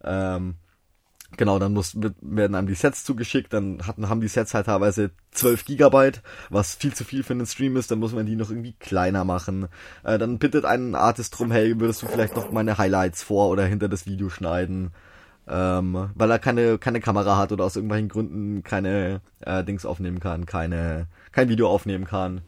Ähm, 0.02 0.56
genau, 1.36 1.58
dann 1.58 1.72
muss, 1.72 1.96
werden 2.20 2.54
einem 2.54 2.66
die 2.66 2.74
Sets 2.74 3.04
zugeschickt. 3.04 3.52
Dann 3.52 3.86
hatten, 3.86 4.08
haben 4.08 4.20
die 4.20 4.28
Sets 4.28 4.54
halt 4.54 4.66
teilweise 4.66 5.10
12 5.32 5.64
Gigabyte, 5.64 6.22
was 6.50 6.74
viel 6.74 6.94
zu 6.94 7.04
viel 7.04 7.22
für 7.22 7.32
einen 7.32 7.46
Stream 7.46 7.76
ist. 7.76 7.90
Dann 7.90 7.98
muss 7.98 8.12
man 8.12 8.26
die 8.26 8.36
noch 8.36 8.50
irgendwie 8.50 8.74
kleiner 8.74 9.24
machen. 9.24 9.68
Äh, 10.04 10.18
dann 10.18 10.38
bittet 10.38 10.64
einen 10.64 10.94
Artist 10.94 11.38
drum, 11.38 11.50
hey, 11.50 11.78
würdest 11.80 12.02
du 12.02 12.06
vielleicht 12.06 12.36
noch 12.36 12.52
meine 12.52 12.78
Highlights 12.78 13.22
vor 13.22 13.48
oder 13.48 13.64
hinter 13.64 13.88
das 13.88 14.06
Video 14.06 14.28
schneiden? 14.28 14.92
ähm, 15.48 16.10
weil 16.14 16.30
er 16.30 16.38
keine 16.38 16.78
keine 16.78 17.00
Kamera 17.00 17.36
hat 17.36 17.52
oder 17.52 17.64
aus 17.64 17.76
irgendwelchen 17.76 18.08
Gründen 18.08 18.62
keine 18.62 19.20
äh, 19.40 19.64
Dings 19.64 19.84
aufnehmen 19.84 20.20
kann, 20.20 20.46
keine 20.46 21.08
kein 21.32 21.48
Video 21.48 21.68
aufnehmen 21.68 22.04
kann, 22.04 22.42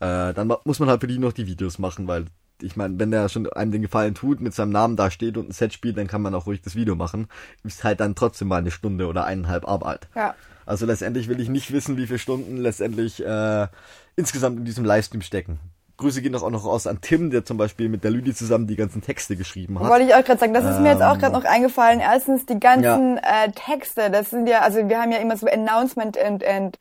äh, 0.00 0.32
dann 0.32 0.52
muss 0.64 0.80
man 0.80 0.88
halt 0.88 1.00
für 1.00 1.06
die 1.06 1.18
noch 1.18 1.32
die 1.32 1.46
Videos 1.46 1.78
machen, 1.78 2.06
weil 2.08 2.26
ich 2.62 2.76
meine, 2.76 2.98
wenn 2.98 3.10
der 3.10 3.28
schon 3.28 3.50
einem 3.52 3.72
den 3.72 3.82
Gefallen 3.82 4.14
tut, 4.14 4.40
mit 4.40 4.54
seinem 4.54 4.70
Namen 4.70 4.96
da 4.96 5.10
steht 5.10 5.36
und 5.36 5.48
ein 5.48 5.52
Set 5.52 5.72
spielt, 5.72 5.96
dann 5.96 6.06
kann 6.06 6.22
man 6.22 6.34
auch 6.34 6.46
ruhig 6.46 6.60
das 6.62 6.74
Video 6.74 6.94
machen. 6.96 7.28
Ist 7.64 7.84
halt 7.84 8.00
dann 8.00 8.14
trotzdem 8.14 8.48
mal 8.48 8.56
eine 8.58 8.70
Stunde 8.70 9.06
oder 9.06 9.24
eineinhalb 9.24 9.66
Arbeit. 9.68 10.08
Ja. 10.14 10.34
Also 10.66 10.84
letztendlich 10.84 11.28
will 11.28 11.40
ich 11.40 11.48
nicht 11.48 11.72
wissen, 11.72 11.96
wie 11.96 12.06
viele 12.06 12.18
Stunden 12.18 12.56
letztendlich 12.58 13.24
äh, 13.24 13.66
insgesamt 14.16 14.58
in 14.58 14.64
diesem 14.64 14.84
Livestream 14.84 15.22
stecken. 15.22 15.58
Grüße 15.96 16.22
gehen 16.22 16.32
doch 16.32 16.44
auch 16.44 16.50
noch 16.50 16.64
aus 16.64 16.86
an 16.86 17.00
Tim, 17.00 17.30
der 17.30 17.44
zum 17.44 17.56
Beispiel 17.56 17.88
mit 17.88 18.04
der 18.04 18.12
Lüdi 18.12 18.32
zusammen 18.32 18.68
die 18.68 18.76
ganzen 18.76 19.02
Texte 19.02 19.34
geschrieben 19.34 19.80
hat. 19.80 19.88
Wollte 19.88 20.04
ich 20.04 20.14
auch 20.14 20.22
gerade 20.22 20.38
sagen, 20.38 20.54
das 20.54 20.64
ist 20.64 20.80
mir 20.80 20.90
jetzt 20.92 21.02
auch 21.02 21.18
gerade 21.18 21.32
noch 21.32 21.44
eingefallen. 21.44 21.98
Erstens 22.00 22.46
die 22.46 22.60
ganzen 22.60 23.16
Ja. 23.16 23.44
äh, 23.44 23.50
Texte, 23.50 24.08
das 24.10 24.30
sind 24.30 24.46
ja, 24.48 24.60
also 24.60 24.88
wir 24.88 25.00
haben 25.00 25.10
ja 25.10 25.18
immer 25.18 25.36
so 25.36 25.48
Announcement 25.48 26.16
and, 26.16 26.44
and 26.44 26.78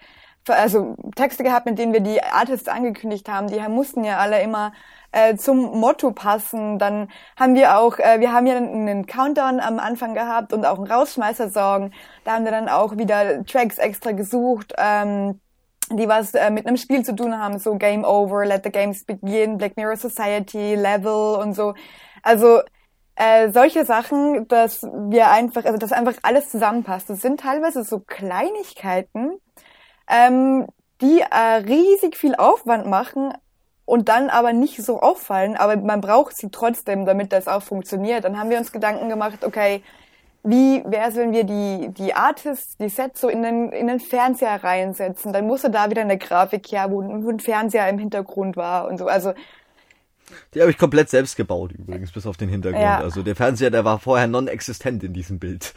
also 0.47 0.95
Texte 1.15 1.43
gehabt, 1.43 1.65
mit 1.65 1.79
denen 1.79 1.93
wir 1.93 1.99
die 1.99 2.21
Artists 2.21 2.67
angekündigt 2.67 3.27
haben. 3.27 3.47
Die 3.47 3.59
mussten 3.69 4.03
ja 4.03 4.17
alle 4.17 4.41
immer 4.41 4.71
äh, 5.11 5.35
zum 5.35 5.79
Motto 5.79 6.11
passen. 6.11 6.79
Dann 6.79 7.09
haben 7.37 7.55
wir 7.55 7.77
auch, 7.77 7.99
äh, 7.99 8.19
wir 8.19 8.33
haben 8.33 8.47
ja 8.47 8.57
einen 8.57 9.05
Countdown 9.05 9.59
am 9.59 9.79
Anfang 9.79 10.13
gehabt 10.13 10.53
und 10.53 10.65
auch 10.65 10.77
einen 10.77 10.87
Rausschmeißer-Song. 10.87 11.91
Da 12.23 12.33
haben 12.33 12.45
wir 12.45 12.51
dann 12.51 12.69
auch 12.69 12.97
wieder 12.97 13.43
Tracks 13.45 13.77
extra 13.77 14.11
gesucht. 14.11 14.73
Ähm, 14.77 15.39
die 15.89 16.07
was 16.07 16.33
äh, 16.33 16.49
mit 16.49 16.67
einem 16.67 16.77
Spiel 16.77 17.03
zu 17.03 17.15
tun 17.15 17.37
haben, 17.37 17.59
so 17.59 17.75
Game 17.75 18.03
Over, 18.03 18.45
Let 18.45 18.63
the 18.63 18.71
Games 18.71 19.05
Begin, 19.05 19.57
Black 19.57 19.77
Mirror 19.77 19.95
Society, 19.95 20.75
Level 20.75 21.37
und 21.41 21.53
so. 21.53 21.75
Also 22.23 22.61
äh, 23.15 23.49
solche 23.51 23.85
Sachen, 23.85 24.47
dass 24.47 24.83
wir 24.83 25.31
einfach, 25.31 25.65
also 25.65 25.77
dass 25.77 25.91
einfach 25.91 26.15
alles 26.23 26.49
zusammenpasst. 26.49 27.09
Das 27.09 27.21
sind 27.21 27.39
teilweise 27.39 27.83
so 27.83 27.99
Kleinigkeiten, 27.99 29.39
ähm, 30.09 30.67
die 31.01 31.21
äh, 31.21 31.55
riesig 31.65 32.17
viel 32.17 32.35
Aufwand 32.35 32.87
machen 32.87 33.33
und 33.87 34.09
dann 34.09 34.29
aber 34.29 34.51
nicht 34.51 34.83
so 34.83 34.99
auffallen, 35.01 35.55
aber 35.55 35.77
man 35.77 36.01
braucht 36.01 36.35
sie 36.35 36.49
trotzdem, 36.51 37.05
damit 37.05 37.31
das 37.31 37.47
auch 37.47 37.63
funktioniert. 37.63 38.25
Dann 38.25 38.37
haben 38.37 38.49
wir 38.49 38.57
uns 38.57 38.73
Gedanken 38.73 39.07
gemacht, 39.07 39.45
okay, 39.45 39.81
wie 40.43 40.83
wäre 40.85 41.09
es, 41.09 41.15
wenn 41.15 41.31
wir 41.31 41.45
die, 41.45 41.87
die 41.93 42.13
Artists, 42.13 42.75
die 42.77 42.89
Sets 42.89 43.21
so 43.21 43.29
in 43.29 43.43
den, 43.43 43.71
in 43.71 43.87
den 43.87 44.01
Fernseher 44.01 44.61
reinsetzen? 44.61 45.31
Dann 45.31 45.47
musste 45.47 45.69
da 45.69 45.89
wieder 45.89 46.01
eine 46.01 46.17
Grafik 46.17 46.69
her, 46.69 46.91
wo, 46.91 46.97
wo 46.97 47.29
ein 47.29 47.39
Fernseher 47.39 47.87
im 47.87 47.97
Hintergrund 47.97 48.57
war 48.57 48.89
und 48.89 48.97
so. 48.97 49.07
Also, 49.07 49.33
Die 50.53 50.59
habe 50.59 50.69
ich 50.69 50.77
komplett 50.77 51.09
selbst 51.09 51.37
gebaut 51.37 51.71
übrigens, 51.71 52.11
bis 52.11 52.27
auf 52.27 52.35
den 52.35 52.49
Hintergrund. 52.49 52.83
Ja. 52.83 52.99
Also 52.99 53.23
der 53.23 53.37
Fernseher, 53.37 53.69
der 53.71 53.85
war 53.85 53.99
vorher 53.99 54.27
non-existent 54.27 55.01
in 55.01 55.13
diesem 55.13 55.39
Bild. 55.39 55.73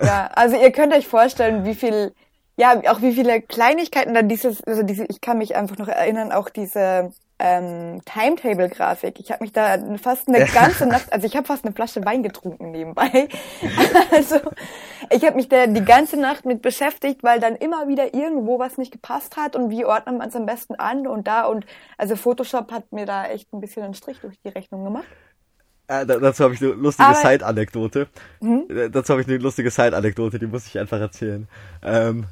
ja, 0.00 0.30
also 0.34 0.56
ihr 0.56 0.72
könnt 0.72 0.94
euch 0.94 1.06
vorstellen, 1.06 1.66
wie 1.66 1.74
viel, 1.74 2.14
ja, 2.56 2.80
auch 2.90 3.02
wie 3.02 3.12
viele 3.12 3.42
Kleinigkeiten 3.42 4.14
dann 4.14 4.30
dieses, 4.30 4.64
also 4.64 4.82
diese, 4.82 5.04
ich 5.04 5.20
kann 5.20 5.36
mich 5.36 5.54
einfach 5.54 5.76
noch 5.76 5.88
erinnern, 5.88 6.32
auch 6.32 6.48
diese 6.48 7.12
ähm, 7.42 8.00
Timetable-Grafik. 8.04 9.18
Ich 9.18 9.32
habe 9.32 9.42
mich 9.42 9.52
da 9.52 9.76
fast 10.00 10.28
eine 10.28 10.44
ganze 10.54 10.86
Nacht, 10.86 11.12
also 11.12 11.26
ich 11.26 11.36
habe 11.36 11.46
fast 11.46 11.64
eine 11.64 11.74
Flasche 11.74 12.04
Wein 12.04 12.22
getrunken 12.22 12.70
nebenbei. 12.70 13.28
also 14.12 14.36
ich 15.10 15.24
habe 15.24 15.34
mich 15.34 15.48
da 15.48 15.66
die 15.66 15.84
ganze 15.84 16.18
Nacht 16.18 16.44
mit 16.44 16.62
beschäftigt, 16.62 17.24
weil 17.24 17.40
dann 17.40 17.56
immer 17.56 17.88
wieder 17.88 18.14
irgendwo 18.14 18.60
was 18.60 18.78
nicht 18.78 18.92
gepasst 18.92 19.36
hat 19.36 19.56
und 19.56 19.70
wie 19.70 19.84
ordnet 19.84 20.18
man 20.18 20.28
es 20.28 20.36
am 20.36 20.46
besten 20.46 20.76
an 20.76 21.08
und 21.08 21.26
da 21.26 21.46
und 21.46 21.66
also 21.98 22.14
Photoshop 22.14 22.70
hat 22.70 22.92
mir 22.92 23.06
da 23.06 23.26
echt 23.26 23.52
ein 23.52 23.60
bisschen 23.60 23.82
einen 23.82 23.94
Strich 23.94 24.20
durch 24.20 24.38
die 24.44 24.48
Rechnung 24.48 24.84
gemacht. 24.84 25.06
Äh, 25.88 26.06
da, 26.06 26.18
dazu 26.18 26.44
habe 26.44 26.54
ich 26.54 26.62
eine 26.62 26.72
lustige 26.72 27.12
Side-Anekdote. 27.14 28.06
Äh, 28.40 28.88
Dazu 28.88 29.12
habe 29.12 29.22
ich 29.22 29.26
eine 29.26 29.38
lustige 29.38 29.70
Side-Anekdote, 29.70 30.38
die 30.38 30.46
muss 30.46 30.66
ich 30.66 30.78
einfach 30.78 31.00
erzählen. 31.00 31.48
Ähm, 31.82 32.26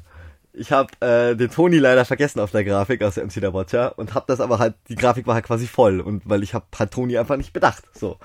ich 0.53 0.71
habe 0.71 0.89
äh, 0.99 1.35
den 1.35 1.49
Toni 1.49 1.77
leider 1.77 2.03
vergessen 2.05 2.39
auf 2.39 2.51
der 2.51 2.63
Grafik 2.63 3.01
aus 3.03 3.15
MC 3.15 3.39
der 3.39 3.53
Watcher 3.53 3.97
und 3.97 4.13
habe 4.13 4.25
das 4.27 4.41
aber 4.41 4.59
halt, 4.59 4.75
die 4.89 4.95
Grafik 4.95 5.25
war 5.27 5.35
halt 5.35 5.45
quasi 5.45 5.67
voll 5.67 6.01
und 6.01 6.23
weil 6.25 6.43
ich 6.43 6.53
habe 6.53 6.65
halt 6.77 6.91
Toni 6.91 7.17
einfach 7.17 7.37
nicht 7.37 7.53
bedacht. 7.53 7.83
So. 7.93 8.17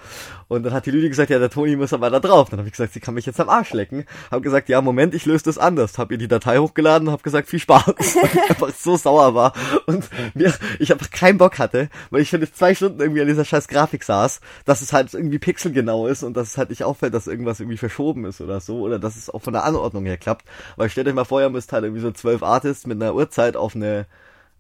Und 0.48 0.64
dann 0.64 0.72
hat 0.72 0.86
die 0.86 0.90
Lüdi 0.90 1.08
gesagt, 1.08 1.30
ja, 1.30 1.38
der 1.38 1.50
Toni 1.50 1.76
muss 1.76 1.92
aber 1.92 2.10
da 2.10 2.20
drauf. 2.20 2.50
Dann 2.50 2.58
habe 2.58 2.68
ich 2.68 2.72
gesagt, 2.72 2.92
sie 2.92 3.00
kann 3.00 3.14
mich 3.14 3.26
jetzt 3.26 3.40
am 3.40 3.48
Arsch 3.48 3.72
lecken. 3.72 4.04
Habe 4.30 4.42
gesagt, 4.42 4.68
ja, 4.68 4.80
Moment, 4.80 5.14
ich 5.14 5.26
löse 5.26 5.44
das 5.44 5.58
anders. 5.58 5.98
Habe 5.98 6.14
ihr 6.14 6.18
die 6.18 6.28
Datei 6.28 6.58
hochgeladen 6.58 7.08
und 7.08 7.12
habe 7.12 7.22
gesagt, 7.22 7.48
viel 7.48 7.58
Spaß. 7.58 7.86
Und 8.16 8.34
ich 8.34 8.50
einfach 8.50 8.72
so 8.74 8.96
sauer 8.96 9.34
war 9.34 9.52
und 9.86 10.08
mir, 10.34 10.52
ich 10.78 10.92
einfach 10.92 11.10
keinen 11.10 11.38
Bock 11.38 11.58
hatte, 11.58 11.88
weil 12.10 12.22
ich 12.22 12.28
schon 12.28 12.40
jetzt 12.40 12.56
zwei 12.56 12.74
Stunden 12.74 13.00
irgendwie 13.00 13.20
an 13.20 13.26
dieser 13.26 13.44
scheiß 13.44 13.68
Grafik 13.68 14.04
saß, 14.04 14.40
dass 14.64 14.80
es 14.80 14.92
halt 14.92 15.12
irgendwie 15.12 15.38
pixelgenau 15.38 16.06
ist 16.06 16.22
und 16.22 16.36
dass 16.36 16.48
es 16.48 16.58
halt 16.58 16.70
nicht 16.70 16.84
auffällt, 16.84 17.14
dass 17.14 17.26
irgendwas 17.26 17.60
irgendwie 17.60 17.76
verschoben 17.76 18.24
ist 18.24 18.40
oder 18.40 18.60
so 18.60 18.80
oder 18.80 18.98
dass 18.98 19.16
es 19.16 19.30
auch 19.30 19.42
von 19.42 19.52
der 19.52 19.64
Anordnung 19.64 20.06
her 20.06 20.16
klappt. 20.16 20.46
Weil 20.76 20.88
stellt 20.90 21.08
euch 21.08 21.14
mal 21.14 21.24
vor, 21.24 21.40
ihr 21.40 21.50
müsst 21.50 21.72
halt 21.72 21.84
irgendwie 21.84 22.00
so 22.00 22.10
zwölf 22.16 22.42
Artists 22.42 22.87
mit 22.87 23.00
einer 23.00 23.14
Uhrzeit 23.14 23.57
auf 23.57 23.74
eine 23.76 24.07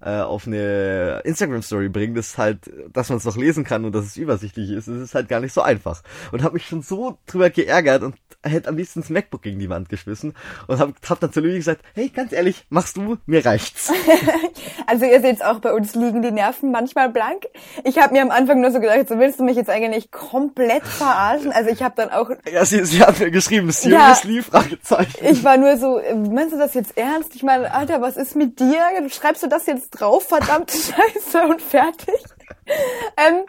äh, 0.00 0.20
auf 0.20 0.46
eine 0.46 1.22
Instagram-Story 1.24 1.88
bringen, 1.88 2.14
das 2.14 2.36
halt, 2.36 2.70
dass 2.92 3.08
man 3.08 3.18
es 3.18 3.24
noch 3.24 3.36
lesen 3.36 3.64
kann 3.64 3.84
und 3.84 3.94
dass 3.94 4.04
es 4.04 4.16
übersichtlich 4.16 4.70
ist, 4.70 4.88
das 4.88 4.96
ist 4.96 5.14
halt 5.14 5.28
gar 5.28 5.40
nicht 5.40 5.52
so 5.52 5.62
einfach. 5.62 6.02
Und 6.32 6.42
habe 6.42 6.54
mich 6.54 6.66
schon 6.66 6.82
so 6.82 7.18
drüber 7.26 7.50
geärgert 7.50 8.02
und 8.02 8.14
hätte 8.42 8.68
am 8.68 8.76
liebsten 8.76 9.00
das 9.00 9.10
MacBook 9.10 9.42
gegen 9.42 9.58
die 9.58 9.70
Wand 9.70 9.88
geschmissen 9.88 10.34
und 10.66 10.78
habe 10.78 10.92
hab 11.08 11.20
dann 11.20 11.32
zu 11.32 11.40
Louis 11.40 11.56
gesagt, 11.56 11.82
hey, 11.94 12.08
ganz 12.10 12.32
ehrlich, 12.32 12.66
machst 12.68 12.96
du, 12.96 13.16
mir 13.26 13.44
reicht's. 13.44 13.90
also 14.86 15.04
ihr 15.06 15.20
seht 15.20 15.44
auch 15.44 15.60
bei 15.60 15.72
uns 15.72 15.94
liegen 15.94 16.22
die 16.22 16.30
Nerven 16.30 16.70
manchmal 16.70 17.08
blank. 17.08 17.46
Ich 17.84 17.98
habe 17.98 18.12
mir 18.12 18.22
am 18.22 18.30
Anfang 18.30 18.60
nur 18.60 18.70
so 18.70 18.80
gedacht, 18.80 19.08
so 19.08 19.18
willst 19.18 19.40
du 19.40 19.44
mich 19.44 19.56
jetzt 19.56 19.70
eigentlich 19.70 20.10
komplett 20.10 20.84
verarschen? 20.84 21.52
Also 21.52 21.70
ich 21.70 21.82
habe 21.82 21.94
dann 21.96 22.10
auch... 22.10 22.30
Ja, 22.52 22.64
sie, 22.64 22.84
sie 22.84 23.02
hat 23.02 23.18
mir 23.18 23.30
geschrieben, 23.30 23.70
seriously, 23.70 24.36
ja, 24.36 24.42
Fragezeichen. 24.42 25.24
Ich 25.24 25.42
war 25.42 25.56
nur 25.56 25.76
so, 25.78 26.00
meinst 26.30 26.52
du 26.52 26.58
das 26.58 26.74
jetzt 26.74 26.96
ernst? 26.96 27.34
Ich 27.34 27.42
meine, 27.42 27.72
Alter, 27.72 28.00
was 28.00 28.16
ist 28.16 28.36
mit 28.36 28.60
dir? 28.60 28.78
Schreibst 29.08 29.42
du 29.42 29.48
das 29.48 29.66
jetzt 29.66 29.85
drauf? 29.90 30.24
Verdammte 30.28 30.76
Scheiße 30.76 31.42
und 31.42 31.62
fertig? 31.62 32.14
ähm, 33.16 33.44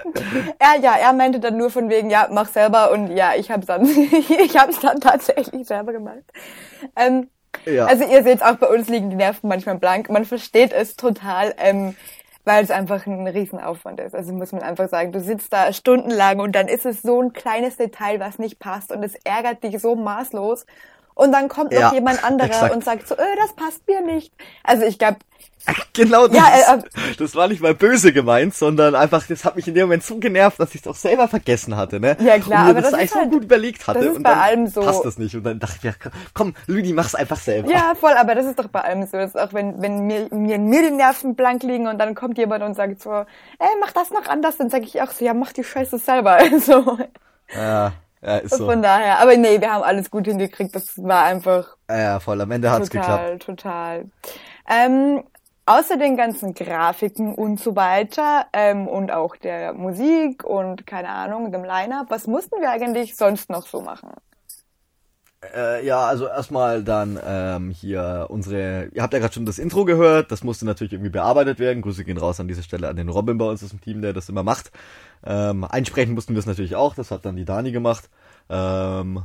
er, 0.60 0.80
ja, 0.80 0.96
er 0.96 1.14
meinte 1.14 1.40
dann 1.40 1.58
nur 1.58 1.72
von 1.72 1.90
wegen, 1.90 2.10
ja, 2.10 2.28
mach 2.32 2.48
selber 2.48 2.92
und 2.92 3.16
ja, 3.16 3.34
ich 3.36 3.50
hab's 3.50 3.66
dann, 3.66 3.86
ich 3.86 4.58
hab's 4.58 4.80
dann 4.80 5.00
tatsächlich 5.00 5.68
selber 5.68 5.94
gemacht. 5.94 6.24
Ähm, 6.96 7.30
ja. 7.66 7.86
Also 7.86 8.04
ihr 8.06 8.24
seht 8.24 8.44
auch 8.44 8.56
bei 8.56 8.68
uns 8.68 8.88
liegen 8.88 9.10
die 9.10 9.16
Nerven 9.16 9.50
manchmal 9.50 9.78
blank. 9.78 10.10
Man 10.10 10.26
versteht 10.26 10.72
es 10.72 10.96
total, 10.96 11.54
ähm, 11.58 11.96
weil 12.46 12.64
es 12.64 12.72
einfach 12.72 13.06
ein 13.06 13.28
Riesenaufwand 13.28 14.00
ist. 14.00 14.16
Also 14.16 14.34
muss 14.34 14.52
man 14.52 14.62
einfach 14.62 14.88
sagen, 14.88 15.12
du 15.12 15.20
sitzt 15.20 15.52
da 15.52 15.74
stundenlang 15.74 16.40
und 16.40 16.54
dann 16.56 16.68
ist 16.68 16.86
es 16.86 17.02
so 17.02 17.22
ein 17.22 17.34
kleines 17.34 17.78
Detail, 17.78 18.20
was 18.20 18.40
nicht 18.40 18.60
passt 18.60 18.92
und 18.92 19.04
es 19.04 19.16
ärgert 19.24 19.64
dich 19.64 19.80
so 19.80 19.96
maßlos. 19.96 20.66
Und 21.18 21.32
dann 21.32 21.50
kommt 21.50 21.72
noch 21.72 21.80
ja, 21.80 21.94
jemand 21.94 22.24
anderer 22.24 22.50
exakt. 22.50 22.76
und 22.76 22.84
sagt 22.84 23.08
so, 23.08 23.16
äh, 23.16 23.36
das 23.42 23.54
passt 23.54 23.88
mir 23.88 24.02
nicht. 24.02 24.32
Also 24.64 24.86
ich 24.86 25.00
glaube, 25.00 25.18
Genau, 25.94 26.28
das, 26.28 26.38
ja, 26.38 26.76
äh, 26.76 26.78
äh, 26.78 27.16
das 27.18 27.36
war 27.36 27.48
nicht 27.48 27.62
mal 27.62 27.74
böse 27.74 28.14
gemeint, 28.14 28.54
sondern 28.54 28.94
einfach, 28.96 29.26
das 29.28 29.44
hat 29.44 29.56
mich 29.56 29.68
in 29.68 29.74
dem 29.74 29.88
Moment 29.88 30.04
so 30.04 30.18
genervt, 30.18 30.60
dass 30.60 30.76
ich 30.76 30.82
es 30.82 30.88
auch 30.88 30.96
selber 30.96 31.28
vergessen 31.28 31.76
hatte, 31.76 32.00
ne? 32.00 32.16
Ja 32.20 32.38
klar, 32.38 32.60
und 32.60 32.66
mir 32.66 32.70
aber 32.70 32.82
das, 32.82 32.92
das 32.92 33.00
eigentlich 33.00 33.16
halt, 33.16 33.26
so 33.26 33.30
gut 33.32 33.44
überlegt 33.44 33.88
hatte. 33.88 34.00
Das 34.00 34.10
ist 34.10 34.18
und 34.18 34.24
bei 34.24 34.30
dann 34.30 34.40
allem 34.40 34.68
so. 34.68 34.82
passt 34.82 35.06
das 35.06 35.18
nicht. 35.18 35.36
Und 35.36 35.44
dann 35.44 35.60
dachte 35.60 35.76
ich, 35.78 35.84
ja, 35.84 35.94
komm, 36.34 36.54
Lüdi, 36.68 36.94
mach's 36.94 37.16
einfach 37.16 37.38
selber. 37.38 37.70
Ja, 37.70 37.96
voll, 38.00 38.14
aber 38.14 38.36
das 38.36 38.46
ist 38.46 38.60
doch 38.60 38.68
bei 38.68 38.82
allem 38.82 39.08
so. 39.08 39.18
Das 39.18 39.32
ist 39.32 39.40
auch 39.40 39.54
wenn, 39.54 39.82
wenn 39.82 40.06
mir, 40.06 40.28
mir, 40.32 40.60
mir 40.60 40.84
die 40.84 40.96
Nerven 40.96 41.36
blank 41.36 41.64
liegen 41.64 41.88
und 41.88 41.98
dann 41.98 42.16
kommt 42.16 42.38
jemand 42.38 42.64
und 42.64 42.76
sagt 42.76 43.02
so, 43.02 43.12
ey, 43.12 43.68
mach 43.82 43.92
das 43.92 44.12
noch 44.12 44.28
anders, 44.28 44.58
dann 44.58 44.70
sage 44.70 44.86
ich 44.86 45.02
auch 45.02 45.12
so, 45.12 45.26
ja, 45.26 45.34
mach 45.34 45.52
die 45.52 45.64
Scheiße 45.64 45.98
selber. 45.98 46.38
Also. 46.48 46.98
Ja. 47.54 47.94
Ja, 48.22 48.38
ist 48.38 48.56
so. 48.56 48.66
Von 48.66 48.82
daher, 48.82 49.20
aber 49.20 49.38
nee, 49.38 49.62
wir 49.62 49.72
haben 49.72 49.84
alles 49.84 50.10
gut 50.10 50.26
hingekriegt. 50.26 50.76
Das 50.76 50.98
war 50.98 51.24
einfach. 51.24 51.78
Ja, 51.90 52.20
voll. 52.20 52.42
Am 52.42 52.52
Ende 52.52 52.72
hat's 52.72 52.90
total, 52.90 53.36
geklappt. 53.36 53.44
Total, 53.44 54.06
total. 54.06 54.12
Ähm, 54.70 55.24
außer 55.66 55.98
den 55.98 56.18
ganzen 56.18 56.54
Grafiken 56.54 57.36
und 57.36 57.60
so 57.60 57.76
weiter 57.76 58.48
ähm, 58.54 58.88
und 58.88 59.12
auch 59.12 59.36
der 59.36 59.74
Musik 59.74 60.44
und 60.44 60.88
keine 60.88 61.10
Ahnung, 61.10 61.52
dem 61.52 61.64
Line-Up, 61.64 62.08
was 62.10 62.26
mussten 62.26 62.60
wir 62.62 62.72
eigentlich 62.72 63.16
sonst 63.16 63.50
noch 63.50 63.68
so 63.68 63.82
machen? 63.82 64.10
Äh, 65.56 65.86
ja, 65.86 66.00
also 66.08 66.28
erstmal 66.28 66.84
dann 66.84 67.20
ähm, 67.24 67.70
hier 67.70 68.26
unsere, 68.30 68.90
ihr 68.92 69.04
habt 69.04 69.14
ja 69.14 69.20
gerade 69.20 69.34
schon 69.34 69.46
das 69.46 69.60
Intro 69.60 69.86
gehört, 69.86 70.32
das 70.32 70.44
musste 70.44 70.66
natürlich 70.66 70.94
irgendwie 70.94 71.12
bearbeitet 71.12 71.60
werden. 71.60 71.84
Grüße 71.84 72.04
gehen 72.04 72.18
raus 72.18 72.40
an 72.40 72.48
dieser 72.48 72.64
Stelle 72.64 72.88
an 72.88 72.96
den 72.96 73.10
Robin 73.10 73.38
bei 73.38 73.46
uns 73.46 73.64
aus 73.64 73.70
dem 73.70 73.82
Team, 73.82 74.02
der 74.02 74.14
das 74.14 74.30
immer 74.30 74.42
macht. 74.42 74.72
Ähm, 75.24 75.64
einsprechen 75.64 76.16
mussten 76.16 76.34
wir 76.34 76.40
es 76.40 76.48
natürlich 76.48 76.76
auch, 76.76 76.96
das 76.96 77.12
hat 77.12 77.26
dann 77.26 77.36
die 77.36 77.46
Dani 77.46 77.72
gemacht. 77.72 78.10
Ähm, 78.50 79.24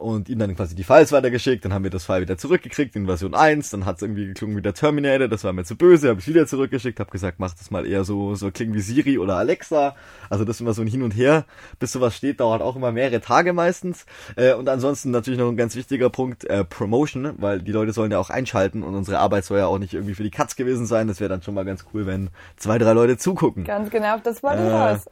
und 0.00 0.28
ihm 0.28 0.38
dann 0.38 0.56
quasi 0.56 0.74
die 0.74 0.84
Files 0.84 1.12
weitergeschickt, 1.12 1.64
dann 1.64 1.72
haben 1.72 1.84
wir 1.84 1.90
das 1.90 2.04
File 2.04 2.22
wieder 2.22 2.38
zurückgekriegt 2.38 2.96
in 2.96 3.06
Version 3.06 3.34
1, 3.34 3.70
dann 3.70 3.84
hat 3.84 3.96
es 3.96 4.02
irgendwie 4.02 4.26
geklungen 4.26 4.56
wie 4.56 4.62
der 4.62 4.74
Terminator, 4.74 5.28
das 5.28 5.44
war 5.44 5.52
mir 5.52 5.64
zu 5.64 5.76
böse, 5.76 6.08
habe 6.08 6.20
ich 6.20 6.28
wieder 6.28 6.46
zurückgeschickt, 6.46 6.98
habe 7.00 7.10
gesagt, 7.10 7.38
mach 7.38 7.54
das 7.54 7.70
mal 7.70 7.86
eher 7.86 8.04
so 8.04 8.34
so 8.34 8.50
klingen 8.50 8.74
wie 8.74 8.80
Siri 8.80 9.18
oder 9.18 9.36
Alexa, 9.36 9.94
also 10.30 10.44
das 10.44 10.56
ist 10.56 10.60
immer 10.60 10.72
so 10.72 10.82
ein 10.82 10.88
Hin 10.88 11.02
und 11.02 11.12
Her, 11.12 11.44
bis 11.78 11.92
sowas 11.92 12.16
steht, 12.16 12.40
dauert 12.40 12.62
auch 12.62 12.76
immer 12.76 12.92
mehrere 12.92 13.20
Tage 13.20 13.52
meistens. 13.52 14.06
Äh, 14.36 14.54
und 14.54 14.68
ansonsten 14.68 15.10
natürlich 15.10 15.38
noch 15.38 15.48
ein 15.48 15.56
ganz 15.56 15.76
wichtiger 15.76 16.10
Punkt, 16.10 16.44
äh, 16.44 16.64
Promotion, 16.64 17.34
weil 17.38 17.60
die 17.60 17.72
Leute 17.72 17.92
sollen 17.92 18.10
ja 18.10 18.18
auch 18.18 18.30
einschalten 18.30 18.82
und 18.82 18.94
unsere 18.94 19.18
Arbeit 19.18 19.44
soll 19.44 19.58
ja 19.58 19.66
auch 19.66 19.78
nicht 19.78 19.94
irgendwie 19.94 20.14
für 20.14 20.22
die 20.22 20.30
Katz 20.30 20.56
gewesen 20.56 20.86
sein, 20.86 21.08
das 21.08 21.20
wäre 21.20 21.28
dann 21.28 21.42
schon 21.42 21.54
mal 21.54 21.64
ganz 21.64 21.84
cool, 21.92 22.06
wenn 22.06 22.30
zwei, 22.56 22.78
drei 22.78 22.92
Leute 22.92 23.18
zugucken. 23.18 23.64
Ganz 23.64 23.90
genau, 23.90 24.18
das 24.22 24.42
war 24.42 24.54
äh, 24.56 24.70
raus. 24.70 25.06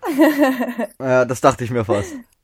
äh, 0.99 1.27
das 1.27 1.41
dachte 1.41 1.65
ich 1.65 1.71
mir 1.71 1.85
fast. 1.85 2.13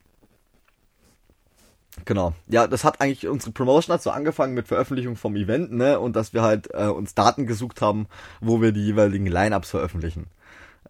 Genau. 2.05 2.35
Ja, 2.49 2.67
das 2.67 2.85
hat 2.85 3.01
eigentlich 3.01 3.29
unsere 3.29 3.53
Promotion 3.53 3.95
hat 3.95 4.03
so 4.03 4.11
angefangen 4.11 4.55
mit 4.55 4.69
Veröffentlichung 4.69 5.17
vom 5.17 5.37
Event, 5.37 5.73
ne, 5.73 5.99
und 5.99 6.17
dass 6.17 6.35
wir 6.35 6.43
halt 6.43 6.69
äh, 6.75 6.87
uns 6.87 7.15
Daten 7.15 7.47
gesucht 7.47 7.81
haben, 7.81 8.07
wo 8.41 8.61
wir 8.61 8.73
die 8.73 8.85
jeweiligen 8.85 9.27
Lineups 9.27 9.71
veröffentlichen 9.71 10.27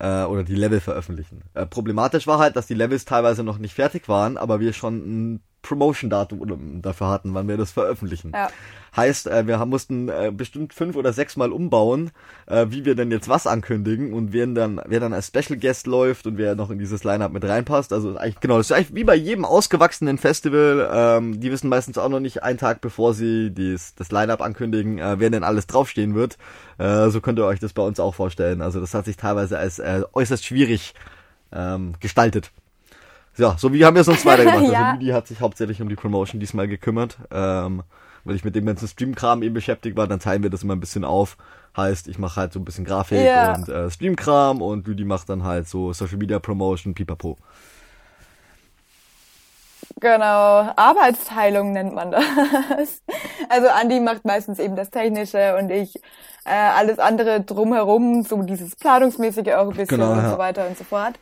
äh, 0.01 0.25
oder 0.25 0.45
die 0.45 0.57
Level 0.57 0.81
veröffentlichen. 0.81 1.43
Äh, 1.55 1.67
problematisch 1.67 2.27
war 2.27 2.39
halt, 2.39 2.57
dass 2.57 2.67
die 2.67 2.75
Levels 2.75 3.05
teilweise 3.05 3.45
noch 3.45 3.59
nicht 3.59 3.75
fertig 3.75 4.09
waren, 4.09 4.37
aber 4.37 4.61
wir 4.61 4.73
schon 4.73 4.97
ein 5.35 5.41
Promotion-Datum 5.65 6.83
dafür 6.83 7.09
hatten, 7.09 7.35
wann 7.35 7.49
wir 7.49 7.57
das 7.57 7.73
veröffentlichen. 7.73 8.33
Ja. 8.33 8.49
Heißt, 8.97 9.27
äh, 9.27 9.49
wir 9.49 9.59
haben, 9.59 9.71
mussten 9.71 10.09
äh, 10.09 10.31
bestimmt 10.33 10.73
fünf 10.73 10.95
oder 10.95 11.13
sechs 11.13 11.37
Mal 11.37 11.51
umbauen, 11.51 12.13
äh, 12.47 12.67
wie 12.69 12.85
wir 12.85 12.95
denn 12.95 13.11
jetzt 13.11 13.29
was 13.29 13.49
ankündigen 13.49 14.13
und 14.13 14.33
wer 14.33 14.47
dann, 14.47 14.81
wer 14.87 15.01
dann 15.01 15.13
als 15.13 15.27
Special 15.29 15.59
Guest 15.59 15.89
läuft 15.89 16.29
und 16.29 16.39
wer 16.39 16.55
noch 16.55 16.71
in 16.71 16.79
dieses 16.79 17.03
Lineup 17.03 17.33
mit 17.33 17.45
reinpasst. 17.45 17.93
Also 17.93 18.17
eigentlich, 18.17 18.39
genau, 18.39 18.59
das 18.59 18.71
ist 18.71 18.77
eigentlich 18.77 18.95
wie 18.95 19.03
bei 19.03 19.17
jedem 19.17 19.45
ausgewachsenen 19.45 20.19
Festival. 20.19 20.89
Ähm, 20.93 21.41
die 21.41 21.51
wissen 21.51 21.69
meistens 21.69 21.99
auch 21.99 22.09
noch 22.09 22.21
nicht 22.21 22.45
einen 22.45 22.59
Tag 22.59 22.81
bevor 22.81 23.15
sie 23.15 23.51
dies, 23.51 23.97
das 23.97 24.13
Lineup 24.13 24.41
ankündigen, 24.41 24.99
äh, 24.99 25.19
wer 25.19 25.31
denn 25.31 25.43
alles 25.43 25.67
draufstehen 25.67 26.15
wird. 26.15 26.39
Äh, 26.79 27.09
so 27.09 27.21
könnt 27.21 27.41
ihr 27.41 27.47
euch 27.47 27.59
das 27.59 27.73
bei 27.73 27.83
uns 27.83 27.99
auch 27.99 28.15
vorstellen. 28.15 28.63
Also 28.63 28.81
das 28.81 28.95
hat 28.95 29.07
sich 29.07 29.17
teilweise 29.17 29.59
als 29.59 29.81
äh, 29.81 30.03
äußerst 30.13 30.45
schwierig 30.45 30.95
ähm, 31.53 31.95
gestaltet. 31.99 32.53
Ja, 33.37 33.57
so 33.59 33.73
wie 33.73 33.85
haben 33.85 33.95
wir 33.95 34.03
es 34.03 34.09
uns 34.09 34.25
weitergemacht. 34.25 34.59
Also 34.63 34.73
ja. 34.73 34.85
Also 34.85 35.01
Lüdi 35.01 35.11
hat 35.13 35.27
sich 35.27 35.41
hauptsächlich 35.41 35.83
um 35.83 35.89
die 35.89 35.97
Promotion 35.97 36.41
diesmal 36.41 36.69
gekümmert. 36.69 37.19
Ähm, 37.33 37.83
weil 38.25 38.37
ich 38.37 38.45
mit 38.45 38.55
dem 38.57 38.67
ganzen 38.67 38.89
Stream-Kram 38.89 39.43
eben 39.43 39.55
beschäftigt 39.55 39.97
war, 39.97 40.07
dann 40.07 40.19
teilen 40.19 40.43
wir 40.43 40.51
das 40.51 40.63
immer 40.63 40.75
ein 40.75 40.81
bisschen 40.81 41.05
auf. 41.05 41.37
Heißt, 41.77 42.09
ich 42.09 42.19
mache 42.19 42.41
halt 42.41 42.53
so 42.53 42.59
ein 42.59 42.65
bisschen 42.65 42.85
Grafik 42.85 43.21
ja. 43.21 43.55
und 43.55 43.69
äh, 43.69 43.91
Stream-Kram 43.91 44.63
und 44.63 44.87
Lüdi 44.87 45.05
macht 45.05 45.29
dann 45.29 45.45
halt 45.45 45.69
so 45.69 45.93
Social 45.93 46.17
Media 46.17 46.39
Promotion, 46.39 46.95
pipapo. 46.95 47.37
Genau, 50.01 50.73
Arbeitsteilung 50.77 51.73
nennt 51.73 51.95
man 51.95 52.11
das. 52.11 52.25
Also 53.51 53.69
Andi 53.69 54.01
macht 54.01 54.25
meistens 54.25 54.59
eben 54.59 54.75
das 54.75 54.91
Technische 54.91 55.57
und 55.59 55.71
ich 55.71 55.97
äh, 56.47 56.51
alles 56.51 56.99
andere 56.99 57.43
drumherum, 57.43 58.23
so 58.23 58.43
dieses 58.43 58.75
Planungsmäßige 58.75 59.53
auch 59.53 59.69
ein 59.69 59.77
bisschen 59.77 59.99
genau, 59.99 60.13
und 60.13 60.19
ja. 60.19 60.31
so 60.31 60.39
weiter 60.39 60.67
und 60.67 60.79
so 60.79 60.85
fort. 60.85 61.15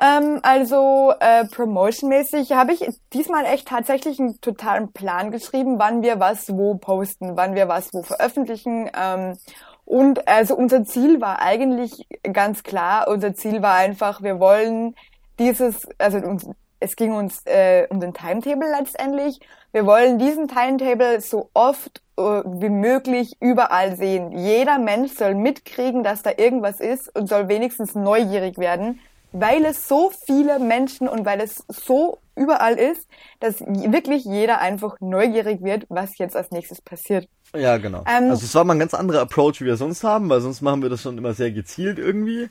Ähm, 0.00 0.40
also 0.42 1.12
äh, 1.20 1.44
promotionmäßig 1.44 2.52
habe 2.52 2.72
ich 2.72 2.88
diesmal 3.12 3.44
echt 3.44 3.68
tatsächlich 3.68 4.18
einen 4.18 4.40
totalen 4.40 4.92
Plan 4.92 5.30
geschrieben, 5.30 5.78
wann 5.78 6.02
wir 6.02 6.18
was 6.18 6.48
wo 6.56 6.76
posten, 6.76 7.36
wann 7.36 7.54
wir 7.54 7.68
was 7.68 7.92
wo 7.92 8.02
veröffentlichen. 8.02 8.90
Ähm, 8.98 9.36
und 9.84 10.26
also 10.26 10.56
unser 10.56 10.84
Ziel 10.84 11.20
war 11.20 11.42
eigentlich 11.42 12.06
ganz 12.32 12.62
klar, 12.62 13.08
unser 13.08 13.34
Ziel 13.34 13.60
war 13.60 13.74
einfach, 13.74 14.22
wir 14.22 14.40
wollen 14.40 14.94
dieses, 15.38 15.86
also 15.98 16.16
uns, 16.18 16.48
es 16.78 16.96
ging 16.96 17.12
uns 17.12 17.42
äh, 17.44 17.86
um 17.90 18.00
den 18.00 18.14
Timetable 18.14 18.70
letztendlich. 18.70 19.38
Wir 19.72 19.84
wollen 19.84 20.18
diesen 20.18 20.48
Timetable 20.48 21.20
so 21.20 21.50
oft 21.52 22.00
äh, 22.16 22.22
wie 22.22 22.70
möglich 22.70 23.36
überall 23.40 23.96
sehen. 23.96 24.32
Jeder 24.32 24.78
Mensch 24.78 25.12
soll 25.12 25.34
mitkriegen, 25.34 26.04
dass 26.04 26.22
da 26.22 26.30
irgendwas 26.38 26.80
ist 26.80 27.14
und 27.14 27.28
soll 27.28 27.48
wenigstens 27.48 27.94
neugierig 27.94 28.56
werden 28.56 28.98
weil 29.32 29.64
es 29.64 29.88
so 29.88 30.12
viele 30.26 30.58
Menschen 30.58 31.08
und 31.08 31.24
weil 31.24 31.40
es 31.40 31.64
so 31.68 32.18
überall 32.36 32.74
ist, 32.74 33.06
dass 33.38 33.60
wirklich 33.60 34.24
jeder 34.24 34.60
einfach 34.60 34.96
neugierig 35.00 35.62
wird, 35.62 35.86
was 35.88 36.18
jetzt 36.18 36.36
als 36.36 36.50
nächstes 36.50 36.80
passiert. 36.80 37.28
Ja, 37.54 37.78
genau. 37.78 38.04
Ähm, 38.06 38.30
also 38.30 38.44
es 38.44 38.54
war 38.54 38.64
mal 38.64 38.74
ein 38.74 38.78
ganz 38.78 38.94
anderer 38.94 39.20
Approach, 39.20 39.60
wie 39.60 39.66
wir 39.66 39.76
sonst 39.76 40.04
haben, 40.04 40.28
weil 40.28 40.40
sonst 40.40 40.62
machen 40.62 40.82
wir 40.82 40.88
das 40.88 41.02
schon 41.02 41.18
immer 41.18 41.34
sehr 41.34 41.50
gezielt 41.50 41.98
irgendwie. 41.98 42.48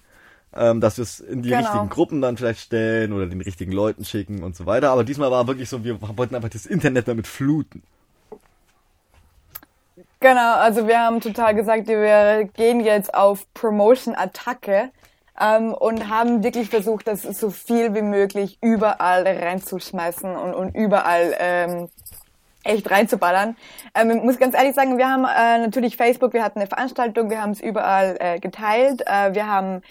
Ähm, 0.52 0.82
dass 0.82 0.98
wir 0.98 1.04
es 1.04 1.20
in 1.20 1.44
die 1.44 1.50
genau. 1.50 1.62
richtigen 1.62 1.90
Gruppen 1.90 2.22
dann 2.22 2.36
vielleicht 2.36 2.62
stellen 2.62 3.14
oder 3.14 3.28
den 3.28 3.40
richtigen 3.40 3.72
Leuten 3.72 4.04
schicken 4.04 4.42
und 4.42 4.56
so 4.56 4.66
weiter. 4.66 4.90
Aber 4.90 5.04
diesmal 5.04 5.30
war 5.30 5.46
wirklich 5.46 5.70
so, 5.70 5.84
wir 5.84 6.02
wollten 6.02 6.34
einfach 6.34 6.50
das 6.50 6.66
Internet 6.66 7.08
damit 7.08 7.28
fluten. 7.28 7.84
Genau, 10.20 10.56
also 10.56 10.88
wir 10.88 11.00
haben 11.00 11.22
total 11.22 11.54
gesagt, 11.54 11.88
wir 11.88 12.50
gehen 12.56 12.80
jetzt 12.82 13.14
auf 13.14 13.46
Promotion-Attacke 13.54 14.90
ähm, 15.40 15.74
und 15.74 16.10
haben 16.10 16.44
wirklich 16.44 16.70
versucht, 16.70 17.08
das 17.08 17.24
so 17.24 17.50
viel 17.50 17.94
wie 17.96 18.02
möglich 18.02 18.58
überall 18.62 19.26
reinzuschmeißen 19.26 20.36
und, 20.36 20.54
und 20.54 20.76
überall 20.76 21.36
ähm, 21.40 21.90
echt 22.64 22.90
reinzuballern. 22.90 23.56
Ähm, 23.96 24.12
ich 24.12 24.24
muss 24.24 24.38
ganz 24.38 24.56
ehrlich 24.56 24.76
sagen, 24.76 24.98
wir 24.98 25.10
haben 25.10 25.26
äh, 25.26 25.60
natürlich 25.66 25.98
Facebook, 25.98 26.34
wir 26.34 26.44
hatten 26.44 26.60
eine 26.60 26.68
Veranstaltung, 26.68 27.30
wir 27.30 27.42
haben 27.42 27.52
es 27.52 27.62
überall 27.62 28.18
äh, 28.20 28.40
geteilt, 28.40 29.02
äh, 29.06 29.34
wir 29.34 29.48
haben 29.48 29.82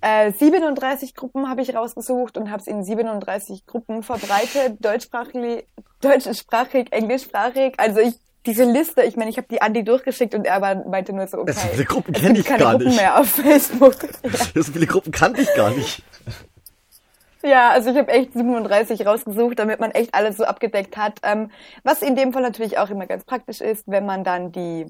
äh, 0.00 0.32
37 0.32 1.14
Gruppen 1.14 1.48
habe 1.48 1.62
ich 1.62 1.74
rausgesucht 1.74 2.36
und 2.36 2.50
habe 2.50 2.60
es 2.60 2.66
in 2.66 2.82
37 2.82 3.66
Gruppen 3.66 4.02
verbreitet, 4.02 4.84
deutschsprachig, 4.84 5.66
deutschsprachig, 6.00 6.92
englischsprachig. 6.92 7.74
Also 7.78 8.00
ich 8.00 8.14
diese 8.46 8.64
Liste, 8.64 9.02
ich 9.02 9.16
meine, 9.16 9.30
ich 9.30 9.36
habe 9.36 9.46
die 9.48 9.62
Andi 9.62 9.84
durchgeschickt 9.84 10.34
und 10.34 10.46
er 10.46 10.60
meinte 10.60 11.12
nur 11.12 11.26
so, 11.26 11.38
okay, 11.38 11.52
so 11.52 11.68
viele 11.68 11.84
Gruppen 11.84 12.12
kenne 12.12 12.38
ich 12.38 12.46
gar 12.46 12.58
Gruppen 12.58 12.88
nicht. 12.88 12.96
mehr 12.96 13.18
auf 13.18 13.28
Facebook. 13.28 13.96
Ja. 14.02 14.30
So 14.62 14.72
viele 14.72 14.86
Gruppen 14.86 15.12
kannte 15.12 15.42
ich 15.42 15.54
gar 15.54 15.70
nicht. 15.70 16.02
Ja, 17.44 17.70
also 17.70 17.90
ich 17.90 17.96
habe 17.96 18.10
echt 18.12 18.32
37 18.34 19.04
rausgesucht, 19.06 19.58
damit 19.58 19.80
man 19.80 19.90
echt 19.90 20.14
alles 20.14 20.36
so 20.36 20.44
abgedeckt 20.44 20.96
hat. 20.96 21.18
Ähm, 21.22 21.50
was 21.82 22.02
in 22.02 22.14
dem 22.16 22.32
Fall 22.32 22.42
natürlich 22.42 22.78
auch 22.78 22.90
immer 22.90 23.06
ganz 23.06 23.24
praktisch 23.24 23.60
ist, 23.60 23.84
wenn 23.86 24.06
man 24.06 24.22
dann 24.24 24.52
die 24.52 24.86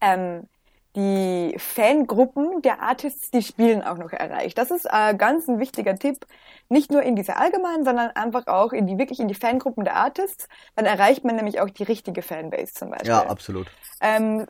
ähm, 0.00 0.48
die 0.96 1.54
Fangruppen 1.58 2.62
der 2.62 2.82
Artists, 2.82 3.30
die 3.30 3.42
spielen, 3.42 3.82
auch 3.82 3.98
noch 3.98 4.12
erreicht. 4.12 4.58
Das 4.58 4.70
ist 4.70 4.86
äh, 4.86 5.14
ganz 5.14 5.46
ein 5.46 5.60
wichtiger 5.60 5.96
Tipp, 5.96 6.26
nicht 6.68 6.90
nur 6.90 7.02
in 7.02 7.16
diese 7.16 7.36
allgemeinen, 7.36 7.84
sondern 7.84 8.10
einfach 8.10 8.46
auch 8.46 8.72
in 8.72 8.86
die 8.86 8.98
wirklich 8.98 9.20
in 9.20 9.28
die 9.28 9.34
Fangruppen 9.34 9.84
der 9.84 9.96
Artists. 9.96 10.48
Dann 10.76 10.86
erreicht 10.86 11.24
man 11.24 11.36
nämlich 11.36 11.60
auch 11.60 11.70
die 11.70 11.82
richtige 11.82 12.22
Fanbase 12.22 12.74
zum 12.74 12.90
Beispiel. 12.90 13.10
Ja, 13.10 13.26
absolut. 13.26 13.68
Ähm, 14.00 14.46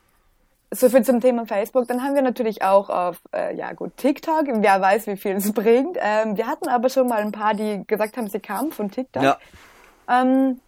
so 0.70 0.88
viel 0.88 1.02
zum 1.02 1.20
Thema 1.20 1.46
Facebook. 1.46 1.88
Dann 1.88 2.02
haben 2.02 2.14
wir 2.14 2.22
natürlich 2.22 2.62
auch 2.62 2.90
auf, 2.90 3.20
äh, 3.34 3.54
ja 3.54 3.72
gut, 3.72 3.96
TikTok. 3.96 4.46
Wer 4.46 4.80
weiß, 4.80 5.06
wie 5.06 5.16
viel 5.16 5.36
es 5.36 5.52
bringt. 5.52 5.96
Ähm, 6.00 6.36
wir 6.36 6.46
hatten 6.46 6.68
aber 6.68 6.88
schon 6.90 7.08
mal 7.08 7.22
ein 7.22 7.32
paar, 7.32 7.54
die 7.54 7.84
gesagt 7.86 8.16
haben, 8.16 8.28
sie 8.28 8.40
kamen 8.40 8.72
von 8.72 8.90
TikTok. 8.90 9.22
Ja. 9.22 9.38
Ähm, 10.08 10.60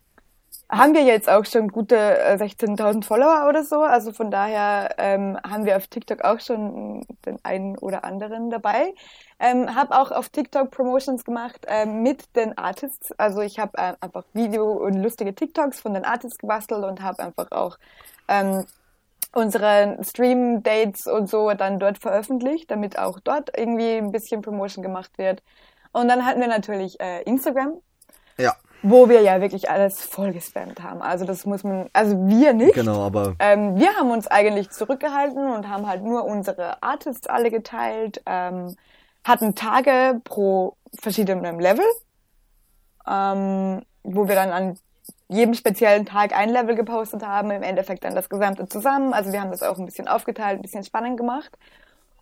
haben 0.70 0.94
wir 0.94 1.02
jetzt 1.02 1.28
auch 1.28 1.44
schon 1.44 1.68
gute 1.68 1.96
äh, 1.96 2.36
16.000 2.36 3.04
Follower 3.04 3.48
oder 3.48 3.64
so. 3.64 3.82
Also 3.82 4.12
von 4.12 4.30
daher 4.30 4.94
ähm, 4.98 5.36
haben 5.42 5.64
wir 5.64 5.76
auf 5.76 5.88
TikTok 5.88 6.22
auch 6.22 6.40
schon 6.40 7.04
den 7.26 7.38
einen 7.42 7.76
oder 7.78 8.04
anderen 8.04 8.50
dabei. 8.50 8.94
Ähm, 9.40 9.74
habe 9.74 9.98
auch 9.98 10.12
auf 10.12 10.28
TikTok 10.28 10.70
Promotions 10.70 11.24
gemacht 11.24 11.66
ähm, 11.66 12.02
mit 12.02 12.36
den 12.36 12.56
Artists. 12.56 13.12
Also 13.18 13.40
ich 13.40 13.58
habe 13.58 13.76
äh, 13.78 13.94
einfach 14.00 14.24
Video 14.32 14.70
und 14.70 14.94
lustige 14.94 15.34
TikToks 15.34 15.80
von 15.80 15.94
den 15.94 16.04
Artists 16.04 16.38
gebastelt 16.38 16.84
und 16.84 17.02
habe 17.02 17.22
einfach 17.22 17.50
auch 17.50 17.76
ähm, 18.28 18.64
unsere 19.32 19.98
Stream-Dates 20.02 21.06
und 21.06 21.28
so 21.28 21.50
dann 21.54 21.78
dort 21.78 21.98
veröffentlicht, 21.98 22.70
damit 22.70 22.98
auch 22.98 23.18
dort 23.20 23.50
irgendwie 23.56 23.96
ein 23.96 24.12
bisschen 24.12 24.42
Promotion 24.42 24.82
gemacht 24.82 25.18
wird. 25.18 25.42
Und 25.92 26.08
dann 26.08 26.24
hatten 26.24 26.40
wir 26.40 26.48
natürlich 26.48 27.00
äh, 27.00 27.22
Instagram. 27.22 27.80
Ja. 28.38 28.54
Wo 28.82 29.08
wir 29.08 29.20
ja 29.20 29.40
wirklich 29.40 29.70
alles 29.70 30.02
voll 30.02 30.32
gespammt 30.32 30.82
haben. 30.82 31.02
Also 31.02 31.24
das 31.24 31.44
muss 31.44 31.64
man, 31.64 31.90
also 31.92 32.16
wir 32.28 32.54
nicht. 32.54 32.74
Genau, 32.74 33.04
aber. 33.04 33.34
Ähm, 33.38 33.76
wir 33.76 33.94
haben 33.96 34.10
uns 34.10 34.26
eigentlich 34.26 34.70
zurückgehalten 34.70 35.52
und 35.52 35.68
haben 35.68 35.86
halt 35.86 36.02
nur 36.02 36.24
unsere 36.24 36.82
Artists 36.82 37.26
alle 37.26 37.50
geteilt, 37.50 38.22
ähm, 38.26 38.76
hatten 39.24 39.54
Tage 39.54 40.20
pro 40.24 40.76
verschiedenem 40.98 41.60
Level, 41.60 41.84
ähm, 43.06 43.82
wo 44.02 44.28
wir 44.28 44.34
dann 44.34 44.50
an 44.50 44.78
jedem 45.28 45.54
speziellen 45.54 46.06
Tag 46.06 46.36
ein 46.36 46.48
Level 46.48 46.74
gepostet 46.74 47.24
haben, 47.24 47.50
im 47.50 47.62
Endeffekt 47.62 48.04
dann 48.04 48.14
das 48.14 48.28
Gesamte 48.28 48.66
zusammen. 48.66 49.12
Also 49.12 49.32
wir 49.32 49.40
haben 49.40 49.50
das 49.50 49.62
auch 49.62 49.78
ein 49.78 49.84
bisschen 49.84 50.08
aufgeteilt, 50.08 50.58
ein 50.58 50.62
bisschen 50.62 50.84
spannend 50.84 51.16
gemacht. 51.16 51.56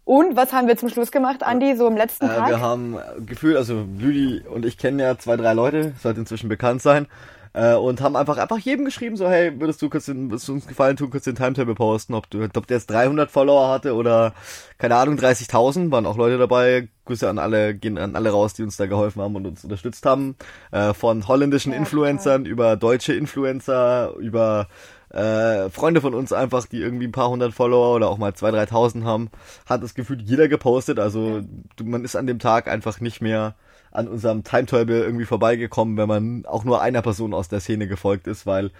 Und 0.08 0.36
was 0.36 0.54
haben 0.54 0.68
wir 0.68 0.76
zum 0.78 0.88
Schluss 0.88 1.12
gemacht, 1.12 1.42
Andi, 1.42 1.76
so 1.76 1.86
im 1.86 1.94
letzten 1.94 2.24
Äh, 2.24 2.28
Tag? 2.34 2.48
wir 2.48 2.60
haben 2.60 2.96
gefühlt, 3.26 3.58
also 3.58 3.84
Lüdi 3.98 4.40
und 4.48 4.64
ich 4.64 4.78
kennen 4.78 4.98
ja 4.98 5.18
zwei, 5.18 5.36
drei 5.36 5.52
Leute, 5.52 5.92
sollte 6.02 6.20
inzwischen 6.20 6.48
bekannt 6.48 6.80
sein. 6.80 7.06
Äh, 7.52 7.74
und 7.74 8.00
haben 8.00 8.16
einfach 8.16 8.38
einfach 8.38 8.56
jedem 8.58 8.86
geschrieben, 8.86 9.16
so 9.18 9.28
hey, 9.28 9.52
würdest 9.60 9.82
du 9.82 9.90
kurz 9.90 10.06
den, 10.06 10.30
würdest 10.30 10.48
du 10.48 10.54
uns 10.54 10.66
gefallen 10.66 10.96
tun, 10.96 11.10
kurz 11.10 11.24
den 11.24 11.34
Timetable 11.34 11.74
posten, 11.74 12.14
ob 12.14 12.30
du, 12.30 12.42
ob 12.42 12.66
der 12.66 12.78
jetzt 12.78 12.88
300 12.90 13.30
Follower 13.30 13.68
hatte 13.68 13.94
oder 13.94 14.32
keine 14.78 14.96
Ahnung 14.96 15.16
30.000, 15.16 15.90
waren 15.90 16.06
auch 16.06 16.16
Leute 16.16 16.38
dabei. 16.38 16.88
Grüße 17.04 17.28
an 17.28 17.38
alle, 17.38 17.74
gehen 17.74 17.98
an 17.98 18.16
alle 18.16 18.30
raus, 18.30 18.54
die 18.54 18.62
uns 18.62 18.78
da 18.78 18.86
geholfen 18.86 19.20
haben 19.20 19.36
und 19.36 19.46
uns 19.46 19.62
unterstützt 19.62 20.06
haben. 20.06 20.36
Äh, 20.72 20.94
von 20.94 21.28
holländischen 21.28 21.72
Ja, 21.72 21.78
Influencern 21.78 22.46
über 22.46 22.76
deutsche 22.76 23.12
Influencer, 23.12 24.14
über 24.18 24.68
äh, 25.10 25.70
Freunde 25.70 26.00
von 26.00 26.14
uns 26.14 26.32
einfach, 26.32 26.66
die 26.66 26.80
irgendwie 26.80 27.06
ein 27.06 27.12
paar 27.12 27.30
hundert 27.30 27.54
Follower 27.54 27.96
oder 27.96 28.08
auch 28.08 28.18
mal 28.18 28.34
zwei, 28.34 28.50
dreitausend 28.50 29.04
haben, 29.04 29.30
hat 29.66 29.82
das 29.82 29.94
Gefühl 29.94 30.20
jeder 30.22 30.48
gepostet. 30.48 30.98
Also 30.98 31.42
du, 31.76 31.84
man 31.84 32.04
ist 32.04 32.16
an 32.16 32.26
dem 32.26 32.38
Tag 32.38 32.68
einfach 32.68 33.00
nicht 33.00 33.20
mehr 33.20 33.54
an 33.90 34.06
unserem 34.06 34.44
Timetable 34.44 35.02
irgendwie 35.02 35.24
vorbeigekommen, 35.24 35.96
wenn 35.96 36.08
man 36.08 36.46
auch 36.46 36.64
nur 36.64 36.82
einer 36.82 37.02
Person 37.02 37.32
aus 37.32 37.48
der 37.48 37.60
Szene 37.60 37.88
gefolgt 37.88 38.26
ist, 38.26 38.46
weil 38.46 38.70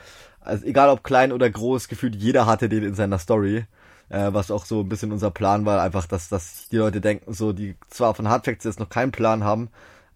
also 0.41 0.65
egal 0.67 0.91
ob 0.91 1.03
klein 1.03 1.33
oder 1.33 1.49
groß, 1.49 1.89
gefühlt 1.89 2.15
jeder 2.15 2.47
hatte 2.47 2.69
den 2.69 2.85
in 2.85 2.95
seiner 2.95 3.19
Story. 3.19 3.65
Äh, 4.11 4.33
was 4.33 4.51
auch 4.51 4.65
so 4.65 4.81
ein 4.81 4.89
bisschen 4.89 5.13
unser 5.13 5.31
Plan 5.31 5.67
war, 5.67 5.83
einfach, 5.83 6.07
dass, 6.07 6.31
dass 6.31 6.69
die 6.71 6.79
Leute 6.79 7.03
denken, 7.03 7.35
so, 7.35 7.53
die 7.53 7.77
zwar 7.91 8.15
von 8.15 8.29
Hardfacts 8.29 8.65
jetzt 8.65 8.81
noch 8.81 8.89
keinen 8.89 9.13
Plan 9.13 9.45
haben, 9.45 9.69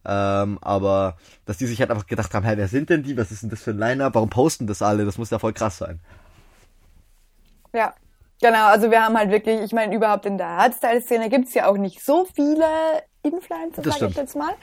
ähm, 0.05 0.59
aber 0.61 1.17
dass 1.47 1.59
die 1.59 1.67
sich 1.67 1.81
halt 1.81 1.91
einfach 1.91 2.07
gedacht 2.07 2.33
haben, 2.35 2.45
hey, 2.45 2.57
wer 2.57 2.69
sind 2.69 2.91
denn 2.91 3.03
die? 3.03 3.17
Was 3.17 3.31
ist 3.31 3.43
denn 3.43 3.51
das 3.51 3.63
für 3.63 3.71
ein 3.71 3.79
Line-Up? 3.79 4.15
Warum 4.15 4.31
posten 4.31 4.67
das 4.67 4.83
alle? 4.83 5.05
Das 5.05 5.19
muss 5.19 5.31
ja 5.31 5.39
voll 5.39 5.53
krass 5.53 5.79
sein. 5.79 6.01
Ja, 7.75 7.95
genau. 8.41 8.67
Also 8.67 8.91
wir 8.91 9.05
haben 9.05 9.17
halt 9.17 9.31
wirklich, 9.31 9.61
ich 9.61 9.73
meine, 9.73 9.95
überhaupt 9.95 10.27
in 10.27 10.39
der 10.39 10.49
Hardstyle-Szene 10.49 11.29
gibt's 11.29 11.55
ja 11.55 11.69
auch 11.69 11.77
nicht 11.77 12.05
so 12.05 12.27
viele 12.35 12.67
Influencer, 13.23 13.83
Das 13.83 13.99
sag 13.99 14.11
ich 14.11 14.17
jetzt 14.17 14.37
mal. 14.37 14.55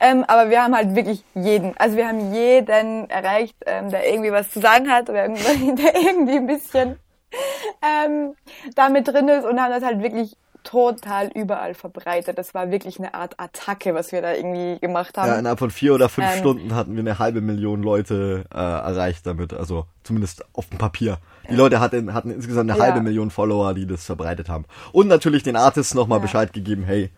Ähm, 0.00 0.24
aber 0.28 0.48
wir 0.50 0.62
haben 0.62 0.76
halt 0.76 0.94
wirklich 0.94 1.24
jeden. 1.34 1.76
Also 1.76 1.96
wir 1.96 2.06
haben 2.06 2.32
jeden 2.32 3.10
erreicht, 3.10 3.56
ähm, 3.66 3.90
der 3.90 4.08
irgendwie 4.08 4.30
was 4.30 4.50
zu 4.50 4.60
sagen 4.60 4.90
hat 4.90 5.10
oder 5.10 5.24
irgendwie, 5.24 5.74
der 5.82 5.96
irgendwie 5.96 6.36
ein 6.36 6.46
bisschen 6.46 6.98
ähm, 7.82 8.34
damit 8.74 9.08
drin 9.08 9.28
ist 9.28 9.44
und 9.44 9.60
haben 9.60 9.72
das 9.72 9.82
halt 9.82 10.00
wirklich 10.02 10.36
total 10.64 11.28
überall 11.34 11.74
verbreitet. 11.74 12.38
Das 12.38 12.54
war 12.54 12.70
wirklich 12.70 12.98
eine 12.98 13.14
Art 13.14 13.34
Attacke, 13.38 13.94
was 13.94 14.12
wir 14.12 14.22
da 14.22 14.34
irgendwie 14.34 14.78
gemacht 14.80 15.16
haben. 15.16 15.28
Ja, 15.28 15.38
innerhalb 15.38 15.58
von 15.58 15.70
vier 15.70 15.94
oder 15.94 16.08
fünf 16.08 16.28
Ähm. 16.32 16.38
Stunden 16.38 16.74
hatten 16.74 16.94
wir 16.94 17.00
eine 17.00 17.18
halbe 17.18 17.40
Million 17.40 17.82
Leute 17.82 18.44
äh, 18.52 18.56
erreicht 18.56 19.26
damit, 19.26 19.54
also 19.54 19.86
zumindest 20.04 20.44
auf 20.54 20.68
dem 20.68 20.78
Papier. 20.78 21.18
Die 21.50 21.54
Leute 21.54 21.80
hatten, 21.80 22.12
hatten 22.12 22.30
insgesamt 22.30 22.70
eine 22.70 22.78
Ja. 22.78 22.84
halbe 22.84 23.00
Million 23.00 23.30
Follower, 23.30 23.72
die 23.74 23.86
das 23.86 24.04
verbreitet 24.04 24.48
haben. 24.48 24.66
Und 24.92 25.08
natürlich 25.08 25.42
den 25.42 25.56
Artists 25.56 25.94
nochmal 25.94 26.18
Ja. 26.18 26.22
Bescheid 26.22 26.52
gegeben, 26.52 26.84
hey, 26.84 27.10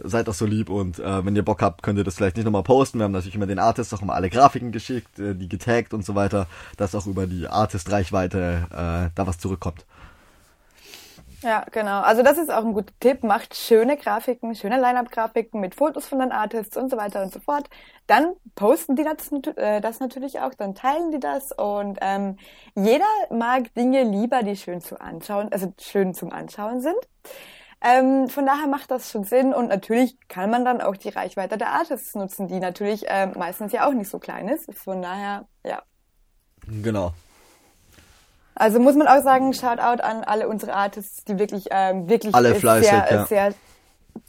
seid 0.00 0.28
doch 0.28 0.34
so 0.34 0.46
lieb 0.46 0.70
und 0.70 1.00
äh, 1.00 1.26
wenn 1.26 1.34
ihr 1.34 1.44
Bock 1.44 1.60
habt, 1.60 1.82
könnt 1.82 1.98
ihr 1.98 2.04
das 2.04 2.14
vielleicht 2.14 2.36
nicht 2.36 2.44
nochmal 2.44 2.62
posten. 2.62 2.98
Wir 2.98 3.04
haben 3.04 3.12
natürlich 3.12 3.34
immer 3.34 3.48
den 3.48 3.58
Artists 3.58 3.92
auch 3.92 4.00
immer 4.00 4.14
alle 4.14 4.30
Grafiken 4.30 4.70
geschickt, 4.70 5.18
äh, 5.18 5.34
die 5.34 5.48
getaggt 5.48 5.92
und 5.92 6.04
so 6.06 6.14
weiter, 6.14 6.46
dass 6.76 6.94
auch 6.94 7.06
über 7.06 7.26
die 7.26 7.48
Artist-Reichweite 7.48 8.66
äh, 8.70 9.10
da 9.14 9.26
was 9.26 9.38
zurückkommt. 9.38 9.84
Ja, 11.48 11.64
genau. 11.70 12.02
Also 12.02 12.22
das 12.22 12.36
ist 12.36 12.50
auch 12.50 12.62
ein 12.62 12.74
guter 12.74 12.92
Tipp. 13.00 13.24
Macht 13.24 13.56
schöne 13.56 13.96
Grafiken, 13.96 14.54
schöne 14.54 14.78
Line-Up-Grafiken 14.78 15.62
mit 15.62 15.74
Fotos 15.74 16.06
von 16.06 16.18
den 16.18 16.30
Artists 16.30 16.76
und 16.76 16.90
so 16.90 16.98
weiter 16.98 17.22
und 17.22 17.32
so 17.32 17.40
fort. 17.40 17.70
Dann 18.06 18.34
posten 18.54 18.96
die 18.96 19.02
das, 19.02 19.32
äh, 19.56 19.80
das 19.80 19.98
natürlich 19.98 20.40
auch, 20.40 20.52
dann 20.52 20.74
teilen 20.74 21.10
die 21.10 21.20
das 21.20 21.52
und 21.52 22.00
ähm, 22.02 22.36
jeder 22.74 23.06
mag 23.30 23.72
Dinge 23.72 24.02
lieber, 24.02 24.42
die 24.42 24.56
schön 24.56 24.82
zu 24.82 25.00
anschauen, 25.00 25.50
also 25.50 25.72
schön 25.80 26.12
zum 26.12 26.32
Anschauen 26.34 26.82
sind. 26.82 26.98
Ähm, 27.80 28.28
von 28.28 28.44
daher 28.44 28.66
macht 28.66 28.90
das 28.90 29.10
schon 29.10 29.24
Sinn 29.24 29.54
und 29.54 29.68
natürlich 29.68 30.18
kann 30.28 30.50
man 30.50 30.66
dann 30.66 30.82
auch 30.82 30.98
die 30.98 31.08
Reichweite 31.08 31.56
der 31.56 31.70
Artists 31.70 32.14
nutzen, 32.14 32.48
die 32.48 32.60
natürlich 32.60 33.06
ähm, 33.08 33.32
meistens 33.38 33.72
ja 33.72 33.88
auch 33.88 33.94
nicht 33.94 34.10
so 34.10 34.18
klein 34.18 34.48
ist. 34.48 34.70
Von 34.74 35.00
daher, 35.00 35.48
ja, 35.64 35.82
Genau. 36.66 37.14
Also 38.58 38.80
muss 38.80 38.96
man 38.96 39.06
auch 39.06 39.22
sagen, 39.22 39.52
Shoutout 39.52 40.02
an 40.02 40.24
alle 40.24 40.48
unsere 40.48 40.74
Artists, 40.74 41.24
die 41.24 41.38
wirklich, 41.38 41.66
ähm, 41.70 42.08
wirklich 42.08 42.34
Alle 42.34 42.54
fleißig, 42.54 42.90
sehr, 42.90 43.06
ja. 43.10 43.26
sehr 43.26 43.54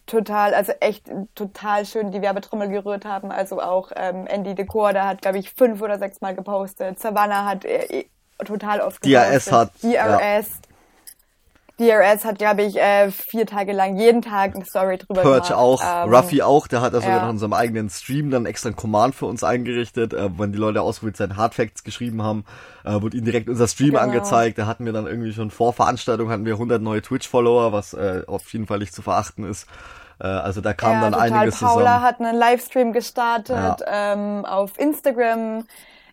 total, 0.06 0.54
also 0.54 0.72
echt 0.80 1.10
total 1.36 1.86
schön 1.86 2.12
die 2.12 2.22
Werbetrommel 2.22 2.70
gerührt 2.70 3.06
haben. 3.06 3.32
Also 3.32 3.62
auch 3.62 3.92
ähm, 3.96 4.28
Andy 4.28 4.56
Decor, 4.56 4.94
der 4.94 5.08
hat, 5.08 5.22
glaube 5.22 5.38
ich, 5.38 5.52
fünf 5.52 5.82
oder 5.82 5.98
sechs 5.98 6.22
Mal 6.22 6.36
gepostet. 6.36 7.00
Savannah 7.00 7.46
hat 7.46 7.66
äh, 7.66 8.02
äh, 8.02 8.06
total 8.46 8.82
oft 8.82 9.02
gepostet. 9.02 9.34
DRS 9.34 9.52
hat, 9.52 9.72
DRS. 9.82 10.48
DRS 11.80 12.26
hat, 12.26 12.38
glaube 12.38 12.64
ich, 12.64 12.78
äh, 12.80 13.10
vier 13.12 13.46
Tage 13.46 13.72
lang 13.72 13.98
jeden 13.98 14.22
Tag 14.22 14.56
eine 14.56 14.66
Story 14.66 14.98
drüber 14.98 15.22
Purge 15.22 15.36
gemacht. 15.48 15.54
auch, 15.54 15.82
Ähm, 15.84 16.14
Ruffy 16.14 16.42
auch, 16.42 16.68
der 16.68 16.82
hat 16.82 16.94
also 16.94 17.08
ja. 17.08 17.24
in 17.24 17.30
unserem 17.30 17.54
eigenen 17.54 17.90
Stream 17.90 18.30
dann 18.32 18.46
extra 18.46 18.68
einen 18.68 18.76
Command 18.76 19.16
für 19.16 19.26
uns 19.26 19.44
eingerichtet, 19.44 20.14
äh, 20.14 20.30
wenn 20.38 20.52
die 20.52 20.58
Leute 20.58 20.82
ausprobiert 20.82 21.18
sein 21.18 21.38
Hardfacts 21.38 21.84
geschrieben 21.84 22.22
haben, 22.22 22.46
äh, 22.84 23.02
wurde 23.02 23.16
ihnen 23.18 23.26
direkt 23.26 23.50
unser 23.50 23.68
Stream 23.68 23.92
Genau. 23.92 24.02
angezeigt, 24.02 24.58
da 24.60 24.66
hatten 24.68 24.86
wir 24.86 24.94
dann 24.94 25.08
irgendwie 25.08 25.34
schon 25.34 25.52
vor 25.52 25.74
Veranstaltung 25.74 26.30
hatten 26.30 26.46
wir 26.46 26.56
100 26.58 26.82
neue 26.82 27.02
Twitch-Follower, 27.02 27.72
was 27.74 27.94
äh, 27.94 28.24
auf 28.28 28.52
jeden 28.54 28.68
Fall 28.68 28.80
nicht 28.80 28.94
zu 28.94 29.02
verachten 29.02 29.44
ist. 29.50 29.68
Äh, 30.22 30.28
also 30.28 30.60
da 30.62 30.74
kam 30.74 30.92
ja, 30.94 31.02
dann 31.02 31.14
total. 31.14 31.32
einiges 31.34 31.60
Paula 31.60 31.86
zusammen. 31.86 32.02
hat 32.04 32.20
einen 32.20 32.38
Livestream 32.38 32.92
gestartet 32.94 33.56
Ja. 33.56 34.14
ähm, 34.14 34.44
auf 34.46 34.78
Instagram 34.78 35.64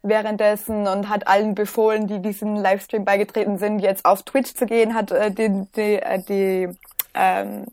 währenddessen 0.08 0.86
und 0.86 1.08
hat 1.08 1.26
allen 1.26 1.54
befohlen, 1.54 2.06
die 2.06 2.20
diesem 2.20 2.56
Livestream 2.56 3.04
beigetreten 3.04 3.58
sind, 3.58 3.80
jetzt 3.80 4.04
auf 4.04 4.22
Twitch 4.22 4.54
zu 4.54 4.66
gehen, 4.66 4.94
hat 4.94 5.10
äh, 5.10 5.30
die, 5.30 5.66
die, 5.76 5.96
äh, 5.96 6.22
die 6.22 6.68
ähm, 7.14 7.66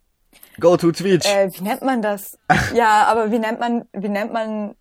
Go 0.59 0.77
to 0.77 0.91
Twitch! 0.91 1.27
äh, 1.27 1.49
wie 1.51 1.63
nennt 1.63 1.81
man 1.81 2.01
das? 2.01 2.37
ja, 2.73 3.05
aber 3.05 3.31
wie 3.31 3.39
nennt 3.39 3.59
man, 3.59 3.85
wie 3.93 4.09
nennt 4.09 4.33
man, 4.33 4.75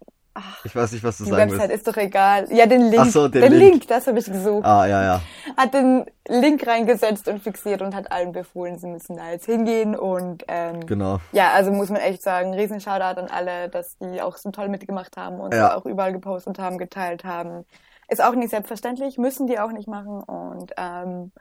ich 0.64 0.74
weiß 0.74 0.92
nicht, 0.92 1.04
was 1.04 1.18
du 1.18 1.24
die 1.24 1.30
sagen 1.30 1.50
Website 1.50 1.70
willst. 1.70 1.86
ist 1.86 1.88
doch 1.88 2.00
egal. 2.00 2.46
Ja, 2.50 2.66
den 2.66 2.82
Link. 2.90 3.02
Ach 3.02 3.06
so, 3.06 3.28
den 3.28 3.42
den 3.42 3.52
Link. 3.52 3.72
Link, 3.72 3.88
das 3.88 4.06
habe 4.06 4.18
ich 4.18 4.26
gesucht. 4.26 4.64
Ah, 4.64 4.86
ja, 4.86 5.02
ja. 5.02 5.20
Hat 5.56 5.74
den 5.74 6.06
Link 6.28 6.66
reingesetzt 6.66 7.28
und 7.28 7.42
fixiert 7.42 7.82
und 7.82 7.94
hat 7.94 8.10
allen 8.12 8.32
befohlen, 8.32 8.78
sie 8.78 8.86
müssen 8.86 9.16
da 9.16 9.30
jetzt 9.30 9.46
hingehen 9.46 9.94
und 9.96 10.44
ähm, 10.48 10.86
Genau. 10.86 11.18
ja, 11.32 11.50
also 11.52 11.70
muss 11.72 11.90
man 11.90 12.00
echt 12.00 12.22
sagen, 12.22 12.54
riesen 12.54 12.80
Shoutout 12.80 13.20
an 13.20 13.28
alle, 13.28 13.68
dass 13.68 13.98
die 13.98 14.22
auch 14.22 14.36
so 14.36 14.50
toll 14.50 14.68
mitgemacht 14.68 15.16
haben 15.16 15.40
und 15.40 15.52
Ja. 15.54 15.76
auch 15.76 15.84
überall 15.86 16.12
gepostet 16.12 16.58
haben, 16.58 16.78
geteilt 16.78 17.24
haben. 17.24 17.64
Ist 18.08 18.22
auch 18.22 18.34
nicht 18.34 18.50
selbstverständlich, 18.50 19.18
müssen 19.18 19.46
die 19.46 19.58
auch 19.58 19.72
nicht 19.72 19.88
machen 19.88 20.22
und 20.22 20.72
ähm, 20.76 21.32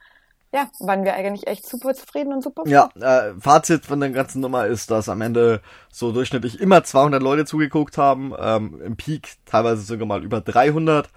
ja, 0.53 0.69
waren 0.79 1.05
wir 1.05 1.13
eigentlich 1.13 1.47
echt 1.47 1.67
super 1.67 1.93
zufrieden 1.93 2.33
und 2.33 2.43
super. 2.43 2.63
Ja, 2.65 2.89
äh, 2.99 3.33
Fazit 3.39 3.85
von 3.85 3.99
der 3.99 4.09
ganzen 4.09 4.41
Nummer 4.41 4.65
ist, 4.65 4.91
dass 4.91 5.07
am 5.07 5.21
Ende 5.21 5.61
so 5.91 6.11
durchschnittlich 6.11 6.59
immer 6.59 6.83
200 6.83 7.21
Leute 7.21 7.45
zugeguckt 7.45 7.97
haben, 7.97 8.33
ähm, 8.37 8.81
im 8.81 8.97
Peak 8.97 9.29
teilweise 9.45 9.81
sogar 9.81 10.07
mal 10.07 10.23
über 10.23 10.41
300. 10.41 11.09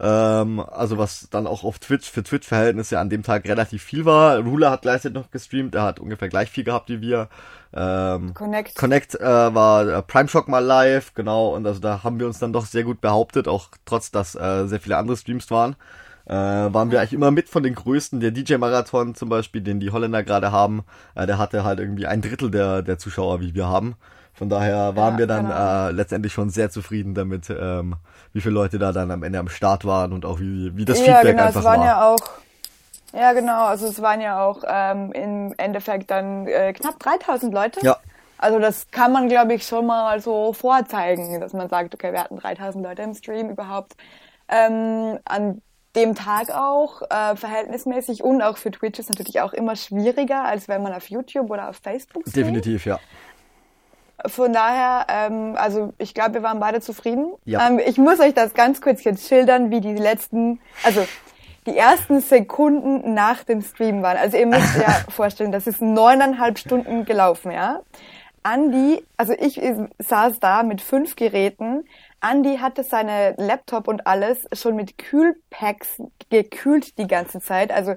Ähm, 0.00 0.58
also 0.58 0.98
was 0.98 1.28
dann 1.30 1.46
auch 1.46 1.64
auf 1.64 1.78
Twitch 1.78 2.10
für 2.10 2.22
Twitch-Verhältnisse 2.22 2.98
an 2.98 3.08
dem 3.08 3.22
Tag 3.22 3.46
relativ 3.46 3.82
viel 3.82 4.04
war. 4.04 4.38
Ruler 4.38 4.70
hat 4.70 4.82
gleichzeitig 4.82 5.14
noch 5.14 5.30
gestreamt, 5.30 5.74
er 5.74 5.84
hat 5.84 6.00
ungefähr 6.00 6.28
gleich 6.28 6.50
viel 6.50 6.64
gehabt 6.64 6.88
wie 6.88 7.00
wir. 7.00 7.28
Ähm, 7.72 8.34
Connect. 8.34 8.74
Connect 8.74 9.14
äh, 9.14 9.54
war 9.54 9.86
äh, 9.86 10.02
Prime 10.02 10.28
Shock 10.28 10.48
mal 10.48 10.58
live, 10.58 11.14
genau, 11.14 11.54
und 11.54 11.66
also 11.66 11.80
da 11.80 12.02
haben 12.02 12.18
wir 12.18 12.26
uns 12.26 12.38
dann 12.40 12.52
doch 12.52 12.66
sehr 12.66 12.84
gut 12.84 13.00
behauptet, 13.00 13.48
auch 13.48 13.68
trotz 13.84 14.10
dass 14.10 14.34
äh, 14.34 14.66
sehr 14.66 14.80
viele 14.80 14.96
andere 14.96 15.16
Streams 15.16 15.50
waren. 15.50 15.76
Äh, 16.26 16.34
waren 16.34 16.90
wir 16.90 17.00
eigentlich 17.00 17.12
immer 17.14 17.30
mit 17.30 17.48
von 17.48 17.62
den 17.62 17.74
größten. 17.74 18.20
Der 18.20 18.30
DJ-Marathon 18.30 19.14
zum 19.14 19.28
Beispiel, 19.28 19.60
den 19.62 19.80
die 19.80 19.90
Holländer 19.90 20.22
gerade 20.22 20.52
haben, 20.52 20.84
äh, 21.14 21.26
der 21.26 21.38
hatte 21.38 21.64
halt 21.64 21.80
irgendwie 21.80 22.06
ein 22.06 22.22
Drittel 22.22 22.50
der, 22.50 22.82
der 22.82 22.98
Zuschauer, 22.98 23.40
wie 23.40 23.54
wir 23.54 23.66
haben. 23.68 23.96
Von 24.34 24.48
daher 24.48 24.96
waren 24.96 25.16
Ja, 25.16 25.18
wir 25.18 25.26
dann 25.26 25.50
genau. 25.50 25.50
äh, 25.50 25.90
letztendlich 25.92 26.32
schon 26.32 26.50
sehr 26.50 26.70
zufrieden 26.70 27.14
damit, 27.14 27.50
ähm, 27.50 27.96
wie 28.32 28.40
viele 28.40 28.54
Leute 28.54 28.78
da 28.78 28.92
dann 28.92 29.10
am 29.10 29.22
Ende 29.22 29.38
am 29.38 29.48
Start 29.48 29.84
waren 29.84 30.12
und 30.12 30.24
auch 30.24 30.40
wie, 30.40 30.76
wie 30.76 30.84
das 30.84 31.00
ja, 31.00 31.02
Feedback 31.02 31.24
genau, 31.24 31.42
einfach 31.42 31.62
es 31.62 31.64
waren 31.64 31.80
war. 31.80 31.86
ja 31.86 32.08
auch, 32.10 32.30
ja 33.12 33.32
genau, 33.32 33.66
also 33.66 33.88
es 33.88 34.02
waren 34.02 34.20
ja 34.20 34.44
auch 34.44 34.64
ähm, 34.66 35.12
im 35.12 35.54
Endeffekt 35.58 36.10
dann 36.10 36.46
äh, 36.46 36.72
knapp 36.74 36.98
3000 37.00 37.52
Leute. 37.54 37.80
Ja. 37.80 37.98
Also 38.38 38.58
das 38.60 38.90
kann 38.90 39.12
man, 39.12 39.28
glaube 39.28 39.54
ich, 39.54 39.66
schon 39.66 39.86
mal 39.86 40.20
so 40.20 40.52
vorzeigen, 40.52 41.40
dass 41.40 41.52
man 41.54 41.68
sagt, 41.68 41.94
okay, 41.94 42.12
wir 42.12 42.20
hatten 42.22 42.36
3000 42.38 42.84
Leute 42.84 43.02
im 43.02 43.14
Stream 43.14 43.50
überhaupt. 43.50 43.94
Ähm, 44.48 45.18
an 45.24 45.62
dem 45.94 46.14
Tag 46.14 46.50
auch 46.50 47.02
äh, 47.02 47.36
verhältnismäßig 47.36 48.22
und 48.22 48.42
auch 48.42 48.56
für 48.56 48.70
Twitch 48.70 48.98
ist 48.98 49.10
natürlich 49.10 49.40
auch 49.40 49.52
immer 49.52 49.76
schwieriger, 49.76 50.44
als 50.44 50.68
wenn 50.68 50.82
man 50.82 50.92
auf 50.92 51.10
YouTube 51.10 51.50
oder 51.50 51.68
auf 51.68 51.76
Facebook 51.76 52.22
streamt. 52.22 52.36
Definitiv, 52.36 52.86
ja. 52.86 52.98
Von 54.26 54.52
daher, 54.52 55.06
ähm, 55.08 55.54
also 55.56 55.92
ich 55.98 56.14
glaube, 56.14 56.34
wir 56.34 56.42
waren 56.42 56.60
beide 56.60 56.80
zufrieden. 56.80 57.32
Ja. 57.44 57.68
Ähm, 57.68 57.80
ich 57.84 57.98
muss 57.98 58.20
euch 58.20 58.34
das 58.34 58.54
ganz 58.54 58.80
kurz 58.80 59.04
jetzt 59.04 59.28
schildern, 59.28 59.70
wie 59.70 59.80
die 59.80 59.94
letzten, 59.94 60.60
also 60.84 61.06
die 61.66 61.76
ersten 61.76 62.20
Sekunden 62.20 63.14
nach 63.14 63.44
dem 63.44 63.62
Stream 63.62 64.02
waren. 64.02 64.16
Also 64.16 64.36
ihr 64.36 64.46
müsst 64.46 64.76
ja 64.76 64.90
vorstellen, 65.08 65.52
das 65.52 65.66
ist 65.66 65.82
neuneinhalb 65.82 66.58
Stunden 66.58 67.04
gelaufen, 67.04 67.52
ja. 67.52 67.80
Andi, 68.44 69.04
also 69.16 69.34
ich 69.38 69.60
saß 69.98 70.40
da 70.40 70.62
mit 70.62 70.80
fünf 70.80 71.14
Geräten. 71.14 71.84
Andi 72.22 72.58
hatte 72.58 72.84
seine 72.84 73.34
Laptop 73.36 73.88
und 73.88 74.06
alles 74.06 74.46
schon 74.52 74.76
mit 74.76 74.96
Kühlpacks 74.96 76.00
gekühlt 76.30 76.96
die 76.96 77.08
ganze 77.08 77.40
Zeit. 77.40 77.72
Also 77.72 77.94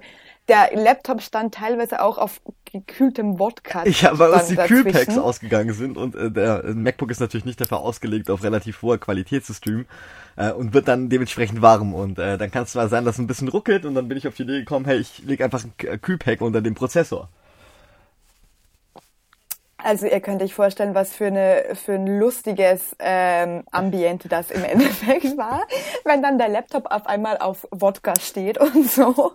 der 0.47 0.71
Laptop 0.73 1.21
stand 1.21 1.53
teilweise 1.53 2.01
auch 2.01 2.17
auf 2.17 2.41
gekühltem 2.71 3.39
Wodka. 3.39 3.85
Ich 3.85 4.03
habe 4.03 4.17
bei 4.17 4.29
uns 4.29 4.47
die 4.47 4.55
dazwischen. 4.55 4.83
Kühlpacks 4.83 5.17
ausgegangen 5.17 5.73
sind 5.73 5.97
und 5.97 6.15
äh, 6.15 6.31
der 6.31 6.63
äh, 6.63 6.73
MacBook 6.73 7.11
ist 7.11 7.19
natürlich 7.19 7.45
nicht 7.45 7.61
dafür 7.61 7.79
ausgelegt, 7.79 8.29
auf 8.29 8.43
relativ 8.43 8.81
hoher 8.81 8.97
Qualität 8.97 9.45
zu 9.45 9.53
streamen 9.53 9.85
äh, 10.35 10.51
und 10.51 10.73
wird 10.73 10.87
dann 10.87 11.09
dementsprechend 11.09 11.61
warm 11.61 11.93
und 11.93 12.19
äh, 12.19 12.37
dann 12.37 12.51
kann 12.51 12.63
es 12.63 12.71
zwar 12.71 12.89
sein, 12.89 13.05
dass 13.05 13.15
es 13.15 13.19
ein 13.19 13.27
bisschen 13.27 13.47
ruckelt 13.47 13.85
und 13.85 13.95
dann 13.95 14.07
bin 14.07 14.17
ich 14.17 14.27
auf 14.27 14.35
die 14.35 14.43
Idee 14.43 14.59
gekommen, 14.59 14.85
hey, 14.85 14.97
ich 14.97 15.19
lege 15.19 15.43
einfach 15.43 15.63
ein 15.63 16.01
Kühlpack 16.01 16.41
unter 16.41 16.61
dem 16.61 16.73
Prozessor. 16.73 17.29
Also 19.85 20.07
ihr 20.07 20.19
könnt 20.19 20.41
euch 20.41 20.55
vorstellen, 20.55 20.95
was 20.95 21.15
für 21.15 21.27
eine 21.27 21.75
für 21.75 21.93
ein 21.93 22.07
lustiges 22.07 22.95
ähm, 22.97 23.65
Ambiente 23.71 24.27
das 24.27 24.49
im 24.49 24.63
Endeffekt 24.65 25.37
war, 25.37 25.61
wenn 26.03 26.23
dann 26.23 26.39
der 26.39 26.49
Laptop 26.49 26.91
auf 26.91 27.05
einmal 27.05 27.37
auf 27.37 27.67
Wodka 27.69 28.19
steht 28.19 28.57
und 28.57 28.89
so. 28.89 29.33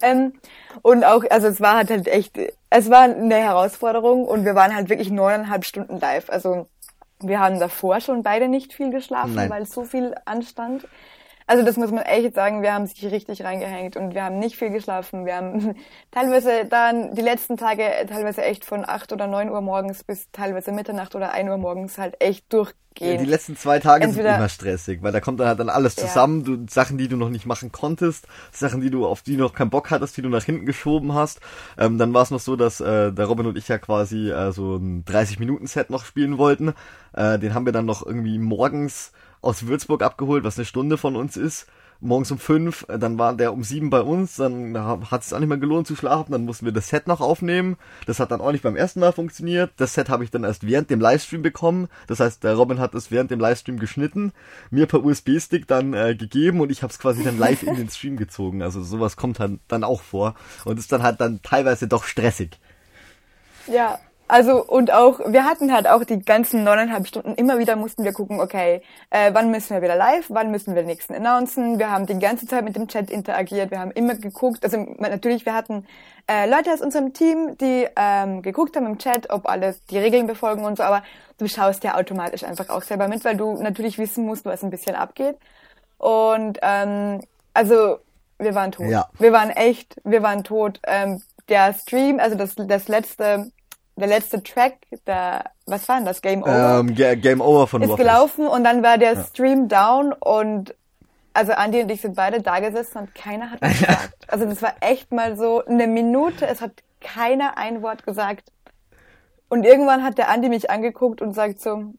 Ähm, 0.00 0.34
und 0.82 1.02
auch, 1.02 1.24
also 1.28 1.48
es 1.48 1.60
war 1.60 1.74
halt, 1.74 1.90
halt 1.90 2.06
echt, 2.06 2.38
es 2.70 2.88
war 2.88 3.02
eine 3.02 3.34
Herausforderung 3.34 4.26
und 4.26 4.44
wir 4.44 4.54
waren 4.54 4.76
halt 4.76 4.90
wirklich 4.90 5.10
neuneinhalb 5.10 5.64
Stunden 5.64 5.98
live. 5.98 6.30
Also 6.30 6.68
wir 7.18 7.40
haben 7.40 7.58
davor 7.58 8.00
schon 8.00 8.22
beide 8.22 8.46
nicht 8.46 8.72
viel 8.72 8.90
geschlafen, 8.90 9.34
Nein. 9.34 9.50
weil 9.50 9.66
so 9.66 9.82
viel 9.82 10.14
anstand. 10.24 10.86
Also 11.50 11.64
das 11.64 11.76
muss 11.76 11.90
man 11.90 12.04
echt 12.04 12.34
sagen, 12.36 12.62
wir 12.62 12.72
haben 12.72 12.86
sich 12.86 13.04
richtig 13.10 13.42
reingehängt 13.42 13.96
und 13.96 14.14
wir 14.14 14.22
haben 14.22 14.38
nicht 14.38 14.54
viel 14.54 14.70
geschlafen. 14.70 15.26
Wir 15.26 15.34
haben 15.34 15.74
teilweise 16.12 16.64
dann 16.64 17.12
die 17.16 17.22
letzten 17.22 17.56
Tage 17.56 17.82
teilweise 18.08 18.42
echt 18.44 18.64
von 18.64 18.84
8 18.88 19.12
oder 19.12 19.26
9 19.26 19.50
Uhr 19.50 19.60
morgens 19.60 20.04
bis 20.04 20.30
teilweise 20.30 20.70
Mitternacht 20.70 21.16
oder 21.16 21.32
1 21.32 21.50
Uhr 21.50 21.58
morgens 21.58 21.98
halt 21.98 22.14
echt 22.20 22.44
Ja, 22.52 22.58
durchgehen. 22.60 23.18
die 23.24 23.28
letzten 23.28 23.56
zwei 23.56 23.80
Tage 23.80 24.04
sind 24.04 24.10
Entweder- 24.16 24.36
immer 24.36 24.48
stressig, 24.48 25.02
weil 25.02 25.10
da 25.10 25.18
kommt 25.18 25.40
dann 25.40 25.48
halt 25.48 25.58
dann 25.58 25.70
alles 25.70 25.96
Ja. 25.96 26.04
zusammen, 26.06 26.44
du, 26.44 26.66
Sachen, 26.72 26.98
die 26.98 27.08
du 27.08 27.16
noch 27.16 27.30
nicht 27.30 27.46
machen 27.46 27.72
konntest, 27.72 28.28
Sachen, 28.52 28.80
die 28.80 28.90
du 28.90 29.04
auf 29.04 29.22
die 29.22 29.36
du 29.36 29.42
noch 29.42 29.52
keinen 29.54 29.70
Bock 29.70 29.90
hattest, 29.90 30.16
die 30.16 30.22
du 30.22 30.28
nach 30.28 30.44
hinten 30.44 30.66
geschoben 30.66 31.14
hast. 31.14 31.40
Ähm, 31.76 31.98
dann 31.98 32.14
war 32.14 32.22
es 32.22 32.30
noch 32.30 32.38
so, 32.38 32.54
dass 32.54 32.80
äh, 32.80 33.10
der 33.12 33.26
Robin 33.26 33.46
und 33.46 33.58
ich 33.58 33.66
ja 33.66 33.78
quasi 33.78 34.30
äh, 34.30 34.52
so 34.52 34.76
ein 34.76 35.04
30-Minuten-Set 35.04 35.90
noch 35.90 36.04
spielen 36.04 36.38
wollten. 36.38 36.74
Äh, 37.12 37.40
den 37.40 37.54
haben 37.54 37.64
wir 37.66 37.72
dann 37.72 37.86
noch 37.86 38.06
irgendwie 38.06 38.38
morgens 38.38 39.10
aus 39.42 39.66
Würzburg 39.66 40.02
abgeholt, 40.02 40.44
was 40.44 40.58
eine 40.58 40.64
Stunde 40.64 40.96
von 40.96 41.16
uns 41.16 41.36
ist. 41.36 41.66
Morgens 42.02 42.30
um 42.30 42.38
fünf, 42.38 42.86
äh, 42.88 42.98
dann 42.98 43.18
war 43.18 43.34
der 43.36 43.52
um 43.52 43.62
sieben 43.62 43.90
bei 43.90 44.00
uns, 44.00 44.36
dann 44.36 44.74
hat 45.10 45.20
es 45.20 45.34
auch 45.34 45.38
nicht 45.38 45.50
mehr 45.50 45.58
gelohnt 45.58 45.86
zu 45.86 45.94
schlafen, 45.94 46.32
dann 46.32 46.46
mussten 46.46 46.64
wir 46.64 46.72
das 46.72 46.88
Set 46.88 47.06
noch 47.06 47.20
aufnehmen. 47.20 47.76
Das 48.06 48.20
hat 48.20 48.30
dann 48.30 48.40
auch 48.40 48.52
nicht 48.52 48.62
beim 48.62 48.74
ersten 48.74 49.00
Mal 49.00 49.12
funktioniert. 49.12 49.72
Das 49.76 49.92
Set 49.92 50.08
habe 50.08 50.24
ich 50.24 50.30
dann 50.30 50.44
erst 50.44 50.66
während 50.66 50.88
dem 50.88 50.98
Livestream 50.98 51.42
bekommen. 51.42 51.88
Das 52.06 52.20
heißt, 52.20 52.42
der 52.42 52.54
Robin 52.54 52.78
hat 52.78 52.94
es 52.94 53.10
während 53.10 53.30
dem 53.30 53.38
Livestream 53.38 53.78
geschnitten, 53.78 54.32
mir 54.70 54.86
per 54.86 55.04
USB-Stick 55.04 55.66
dann 55.66 55.92
äh, 55.92 56.14
gegeben 56.14 56.60
und 56.62 56.72
ich 56.72 56.82
habe 56.82 56.90
es 56.90 56.98
quasi 56.98 57.22
dann 57.22 57.38
live 57.38 57.62
in 57.64 57.76
den 57.76 57.90
Stream 57.90 58.16
gezogen. 58.16 58.62
Also 58.62 58.82
sowas 58.82 59.18
kommt 59.18 59.38
dann, 59.38 59.60
dann 59.68 59.84
auch 59.84 60.00
vor 60.00 60.36
und 60.64 60.78
ist 60.78 60.92
dann 60.92 61.02
halt 61.02 61.20
dann 61.20 61.42
teilweise 61.42 61.86
doch 61.86 62.04
stressig. 62.04 62.58
Ja, 63.66 63.98
also 64.30 64.64
und 64.64 64.92
auch, 64.92 65.20
wir 65.26 65.44
hatten 65.44 65.72
halt 65.72 65.88
auch 65.88 66.04
die 66.04 66.20
ganzen 66.20 66.64
neuneinhalb 66.64 67.06
Stunden, 67.06 67.34
immer 67.34 67.58
wieder 67.58 67.76
mussten 67.76 68.04
wir 68.04 68.12
gucken, 68.12 68.40
okay, 68.40 68.82
äh, 69.10 69.34
wann 69.34 69.50
müssen 69.50 69.74
wir 69.74 69.82
wieder 69.82 69.96
live, 69.96 70.26
wann 70.28 70.50
müssen 70.50 70.74
wir 70.74 70.82
den 70.82 70.86
nächsten 70.86 71.14
announcen. 71.14 71.78
Wir 71.78 71.90
haben 71.90 72.06
die 72.06 72.18
ganze 72.18 72.46
Zeit 72.46 72.64
mit 72.64 72.76
dem 72.76 72.88
Chat 72.88 73.10
interagiert, 73.10 73.70
wir 73.70 73.78
haben 73.80 73.90
immer 73.90 74.14
geguckt, 74.14 74.64
also 74.64 74.78
natürlich, 74.98 75.44
wir 75.46 75.54
hatten 75.54 75.86
äh, 76.28 76.48
Leute 76.48 76.72
aus 76.72 76.80
unserem 76.80 77.12
Team, 77.12 77.58
die 77.58 77.86
ähm, 77.96 78.42
geguckt 78.42 78.76
haben 78.76 78.86
im 78.86 78.98
Chat, 78.98 79.30
ob 79.30 79.48
alles 79.48 79.84
die 79.86 79.98
Regeln 79.98 80.26
befolgen 80.26 80.64
und 80.64 80.78
so, 80.78 80.84
aber 80.84 81.02
du 81.38 81.48
schaust 81.48 81.84
ja 81.84 81.96
automatisch 81.96 82.44
einfach 82.44 82.68
auch 82.68 82.82
selber 82.82 83.08
mit, 83.08 83.24
weil 83.24 83.36
du 83.36 83.60
natürlich 83.60 83.98
wissen 83.98 84.24
musst, 84.24 84.44
was 84.44 84.62
ein 84.62 84.70
bisschen 84.70 84.94
abgeht. 84.94 85.36
Und 85.98 86.58
ähm, 86.62 87.20
also 87.52 87.98
wir 88.38 88.54
waren 88.54 88.72
tot. 88.72 88.86
Ja. 88.86 89.08
Wir 89.18 89.32
waren 89.32 89.50
echt, 89.50 90.00
wir 90.04 90.22
waren 90.22 90.44
tot. 90.44 90.80
Ähm, 90.86 91.22
der 91.48 91.74
Stream, 91.74 92.20
also 92.20 92.36
das, 92.36 92.54
das 92.56 92.88
letzte, 92.88 93.50
der 94.00 94.08
letzte 94.08 94.42
Track, 94.42 94.74
der, 95.06 95.44
was 95.66 95.88
war 95.88 95.96
denn 95.96 96.06
das? 96.06 96.20
Game 96.22 96.42
Over? 96.42 96.80
Ähm, 96.80 96.94
Ga- 96.94 97.14
Game 97.14 97.40
Over 97.40 97.66
von 97.68 97.82
ist 97.82 97.90
Waffles. 97.90 98.06
gelaufen 98.06 98.46
und 98.48 98.64
dann 98.64 98.82
war 98.82 98.98
der 98.98 99.22
Stream 99.24 99.68
down 99.68 100.12
und 100.12 100.74
also 101.32 101.52
Andi 101.52 101.80
und 101.82 101.90
ich 101.90 102.00
sind 102.00 102.16
beide 102.16 102.42
da 102.42 102.58
gesessen 102.58 102.98
und 102.98 103.14
keiner 103.14 103.50
hat 103.52 103.60
was 103.62 103.78
gesagt. 103.78 104.14
Also 104.28 104.46
das 104.46 104.60
war 104.62 104.74
echt 104.80 105.12
mal 105.12 105.36
so 105.36 105.64
eine 105.64 105.86
Minute, 105.86 106.46
es 106.48 106.60
hat 106.60 106.72
keiner 107.00 107.56
ein 107.56 107.82
Wort 107.82 108.04
gesagt. 108.04 108.50
Und 109.48 109.64
irgendwann 109.64 110.02
hat 110.04 110.18
der 110.18 110.28
Andi 110.28 110.48
mich 110.48 110.70
angeguckt 110.70 111.22
und 111.22 111.34
sagt 111.34 111.60
so, 111.60 111.94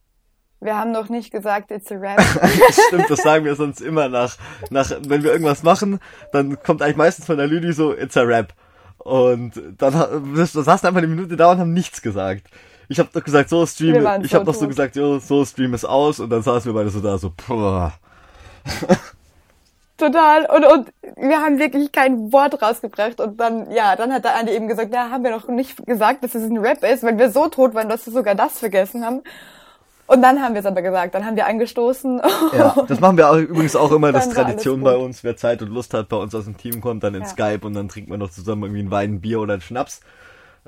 wir 0.59 0.77
haben 0.77 0.91
noch 0.91 1.09
nicht 1.09 1.31
gesagt, 1.31 1.71
it's 1.71 1.91
a 1.91 1.95
rap. 1.95 2.21
Stimmt, 2.87 3.09
das 3.09 3.21
sagen 3.23 3.45
wir 3.45 3.55
sonst 3.55 3.81
immer 3.81 4.09
nach, 4.09 4.37
nach, 4.69 4.91
wenn 5.07 5.23
wir 5.23 5.31
irgendwas 5.31 5.63
machen, 5.63 5.99
dann 6.33 6.61
kommt 6.61 6.81
eigentlich 6.81 6.97
meistens 6.97 7.25
von 7.25 7.37
der 7.37 7.47
Lüdi 7.47 7.73
so, 7.73 7.93
it's 7.93 8.15
a 8.15 8.21
rap. 8.21 8.53
Und 9.03 9.53
dann, 9.77 10.35
das, 10.35 10.53
das 10.53 10.65
du 10.65 10.71
einfach 10.71 10.95
eine 10.95 11.07
Minute 11.07 11.35
da 11.35 11.51
und 11.51 11.59
haben 11.59 11.73
nichts 11.73 12.01
gesagt. 12.01 12.47
Ich 12.87 12.99
habe 12.99 13.09
doch 13.13 13.23
gesagt, 13.23 13.49
so 13.49 13.65
Stream, 13.65 13.95
ich 14.21 14.31
so 14.31 14.35
habe 14.35 14.45
doch 14.45 14.53
so 14.53 14.67
gesagt, 14.67 14.95
jo, 14.95 15.19
so 15.19 15.45
Stream 15.45 15.73
ist 15.73 15.85
aus 15.85 16.19
und 16.19 16.29
dann 16.29 16.41
saßen 16.41 16.71
wir 16.71 16.77
beide 16.77 16.89
so 16.89 16.99
da, 16.99 17.17
so, 17.17 17.31
puh. 17.31 17.89
Total. 20.01 20.45
Und, 20.47 20.65
und 20.65 20.93
wir 21.15 21.39
haben 21.39 21.59
wirklich 21.59 21.91
kein 21.91 22.33
Wort 22.33 22.59
rausgebracht. 22.61 23.21
Und 23.21 23.39
dann, 23.39 23.69
ja, 23.71 23.95
dann 23.95 24.11
hat 24.11 24.25
der 24.25 24.35
Andi 24.35 24.51
eben 24.51 24.67
gesagt, 24.67 24.91
ja, 24.93 25.11
haben 25.11 25.23
wir 25.23 25.31
noch 25.31 25.47
nicht 25.47 25.85
gesagt, 25.85 26.23
dass 26.23 26.33
es 26.33 26.43
ein 26.43 26.57
Rap 26.57 26.83
ist, 26.83 27.03
weil 27.03 27.19
wir 27.19 27.29
so 27.29 27.47
tot 27.49 27.75
waren, 27.75 27.87
dass 27.87 28.07
wir 28.07 28.13
sogar 28.13 28.33
das 28.33 28.57
vergessen 28.57 29.05
haben. 29.05 29.21
Und 30.11 30.21
dann 30.21 30.41
haben 30.41 30.55
wir 30.55 30.59
es 30.59 30.65
aber 30.65 30.81
gesagt. 30.81 31.15
Dann 31.15 31.25
haben 31.25 31.37
wir 31.37 31.45
angestoßen. 31.45 32.21
Ja, 32.51 32.75
das 32.85 32.99
machen 32.99 33.15
wir 33.15 33.29
auch, 33.29 33.37
übrigens 33.37 33.77
auch 33.77 33.93
immer, 33.93 34.11
das 34.11 34.29
Tradition 34.29 34.81
bei 34.83 34.95
uns. 34.97 35.23
Wer 35.23 35.37
Zeit 35.37 35.61
und 35.61 35.69
Lust 35.69 35.93
hat, 35.93 36.09
bei 36.09 36.17
uns 36.17 36.35
aus 36.35 36.43
dem 36.43 36.57
Team 36.57 36.81
kommt, 36.81 37.03
dann 37.03 37.15
in 37.15 37.21
Ja. 37.21 37.27
Skype 37.27 37.65
und 37.65 37.75
dann 37.75 37.87
trinkt 37.87 38.09
man 38.09 38.19
noch 38.19 38.29
zusammen 38.29 38.63
irgendwie 38.63 38.81
einen 38.81 38.91
Wein, 38.91 39.13
ein 39.13 39.21
Bier 39.21 39.39
oder 39.39 39.53
einen 39.53 39.61
Schnaps. 39.61 40.01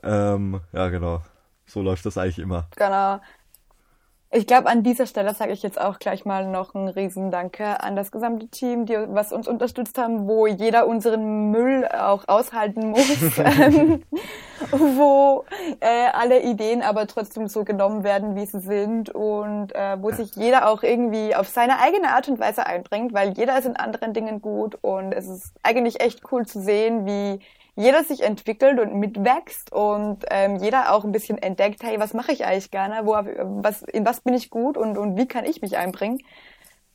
Ähm, 0.01 0.61
ja, 0.71 0.87
genau. 0.87 1.21
So 1.65 1.81
läuft 1.81 2.05
das 2.05 2.17
eigentlich 2.17 2.39
immer. 2.39 2.67
Genau. 2.77 3.19
Ich 4.35 4.47
glaube, 4.47 4.67
an 4.67 4.81
dieser 4.81 5.05
Stelle 5.05 5.31
sage 5.35 5.51
ich 5.51 5.61
jetzt 5.61 5.79
auch 5.79 5.99
gleich 5.99 6.25
mal 6.25 6.47
noch 6.47 6.73
ein 6.73 6.87
Riesendanke 6.87 7.83
an 7.83 7.95
das 7.95 8.11
gesamte 8.11 8.47
Team, 8.47 8.87
die 8.87 8.97
was 9.09 9.31
uns 9.31 9.47
unterstützt 9.47 9.99
haben, 9.99 10.27
wo 10.27 10.47
jeder 10.47 10.87
unseren 10.87 11.51
Müll 11.51 11.87
auch 11.87 12.27
aushalten 12.27 12.89
muss, 12.89 13.37
ähm, 13.37 14.01
wo 14.71 15.45
äh, 15.81 16.07
alle 16.13 16.41
Ideen 16.41 16.81
aber 16.81 17.05
trotzdem 17.05 17.47
so 17.47 17.63
genommen 17.63 18.03
werden, 18.03 18.35
wie 18.35 18.47
sie 18.47 18.59
sind 18.59 19.11
und 19.11 19.75
äh, 19.75 20.01
wo 20.01 20.09
sich 20.09 20.35
jeder 20.35 20.67
auch 20.67 20.81
irgendwie 20.81 21.35
auf 21.35 21.47
seine 21.47 21.79
eigene 21.79 22.09
Art 22.09 22.27
und 22.27 22.39
Weise 22.39 22.65
einbringt, 22.65 23.13
weil 23.13 23.33
jeder 23.37 23.59
ist 23.59 23.65
in 23.65 23.75
anderen 23.75 24.13
Dingen 24.13 24.41
gut 24.41 24.79
und 24.81 25.13
es 25.13 25.27
ist 25.27 25.53
eigentlich 25.61 26.01
echt 26.01 26.23
cool 26.31 26.43
zu 26.47 26.59
sehen, 26.59 27.05
wie 27.05 27.39
jeder 27.75 28.03
sich 28.03 28.21
entwickelt 28.21 28.79
und 28.79 28.95
mitwächst 28.95 29.71
und 29.71 30.23
ähm, 30.29 30.57
jeder 30.57 30.93
auch 30.93 31.03
ein 31.03 31.11
bisschen 31.11 31.37
entdeckt, 31.37 31.81
hey, 31.83 31.99
was 31.99 32.13
mache 32.13 32.31
ich 32.31 32.45
eigentlich 32.45 32.71
gerne, 32.71 33.01
wo, 33.05 33.13
was, 33.13 33.81
in 33.81 34.05
was 34.05 34.21
bin 34.21 34.33
ich 34.33 34.49
gut 34.49 34.77
und, 34.77 34.97
und 34.97 35.17
wie 35.17 35.27
kann 35.27 35.45
ich 35.45 35.61
mich 35.61 35.77
einbringen. 35.77 36.19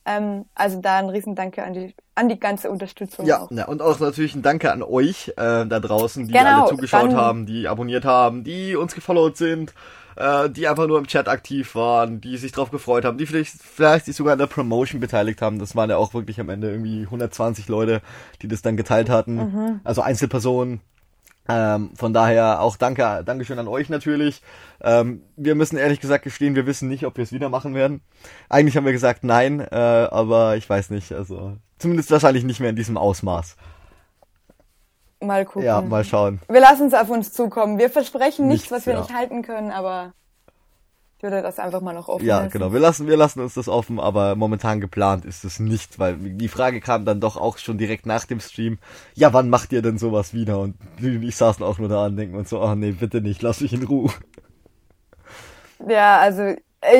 Ähm, 0.05 0.45
also 0.55 0.79
da 0.79 0.97
ein 0.97 1.09
Riesendanke 1.09 1.63
an 1.63 1.73
die, 1.73 1.93
an 2.15 2.29
die 2.29 2.39
ganze 2.39 2.71
Unterstützung. 2.71 3.25
Ja, 3.25 3.41
auch. 3.41 3.51
ja, 3.51 3.67
und 3.67 3.81
auch 3.81 3.99
natürlich 3.99 4.35
ein 4.35 4.41
Danke 4.41 4.71
an 4.71 4.81
euch 4.81 5.29
äh, 5.29 5.65
da 5.65 5.79
draußen, 5.79 6.27
die 6.27 6.33
Genau, 6.33 6.61
alle 6.61 6.69
zugeschaut 6.69 7.13
haben, 7.13 7.45
die 7.45 7.67
abonniert 7.67 8.05
haben, 8.05 8.45
die 8.45 8.77
uns 8.77 8.95
gefollowt 8.95 9.35
sind, 9.35 9.73
äh, 10.19 10.49
die 10.49 10.67
einfach 10.67 10.87
nur 10.87 10.99
im 10.99 11.07
Chat 11.07 11.27
aktiv 11.27 11.75
waren, 11.75 12.21
die 12.21 12.37
sich 12.37 12.51
drauf 12.51 12.71
gefreut 12.71 13.05
haben, 13.05 13.17
die 13.17 13.25
vielleicht, 13.25 13.53
vielleicht 13.53 14.05
sich 14.05 14.15
sogar 14.15 14.33
an 14.33 14.39
der 14.39 14.47
Promotion 14.47 14.99
beteiligt 14.99 15.41
haben. 15.41 15.59
Das 15.59 15.75
waren 15.75 15.89
ja 15.89 15.97
auch 15.97 16.13
wirklich 16.13 16.39
am 16.39 16.49
Ende 16.49 16.69
irgendwie 16.69 17.03
120 17.03 17.67
Leute, 17.69 18.01
die 18.41 18.47
das 18.47 18.61
dann 18.61 18.77
geteilt 18.77 19.09
hatten. 19.09 19.35
Mhm. 19.35 19.79
Also 19.83 20.01
Einzelpersonen. 20.01 20.81
Ähm, 21.47 21.91
von 21.95 22.13
daher 22.13 22.61
auch 22.61 22.77
danke, 22.77 23.23
Dankeschön 23.25 23.57
an 23.57 23.67
euch 23.67 23.89
natürlich. 23.89 24.43
Ähm, 24.81 25.23
wir 25.35 25.55
müssen 25.55 25.77
ehrlich 25.77 25.99
gesagt 25.99 26.23
gestehen, 26.23 26.53
wir 26.53 26.67
wissen 26.67 26.87
nicht, 26.89 27.05
ob 27.05 27.17
wir 27.17 27.23
es 27.23 27.31
wieder 27.31 27.49
machen 27.49 27.73
werden. 27.73 28.01
Eigentlich 28.49 28.77
haben 28.77 28.85
wir 28.85 28.91
gesagt 28.91 29.23
nein, 29.23 29.61
äh, 29.61 29.75
aber 29.75 30.57
ich 30.57 30.69
weiß 30.69 30.91
nicht. 30.91 31.11
Also 31.13 31.57
zumindest 31.79 32.11
wahrscheinlich 32.11 32.43
nicht 32.43 32.59
mehr 32.59 32.69
in 32.69 32.75
diesem 32.75 32.97
Ausmaß. 32.97 33.55
Mal 35.21 35.45
gucken. 35.45 35.63
Ja, 35.63 35.81
mal 35.81 36.03
schauen. 36.03 36.39
Wir 36.47 36.61
lassen 36.61 36.87
es 36.87 36.93
auf 36.93 37.09
uns 37.09 37.33
zukommen. 37.33 37.77
Wir 37.77 37.89
versprechen 37.89 38.47
nichts, 38.47 38.63
Nichts, 38.69 38.71
was 38.71 38.85
wir 38.85 38.93
ja. 38.93 38.99
nicht 39.01 39.13
halten 39.13 39.41
können, 39.41 39.71
aber 39.71 40.13
ich 41.17 41.23
würde 41.23 41.41
das 41.41 41.59
einfach 41.59 41.81
mal 41.81 41.93
noch 41.93 42.07
offen 42.07 42.25
Ja, 42.25 42.37
lassen. 42.39 42.51
genau. 42.51 42.71
Wir 42.71 42.79
lassen, 42.79 43.05
wir 43.07 43.17
lassen 43.17 43.41
uns 43.41 43.53
das 43.55 43.67
offen, 43.67 43.99
aber 43.99 44.35
momentan 44.37 44.79
geplant 44.79 45.25
ist 45.25 45.43
es 45.43 45.59
nicht, 45.59 45.99
weil 45.99 46.15
die 46.15 46.47
Frage 46.47 46.79
kam 46.79 47.03
dann 47.03 47.19
doch 47.19 47.35
auch 47.35 47.57
schon 47.57 47.77
direkt 47.77 48.05
nach 48.05 48.23
dem 48.23 48.39
Stream. 48.39 48.79
Ja, 49.15 49.33
wann 49.33 49.49
macht 49.49 49.73
ihr 49.73 49.81
denn 49.81 49.97
sowas 49.97 50.33
wieder? 50.33 50.59
Und 50.59 50.75
und 51.01 51.23
ich 51.23 51.35
saßen 51.35 51.65
auch 51.65 51.77
nur 51.79 51.89
da 51.89 52.05
und 52.05 52.15
denken 52.15 52.37
uns 52.37 52.49
so, 52.49 52.61
oh 52.61 52.73
nee, 52.75 52.91
bitte 52.93 53.19
nicht, 53.19 53.41
lass 53.41 53.59
mich 53.59 53.73
in 53.73 53.83
Ruhe. 53.83 54.09
Ja, 55.87 56.19
also 56.19 56.41
äh, 56.43 56.57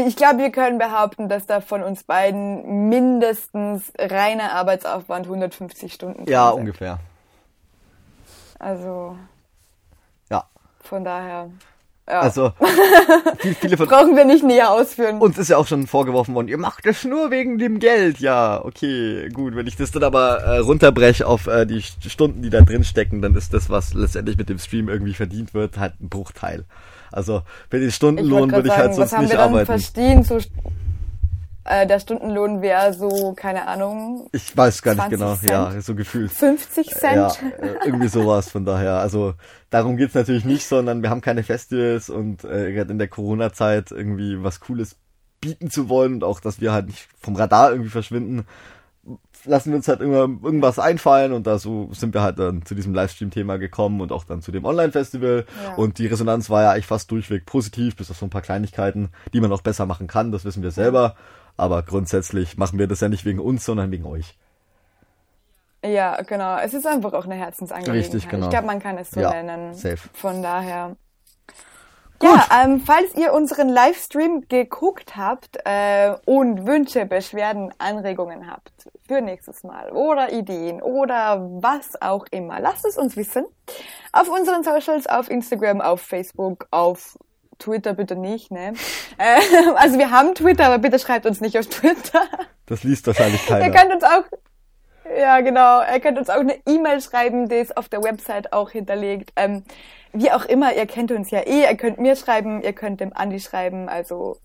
ich 0.07 0.15
glaube, 0.17 0.39
wir 0.39 0.51
können 0.51 0.78
behaupten, 0.78 1.30
dass 1.30 1.45
da 1.45 1.61
von 1.61 1.84
uns 1.84 2.03
beiden 2.03 2.89
mindestens 2.89 3.91
reiner 3.97 4.51
Arbeitsaufwand 4.53 5.26
150 5.28 5.93
Stunden 5.93 6.30
Ja, 6.30 6.49
sind. 6.51 6.59
ungefähr. 6.59 6.99
Also 8.60 9.18
Ja. 10.30 10.43
von 10.82 11.03
daher 11.03 11.49
ja, 12.07 12.22
Also, 12.22 12.53
viel, 13.38 13.53
viele 13.53 13.78
von 13.78 13.88
brauchen 13.88 14.16
wir 14.16 14.26
nicht 14.26 14.43
näher 14.43 14.72
ausführen. 14.72 15.20
uns 15.20 15.38
ist 15.38 15.49
ja 15.49 15.57
auch 15.57 15.68
schon 15.68 15.86
vorgeworfen 15.86 16.34
worden, 16.34 16.47
ihr 16.47 16.57
macht 16.57 16.84
das 16.88 17.03
nur 17.05 17.30
wegen 17.30 17.60
dem 17.60 17.78
Geld. 17.80 18.20
Ja, 18.20 18.66
okay, 18.66 19.30
gut. 19.30 19.55
Wenn 19.55 19.68
ich 19.68 19.76
das 19.76 19.91
dann 19.91 20.03
aber 20.03 20.39
äh, 20.39 20.57
runterbreche 20.57 21.28
auf 21.28 21.45
äh, 21.45 21.68
die 21.68 21.82
St- 21.82 22.10
Stunden, 22.10 22.41
die 22.41 22.49
da 22.49 22.62
drin 22.62 22.84
stecken, 22.84 23.22
dann 23.22 23.36
ist 23.36 23.53
das, 23.53 23.70
was 23.70 23.93
letztendlich 23.93 24.38
mit 24.38 24.49
dem 24.49 24.57
Stream 24.57 24.89
irgendwie 24.89 25.14
verdient 25.14 25.53
wird, 25.53 25.78
halt 25.78 26.01
ein 26.01 26.10
Bruchteil. 26.10 26.66
Also, 27.12 27.43
für 27.70 27.80
den 27.80 27.91
Stundenlohn 27.91 28.51
würde 28.51 28.70
ich 28.70 28.76
halt 28.76 28.95
sagen, 28.95 29.01
was 29.03 29.10
sonst 29.12 29.14
haben 29.14 29.22
nicht 29.26 29.32
wir 29.34 29.38
dann 29.38 29.49
arbeiten. 29.49 29.66
verstehen? 29.68 30.24
So, 30.24 30.39
äh, 31.70 31.88
der 31.88 31.99
Stundenlohn 31.99 32.61
wäre 32.61 32.93
so, 32.93 33.34
keine 33.34 33.67
Ahnung, 33.67 34.28
Ich 34.32 34.55
weiß 34.57 34.82
gar 34.82 34.93
nicht 34.95 35.01
20 35.07 35.20
genau, 35.20 35.36
Cent? 35.36 35.51
ja, 35.51 35.82
so 35.82 35.95
gefühlt. 35.95 36.32
50 36.32 36.88
Cent. 36.89 37.15
Ja, 37.15 37.28
äh, 37.61 37.76
irgendwie 37.86 38.07
sowas 38.09 38.49
von 38.49 38.65
daher. 38.65 38.95
Also 38.99 39.36
darum 39.70 39.95
geht's 39.95 40.15
natürlich 40.15 40.45
nicht, 40.45 40.65
sondern 40.65 41.01
wir 41.03 41.09
haben 41.09 41.22
keine 41.22 41.43
Festivals 41.43 42.09
und 42.09 42.43
äh, 42.43 42.74
gerade 42.74 42.91
in 42.91 42.97
der 42.99 43.07
Corona-Zeit 43.07 43.91
irgendwie 43.91 44.43
was 44.43 44.59
Cooles 44.59 44.95
bieten 45.41 45.70
zu 45.70 45.88
wollen 45.89 46.15
und 46.15 46.24
auch, 46.24 46.39
dass 46.41 46.59
wir 46.59 46.74
halt 46.74 46.88
nicht 46.88 47.07
vom 47.20 47.36
Radar 47.36 47.72
irgendwie 47.72 47.89
verschwinden, 47.91 48.45
lassen 49.45 49.70
wir 49.72 49.78
uns 49.78 49.88
halt 49.88 50.01
immer 50.01 50.28
irgendwas 50.43 50.80
einfallen 50.80 51.32
und 51.32 51.47
da 51.47 51.57
so 51.59 51.89
sind 51.93 52.13
wir 52.13 52.22
halt 52.22 52.38
dann 52.39 52.65
zu 52.65 52.76
diesem 52.76 52.93
Livestream-Thema 52.93 53.57
gekommen 53.57 54.01
und 54.01 54.11
auch 54.11 54.26
dann 54.26 54.41
zu 54.41 54.51
dem 54.51 54.65
Online-Festival 54.65 55.45
Ja. 55.63 55.76
und 55.76 55.97
die 55.97 56.07
Resonanz 56.07 56.49
war 56.49 56.63
ja 56.63 56.72
eigentlich 56.72 56.88
fast 56.88 57.09
durchweg 57.11 57.45
positiv, 57.45 57.95
bis 57.95 58.11
auf 58.11 58.17
so 58.17 58.26
ein 58.26 58.30
paar 58.30 58.41
Kleinigkeiten, 58.41 59.09
die 59.34 59.39
man 59.39 59.51
auch 59.53 59.61
besser 59.61 59.86
machen 59.86 60.07
kann, 60.07 60.34
das 60.34 60.43
wissen 60.43 60.61
wir 60.61 60.72
selber, 60.72 61.15
aber 61.60 61.84
grundsätzlich 61.84 62.57
machen 62.57 62.80
wir 62.80 62.88
das 62.88 63.01
ja 63.01 63.10
nicht 63.10 63.26
wegen 63.26 63.39
uns, 63.39 63.66
sondern 63.66 63.91
wegen 63.91 64.05
euch. 64.05 64.38
Ja, 65.84 66.22
genau. 66.24 66.57
Es 66.57 66.74
ist 66.74 66.86
einfach 66.86 67.14
auch 67.14 67.26
eine 67.26 67.36
Herzensangelegenheit. 67.36 68.03
Richtig, 68.14 68.30
genau. 68.30 68.47
Ich 68.47 68.49
glaube, 68.49 68.68
man 68.68 68.80
kann 68.82 68.97
es 68.97 69.12
so 69.12 69.22
Ja, 69.22 69.32
nennen. 69.32 69.74
safe. 69.74 70.10
Von 70.14 70.41
daher. 70.41 70.95
Ja, 72.22 72.45
ähm, 72.64 72.82
falls 72.86 73.16
ihr 73.16 73.32
unseren 73.32 73.70
Livestream 73.70 74.43
geguckt 74.49 75.16
habt 75.16 75.57
äh, 75.64 76.16
und 76.26 76.68
Wünsche, 76.68 77.05
Beschwerden, 77.05 77.74
Anregungen 77.78 78.51
habt 78.51 78.74
für 79.07 79.22
nächstes 79.22 79.64
Mal 79.64 79.89
oder 79.91 80.34
Ideen 80.34 80.82
oder 80.82 81.39
was 81.62 82.01
auch 82.01 82.26
immer, 82.32 82.60
lasst 82.60 82.86
es 82.86 82.97
uns 82.97 83.16
wissen. 83.16 83.45
Auf 84.12 84.28
unseren 84.28 84.64
Socials, 84.66 85.07
auf 85.07 85.30
Instagram, 85.30 85.80
auf 85.80 86.01
Facebook, 86.01 86.68
auf 86.72 87.18
Twitter 87.60 87.93
bitte 87.93 88.16
nicht, 88.16 88.51
ne? 88.51 88.74
Äh, 89.18 89.39
also 89.76 89.97
wir 89.97 90.12
haben 90.12 90.34
Twitter, 90.34 90.66
aber 90.66 90.78
bitte 90.78 90.97
schreibt 90.97 91.26
uns 91.26 91.41
nicht 91.41 91.60
auf 91.60 91.68
Twitter. 91.68 92.22
Das 92.66 92.84
liest 92.84 93.05
wahrscheinlich 93.05 93.45
keiner. 93.47 93.66
Ihr 93.66 93.72
könnt 93.72 93.93
uns 93.93 94.03
auch, 94.03 94.24
ja 95.18 95.41
genau, 95.41 95.82
ihr 95.82 95.99
könnt 95.99 96.18
uns 96.18 96.30
auch 96.30 96.39
eine 96.39 96.57
E-Mail 96.66 97.01
schreiben, 97.01 97.49
die 97.49 97.55
ist 97.55 97.76
auf 97.76 97.89
der 97.89 98.01
Website 98.01 98.53
auch 98.53 98.70
hinterlegt. 98.70 99.34
Ähm, 99.36 99.64
wie 100.14 100.32
auch 100.32 100.45
immer, 100.45 100.74
ihr 100.74 100.86
kennt 100.86 101.12
uns 101.12 101.32
ja 101.32 101.41
eh, 101.41 101.70
ihr 101.70 101.76
könnt 101.76 101.99
mir 101.99 102.16
schreiben, 102.16 102.62
ihr 102.62 102.74
könnt 102.74 103.01
dem 103.01 103.12
Andi 103.14 103.39
schreiben, 103.41 103.89
also 103.89 104.38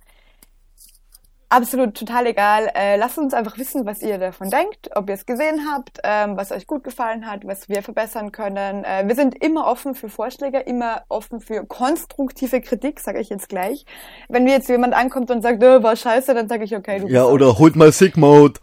absolut 1.55 1.95
total 1.97 2.27
egal. 2.27 2.71
Äh, 2.75 2.97
lasst 2.97 3.19
uns 3.19 3.35
einfach 3.35 3.57
wissen, 3.59 3.87
was 3.87 4.03
ihr 4.03 4.19
davon 4.19 4.51
denkt, 4.51 4.91
ob 4.95 5.09
ihr 5.09 5.15
es 5.15 5.27
gesehen 5.27 5.67
habt, 5.71 6.01
ähm, 6.05 6.37
was 6.37 6.53
euch 6.53 6.67
gut 6.67 6.85
gefallen 6.85 7.27
hat, 7.27 7.47
was 7.47 7.69
wir 7.69 7.83
verbessern 7.83 8.33
können. 8.33 8.85
Äh, 8.85 9.05
wir 9.07 9.15
sind 9.15 9.43
immer 9.43 9.67
offen 9.67 9.95
für 9.95 10.09
Vorschläge, 10.09 10.61
immer 10.61 11.03
offen 11.09 11.41
für 11.41 11.65
konstruktive 11.65 12.61
Kritik, 12.61 13.01
sage 13.01 13.21
ich 13.21 13.29
jetzt 13.31 13.49
gleich. 13.49 13.87
Wenn 14.29 14.45
mir 14.45 14.53
jetzt 14.53 14.69
jemand 14.69 14.95
ankommt 14.95 15.31
und 15.31 15.43
sagt, 15.43 15.63
äh, 15.63 15.83
war 15.83 15.97
scheiße, 15.97 16.35
dann 16.35 16.49
sage 16.49 16.65
ich, 16.65 16.77
okay, 16.77 17.01
du 17.01 17.09
Ja, 17.09 17.25
oder 17.25 17.59
holt 17.59 17.77
mal 17.77 17.93
Sick 17.93 18.17
Mode. 18.17 18.61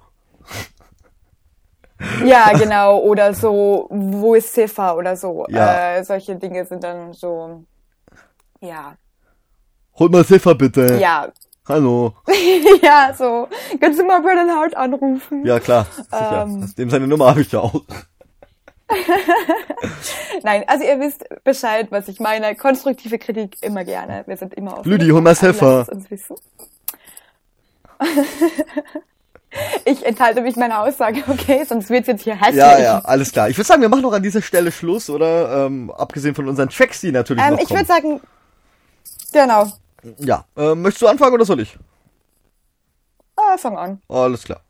Ja, 2.26 2.52
genau. 2.58 3.00
Oder 3.00 3.34
so, 3.34 3.88
wo 3.90 4.36
ist 4.36 4.54
Ziffer 4.54 4.98
oder 4.98 5.16
so. 5.16 5.46
Ja. 5.50 5.96
Äh, 5.98 6.04
solche 6.04 6.36
Dinge 6.36 6.66
sind 6.66 6.84
dann 6.84 7.14
so, 7.14 7.64
ja, 8.60 8.96
Holt 10.00 10.12
mal 10.12 10.26
Ziffer 10.26 10.56
bitte. 10.56 10.98
ja, 11.00 11.28
Hallo. 11.72 12.14
ja, 12.82 13.14
so. 13.18 13.48
Kannst 13.80 13.98
du 13.98 14.04
mal 14.04 14.22
Brennan 14.22 14.52
Hart 14.52 14.76
anrufen? 14.76 15.46
Ja, 15.46 15.60
klar. 15.60 15.86
Sicher. 15.96 16.46
Ähm. 16.46 16.74
Dem 16.78 16.90
seine 16.90 17.08
Nummer 17.08 17.28
habe 17.30 17.42
ich 17.42 17.52
ja 17.52 17.62
auch. 17.62 17.82
Nein, 20.44 20.66
also 20.68 20.84
ihr 20.84 21.00
wisst 21.00 21.24
Bescheid, 21.46 21.88
was 21.92 22.10
ich 22.10 22.20
meine. 22.20 22.56
Konstruktive 22.56 23.18
Kritik 23.20 23.56
immer 23.62 23.86
gerne. 23.86 24.24
Wir 24.28 24.36
sind 24.36 24.54
immer 24.54 24.80
offen. 24.80 24.90
Lüdi, 24.90 25.08
hol 25.10 25.22
mal 25.22 25.32
es 25.32 25.42
wissen. 25.42 26.36
ich 29.86 30.06
enthalte 30.06 30.42
mich 30.42 30.58
meiner 30.58 30.82
Aussage, 30.82 31.24
okay? 31.30 31.64
Sonst 31.66 31.90
wird's 31.90 32.08
jetzt 32.08 32.24
hier 32.24 32.36
hässlich. 32.36 32.58
Ja, 32.58 32.80
ja, 32.80 33.00
alles 33.00 33.32
klar. 33.32 33.48
Ich 33.48 33.58
würde 33.58 33.68
sagen, 33.68 33.82
wir 33.82 33.88
machen 33.88 34.02
noch 34.02 34.12
an 34.12 34.24
dieser 34.24 34.42
Stelle 34.42 34.74
Schluss, 34.74 35.10
oder? 35.10 35.68
Ähm, 35.68 35.90
abgesehen 35.92 36.36
von 36.36 36.50
unseren 36.50 36.68
Tracks, 36.68 37.00
die 37.00 37.14
natürlich 37.14 37.46
Ähm, 37.46 37.54
noch 37.54 37.62
ich 37.62 37.70
würde 37.70 37.86
sagen, 37.86 38.20
genau. 39.32 39.72
Ja. 40.18 40.46
Äh, 40.56 40.76
möchtest 40.76 41.02
du 41.02 41.08
anfangen 41.08 41.34
oder 41.34 41.46
soll 41.46 41.60
ich? 41.60 41.78
Ah, 43.36 43.58
fang 43.58 43.78
an. 43.78 44.02
Alles 44.08 44.44
klar. 44.44 44.62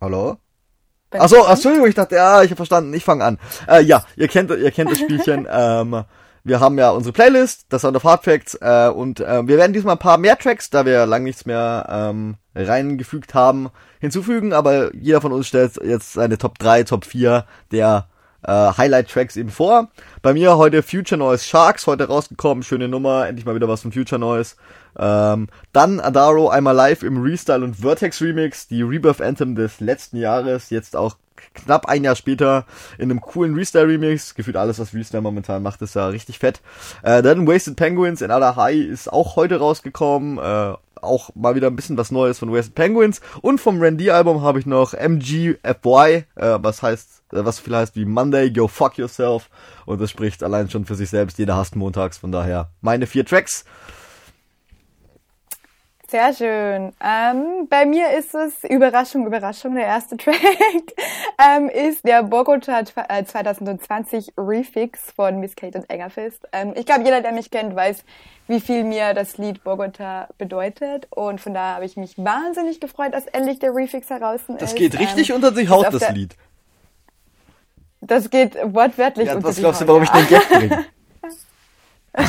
Hallo? 0.00 0.36
Achso? 1.10 1.44
Entschuldigung, 1.46 1.88
ich 1.88 1.94
dachte, 1.94 2.16
ja, 2.16 2.42
ich 2.42 2.50
habe 2.50 2.56
verstanden, 2.56 2.92
ich 2.94 3.04
fange 3.04 3.24
an. 3.24 3.38
Äh, 3.68 3.82
ja, 3.82 4.04
ihr 4.16 4.28
kennt, 4.28 4.50
ihr 4.50 4.70
kennt 4.70 4.90
das 4.90 4.98
Spielchen. 4.98 5.46
ähm, 5.50 6.04
wir 6.44 6.58
haben 6.58 6.76
ja 6.76 6.90
unsere 6.90 7.12
Playlist, 7.12 7.66
das 7.68 7.82
Sound 7.82 7.96
of 7.96 8.04
Hard 8.04 8.24
Facts, 8.24 8.58
äh, 8.60 8.88
und 8.88 9.20
äh, 9.20 9.46
wir 9.46 9.56
werden 9.58 9.72
diesmal 9.72 9.94
ein 9.94 10.00
paar 10.00 10.18
mehr 10.18 10.36
Tracks, 10.36 10.70
da 10.70 10.84
wir 10.84 11.06
lang 11.06 11.22
nichts 11.22 11.46
mehr 11.46 11.86
ähm, 11.88 12.36
reingefügt 12.54 13.34
haben, 13.34 13.70
hinzufügen, 14.00 14.52
aber 14.52 14.92
jeder 14.94 15.20
von 15.20 15.32
uns 15.32 15.46
stellt 15.46 15.76
jetzt 15.84 16.14
seine 16.14 16.38
Top 16.38 16.58
3, 16.58 16.82
Top 16.82 17.04
4 17.04 17.46
der 17.70 18.08
äh, 18.42 18.52
Highlight-Tracks 18.52 19.36
eben 19.36 19.50
vor. 19.50 19.88
Bei 20.22 20.32
mir 20.32 20.56
heute 20.56 20.82
Future 20.82 21.18
Noise 21.18 21.44
Sharks, 21.44 21.86
heute 21.86 22.08
rausgekommen, 22.08 22.62
schöne 22.62 22.88
Nummer, 22.88 23.26
endlich 23.28 23.46
mal 23.46 23.54
wieder 23.54 23.68
was 23.68 23.82
von 23.82 23.92
Future 23.92 24.18
Noise. 24.18 24.56
Ähm, 24.98 25.48
dann 25.72 26.00
Adaro 26.00 26.48
einmal 26.48 26.74
live 26.74 27.02
im 27.02 27.22
Restyle 27.22 27.64
und 27.64 27.76
Vertex 27.76 28.20
Remix, 28.20 28.68
die 28.68 28.82
Rebirth 28.82 29.22
Anthem 29.22 29.54
des 29.54 29.80
letzten 29.80 30.16
Jahres, 30.16 30.70
jetzt 30.70 30.96
auch 30.96 31.16
knapp 31.54 31.86
ein 31.86 32.04
Jahr 32.04 32.16
später 32.16 32.66
in 32.98 33.10
einem 33.10 33.20
coolen 33.20 33.54
Restyle 33.54 33.88
Remix. 33.88 34.34
Gefühlt 34.34 34.56
alles, 34.56 34.78
was 34.78 34.94
Restyle 34.94 35.22
momentan 35.22 35.62
macht, 35.62 35.82
ist 35.82 35.94
ja 35.94 36.08
richtig 36.08 36.38
fett. 36.38 36.60
Äh, 37.02 37.22
dann 37.22 37.46
Wasted 37.46 37.76
Penguins 37.76 38.22
in 38.22 38.30
aller 38.30 38.56
High 38.56 38.76
ist 38.76 39.12
auch 39.12 39.36
heute 39.36 39.58
rausgekommen. 39.58 40.38
Äh, 40.38 40.74
auch 41.02 41.30
mal 41.34 41.54
wieder 41.54 41.66
ein 41.66 41.76
bisschen 41.76 41.98
was 41.98 42.10
Neues 42.10 42.38
von 42.38 42.52
Wasted 42.52 42.74
Penguins. 42.74 43.20
Und 43.40 43.60
vom 43.60 43.80
Randy 43.80 44.10
Album 44.10 44.42
habe 44.42 44.58
ich 44.58 44.66
noch 44.66 44.94
MGFY, 44.94 46.24
äh, 46.36 46.58
was 46.60 46.82
heißt, 46.82 47.22
äh, 47.32 47.44
was 47.44 47.58
viel 47.58 47.76
heißt 47.76 47.96
wie 47.96 48.04
Monday, 48.04 48.50
Go 48.50 48.68
Fuck 48.68 48.98
Yourself. 48.98 49.50
Und 49.84 50.00
das 50.00 50.10
spricht 50.10 50.42
allein 50.42 50.70
schon 50.70 50.84
für 50.84 50.94
sich 50.94 51.10
selbst. 51.10 51.38
Jeder 51.38 51.56
hasst 51.56 51.76
montags. 51.76 52.18
Von 52.18 52.32
daher 52.32 52.70
meine 52.80 53.06
vier 53.06 53.26
Tracks. 53.26 53.64
Sehr 56.12 56.34
schön. 56.34 56.92
Ähm, 57.02 57.68
bei 57.70 57.86
mir 57.86 58.10
ist 58.10 58.34
es, 58.34 58.64
Überraschung, 58.68 59.26
Überraschung, 59.26 59.74
der 59.76 59.86
erste 59.86 60.14
Track 60.18 60.36
ähm, 61.38 61.70
ist 61.70 62.06
der 62.06 62.22
Bogota 62.22 62.84
2020 62.84 64.28
äh, 64.28 64.32
Refix 64.36 65.10
von 65.16 65.40
Miss 65.40 65.56
Kate 65.56 65.78
und 65.78 65.88
Engerfist. 65.88 66.46
Ähm, 66.52 66.74
ich 66.76 66.84
glaube, 66.84 67.04
jeder, 67.04 67.22
der 67.22 67.32
mich 67.32 67.50
kennt, 67.50 67.74
weiß, 67.74 68.04
wie 68.46 68.60
viel 68.60 68.84
mir 68.84 69.14
das 69.14 69.38
Lied 69.38 69.64
Bogota 69.64 70.28
bedeutet. 70.36 71.06
Und 71.08 71.40
von 71.40 71.54
daher 71.54 71.76
habe 71.76 71.86
ich 71.86 71.96
mich 71.96 72.18
wahnsinnig 72.18 72.78
gefreut, 72.78 73.14
dass 73.14 73.24
endlich 73.28 73.58
der 73.60 73.74
Refix 73.74 74.10
heraus 74.10 74.42
ist. 74.48 74.60
Das 74.60 74.74
geht 74.74 74.98
richtig 74.98 75.30
ähm, 75.30 75.36
unter 75.36 75.50
die 75.50 75.70
Haut, 75.70 75.94
das 75.94 76.10
Lied. 76.10 76.36
Das 78.02 78.28
geht 78.28 78.58
wortwörtlich 78.62 79.28
ja, 79.28 79.36
unter 79.36 79.48
was 79.48 79.56
glaubst 79.56 79.80
du, 79.80 79.88
warum 79.88 80.02
ich 80.02 80.10
den 80.10 80.28
Gag 80.28 80.46
bringe? 80.50 80.84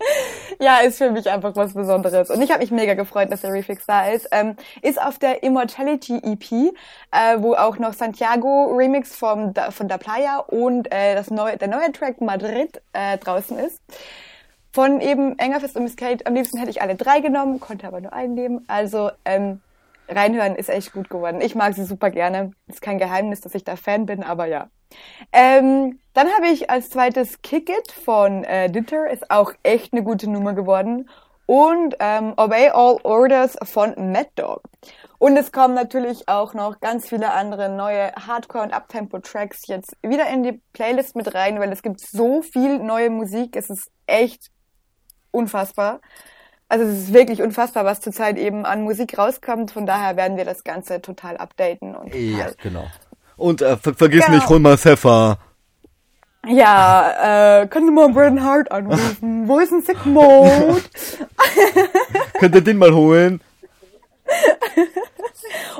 ja, 0.60 0.78
ist 0.78 0.98
für 0.98 1.10
mich 1.10 1.28
einfach 1.30 1.54
was 1.56 1.74
Besonderes. 1.74 2.30
Und 2.30 2.42
ich 2.42 2.50
habe 2.50 2.60
mich 2.60 2.70
mega 2.70 2.94
gefreut, 2.94 3.30
dass 3.30 3.42
der 3.42 3.52
Refix 3.52 3.86
da 3.86 4.08
ist. 4.08 4.28
Ähm, 4.32 4.56
ist 4.82 5.00
auf 5.00 5.18
der 5.18 5.42
Immortality 5.42 6.18
EP, 6.18 6.52
äh, 6.52 7.36
wo 7.38 7.54
auch 7.54 7.78
noch 7.78 7.92
Santiago 7.92 8.72
Remix 8.74 9.16
vom, 9.16 9.54
von 9.70 9.88
Da 9.88 9.98
Playa 9.98 10.38
und 10.38 10.92
äh, 10.92 11.14
das 11.14 11.30
neue, 11.30 11.56
der 11.56 11.68
neue 11.68 11.92
Track 11.92 12.20
Madrid 12.20 12.80
äh, 12.92 13.18
draußen 13.18 13.58
ist. 13.58 13.80
Von 14.72 15.00
eben 15.00 15.38
Engerfest 15.38 15.76
und 15.76 15.84
Miss 15.84 15.96
Kate. 15.96 16.26
Am 16.26 16.34
liebsten 16.34 16.58
hätte 16.58 16.70
ich 16.70 16.82
alle 16.82 16.94
drei 16.94 17.20
genommen, 17.20 17.58
konnte 17.58 17.86
aber 17.86 18.00
nur 18.00 18.12
einen 18.12 18.34
nehmen. 18.34 18.64
Also 18.68 19.10
ähm, 19.24 19.60
reinhören 20.08 20.56
ist 20.56 20.70
echt 20.70 20.92
gut 20.92 21.10
geworden. 21.10 21.40
Ich 21.40 21.54
mag 21.54 21.74
sie 21.74 21.84
super 21.84 22.10
gerne. 22.10 22.52
Ist 22.66 22.82
kein 22.82 22.98
Geheimnis, 22.98 23.40
dass 23.40 23.54
ich 23.54 23.64
da 23.64 23.76
Fan 23.76 24.06
bin, 24.06 24.22
aber 24.22 24.46
ja. 24.46 24.70
Ähm, 25.32 26.00
dann 26.14 26.28
habe 26.28 26.48
ich 26.48 26.70
als 26.70 26.90
zweites 26.90 27.42
Kick 27.42 27.68
It 27.68 27.92
von 27.92 28.44
äh, 28.44 28.70
Ditter, 28.70 29.10
ist 29.10 29.30
auch 29.30 29.52
echt 29.62 29.92
eine 29.92 30.02
gute 30.02 30.30
Nummer 30.30 30.54
geworden. 30.54 31.08
Und 31.46 31.96
ähm, 32.00 32.34
Obey 32.36 32.68
All 32.68 32.98
Orders 33.04 33.56
von 33.62 33.94
Mad 34.12 34.30
Dog. 34.34 34.62
Und 35.18 35.36
es 35.36 35.50
kommen 35.50 35.74
natürlich 35.74 36.28
auch 36.28 36.54
noch 36.54 36.78
ganz 36.80 37.08
viele 37.08 37.32
andere 37.32 37.68
neue 37.68 38.12
Hardcore- 38.12 38.62
und 38.62 38.72
Uptempo-Tracks 38.72 39.66
jetzt 39.66 39.96
wieder 40.02 40.28
in 40.28 40.42
die 40.42 40.60
Playlist 40.72 41.16
mit 41.16 41.34
rein, 41.34 41.58
weil 41.58 41.72
es 41.72 41.82
gibt 41.82 42.00
so 42.00 42.42
viel 42.42 42.78
neue 42.78 43.10
Musik. 43.10 43.56
Es 43.56 43.70
ist 43.70 43.90
echt 44.06 44.50
unfassbar. 45.30 46.00
Also 46.68 46.84
es 46.84 46.98
ist 46.98 47.12
wirklich 47.14 47.40
unfassbar, 47.40 47.84
was 47.84 48.00
zurzeit 48.00 48.36
eben 48.36 48.66
an 48.66 48.82
Musik 48.82 49.16
rauskommt. 49.16 49.70
Von 49.70 49.86
daher 49.86 50.16
werden 50.16 50.36
wir 50.36 50.44
das 50.44 50.64
Ganze 50.64 51.00
total 51.00 51.38
updaten. 51.38 51.94
Und 51.94 52.14
ja, 52.14 52.48
genau. 52.62 52.86
Und 53.36 53.62
äh, 53.62 53.76
ver 53.76 53.94
vergiss 53.94 54.26
genau. 54.26 54.36
nicht, 54.36 54.48
hol 54.48 54.58
mal 54.58 54.76
Pfeffer. 54.76 55.38
Ja, 56.46 57.62
äh, 57.62 57.66
kannst 57.68 57.88
du 57.88 57.92
mal 57.92 58.08
Bretton 58.10 58.42
Hart 58.42 58.70
anrufen? 58.70 59.48
Wo 59.48 59.58
ist 59.58 59.72
ein 59.72 59.82
Sick 59.82 60.04
Mode? 60.06 60.82
Könnt 62.38 62.54
ihr 62.54 62.60
den 62.60 62.78
mal 62.78 62.92
holen? 62.92 63.40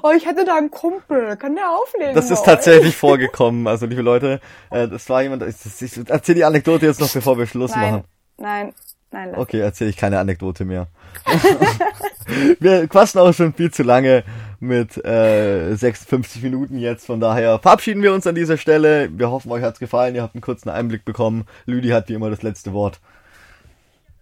oh, 0.03 0.11
ich 0.17 0.27
hätte 0.27 0.45
da 0.45 0.57
einen 0.57 0.71
Kumpel. 0.71 1.37
Kann 1.37 1.55
der 1.55 1.71
auflegen? 1.71 2.15
Das 2.15 2.31
ist 2.31 2.45
tatsächlich 2.45 2.97
vorgekommen. 2.97 3.67
Also, 3.67 3.87
liebe 3.87 4.03
Leute, 4.03 4.41
äh, 4.71 4.89
das 4.89 5.09
war 5.09 5.23
jemand, 5.23 5.43
ich, 5.43 5.83
ich 5.83 6.01
erzähl 6.09 6.35
die 6.35 6.45
Anekdote 6.45 6.87
jetzt 6.87 7.01
noch, 7.01 7.13
bevor 7.13 7.39
wir 7.39 7.47
Schluss 7.47 7.73
nein, 7.73 7.91
machen. 7.91 8.05
Nein, 8.39 8.75
nein. 9.13 9.31
Lass 9.33 9.41
okay, 9.41 9.61
erzähle 9.61 9.91
ich 9.91 9.97
keine 9.97 10.19
Anekdote 10.19 10.65
mehr. 10.65 10.89
wir 12.61 12.87
quatschen 12.89 13.21
auch 13.21 13.33
schon 13.33 13.55
viel 13.55 13.71
zu 13.71 13.83
lange 13.83 14.25
mit 14.61 15.03
äh, 15.05 15.75
56 15.75 16.43
Minuten 16.43 16.79
jetzt. 16.79 17.07
Von 17.07 17.21
daher 17.21 17.59
verabschieden 17.59 18.03
wir 18.03 18.13
uns 18.13 18.27
an 18.27 18.35
dieser 18.35 18.57
Stelle. 18.57 19.09
Wir 19.17 19.31
hoffen, 19.31 19.51
euch 19.53 19.63
hat's 19.63 19.79
gefallen. 19.79 20.15
Ihr 20.15 20.23
habt 20.23 20.35
einen 20.35 20.43
kurzen 20.43 20.69
Einblick 20.69 21.05
bekommen. 21.05 21.47
Lüdi 21.67 21.89
hat 21.89 22.09
wie 22.09 22.15
immer 22.15 22.31
das 22.31 22.43
letzte 22.43 22.73
Wort. 22.73 23.01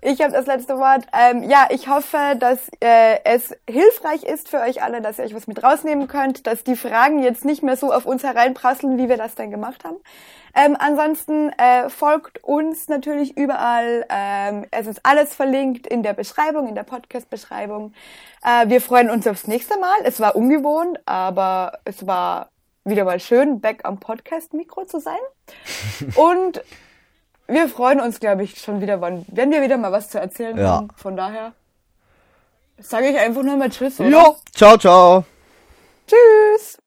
Ich 0.08 0.22
habe 0.22 0.32
das 0.32 0.46
letzte 0.46 0.78
Wort. 0.78 1.04
Ähm, 1.12 1.42
ja, 1.50 1.66
ich 1.68 1.88
hoffe, 1.88 2.36
dass 2.38 2.68
äh, 2.78 3.18
es 3.24 3.56
hilfreich 3.68 4.22
ist 4.22 4.48
für 4.48 4.60
euch 4.60 4.80
alle, 4.80 5.00
dass 5.00 5.18
ihr 5.18 5.24
euch 5.24 5.34
was 5.34 5.48
mit 5.48 5.60
rausnehmen 5.64 6.06
könnt, 6.06 6.46
dass 6.46 6.62
die 6.62 6.76
Fragen 6.76 7.24
jetzt 7.24 7.44
nicht 7.44 7.64
mehr 7.64 7.76
so 7.76 7.92
auf 7.92 8.06
uns 8.06 8.22
hereinprasseln, 8.22 8.98
wie 8.98 9.08
wir 9.08 9.16
das 9.16 9.34
denn 9.34 9.50
gemacht 9.50 9.82
haben. 9.82 9.96
Ähm, 10.54 10.76
ansonsten 10.78 11.48
äh, 11.58 11.90
folgt 11.90 12.44
uns 12.44 12.86
natürlich 12.86 13.36
überall. 13.36 14.06
Ähm, 14.08 14.66
es 14.70 14.86
ist 14.86 15.00
alles 15.02 15.34
verlinkt 15.34 15.88
in 15.88 16.04
der 16.04 16.12
Beschreibung, 16.12 16.68
in 16.68 16.76
der 16.76 16.84
Podcast-Beschreibung. 16.84 17.92
Äh, 18.44 18.68
wir 18.68 18.80
freuen 18.80 19.10
uns 19.10 19.26
aufs 19.26 19.48
nächste 19.48 19.76
Mal. 19.80 19.96
Es 20.04 20.20
war 20.20 20.36
ungewohnt, 20.36 21.00
aber 21.04 21.80
es 21.84 22.06
war 22.06 22.50
wieder 22.84 23.04
mal 23.04 23.18
schön, 23.18 23.60
back 23.60 23.80
am 23.82 23.98
Podcast-Mikro 23.98 24.84
zu 24.84 25.00
sein. 25.00 25.18
Und 26.14 26.62
wir 27.48 27.68
freuen 27.68 28.00
uns, 28.00 28.20
glaube 28.20 28.42
ich, 28.42 28.58
schon 28.58 28.80
wieder, 28.80 29.00
wann, 29.00 29.24
wenn 29.28 29.50
wir 29.50 29.62
wieder 29.62 29.76
mal 29.76 29.92
was 29.92 30.10
zu 30.10 30.18
erzählen 30.18 30.56
ja. 30.56 30.68
haben. 30.68 30.88
Von 30.96 31.16
daher 31.16 31.52
sage 32.78 33.08
ich 33.08 33.18
einfach 33.18 33.42
nur 33.42 33.56
mal 33.56 33.70
Tschüss. 33.70 34.00
Oder? 34.00 34.08
Jo, 34.08 34.36
ciao, 34.52 34.76
ciao. 34.76 35.24
Tschüss. 36.06 36.78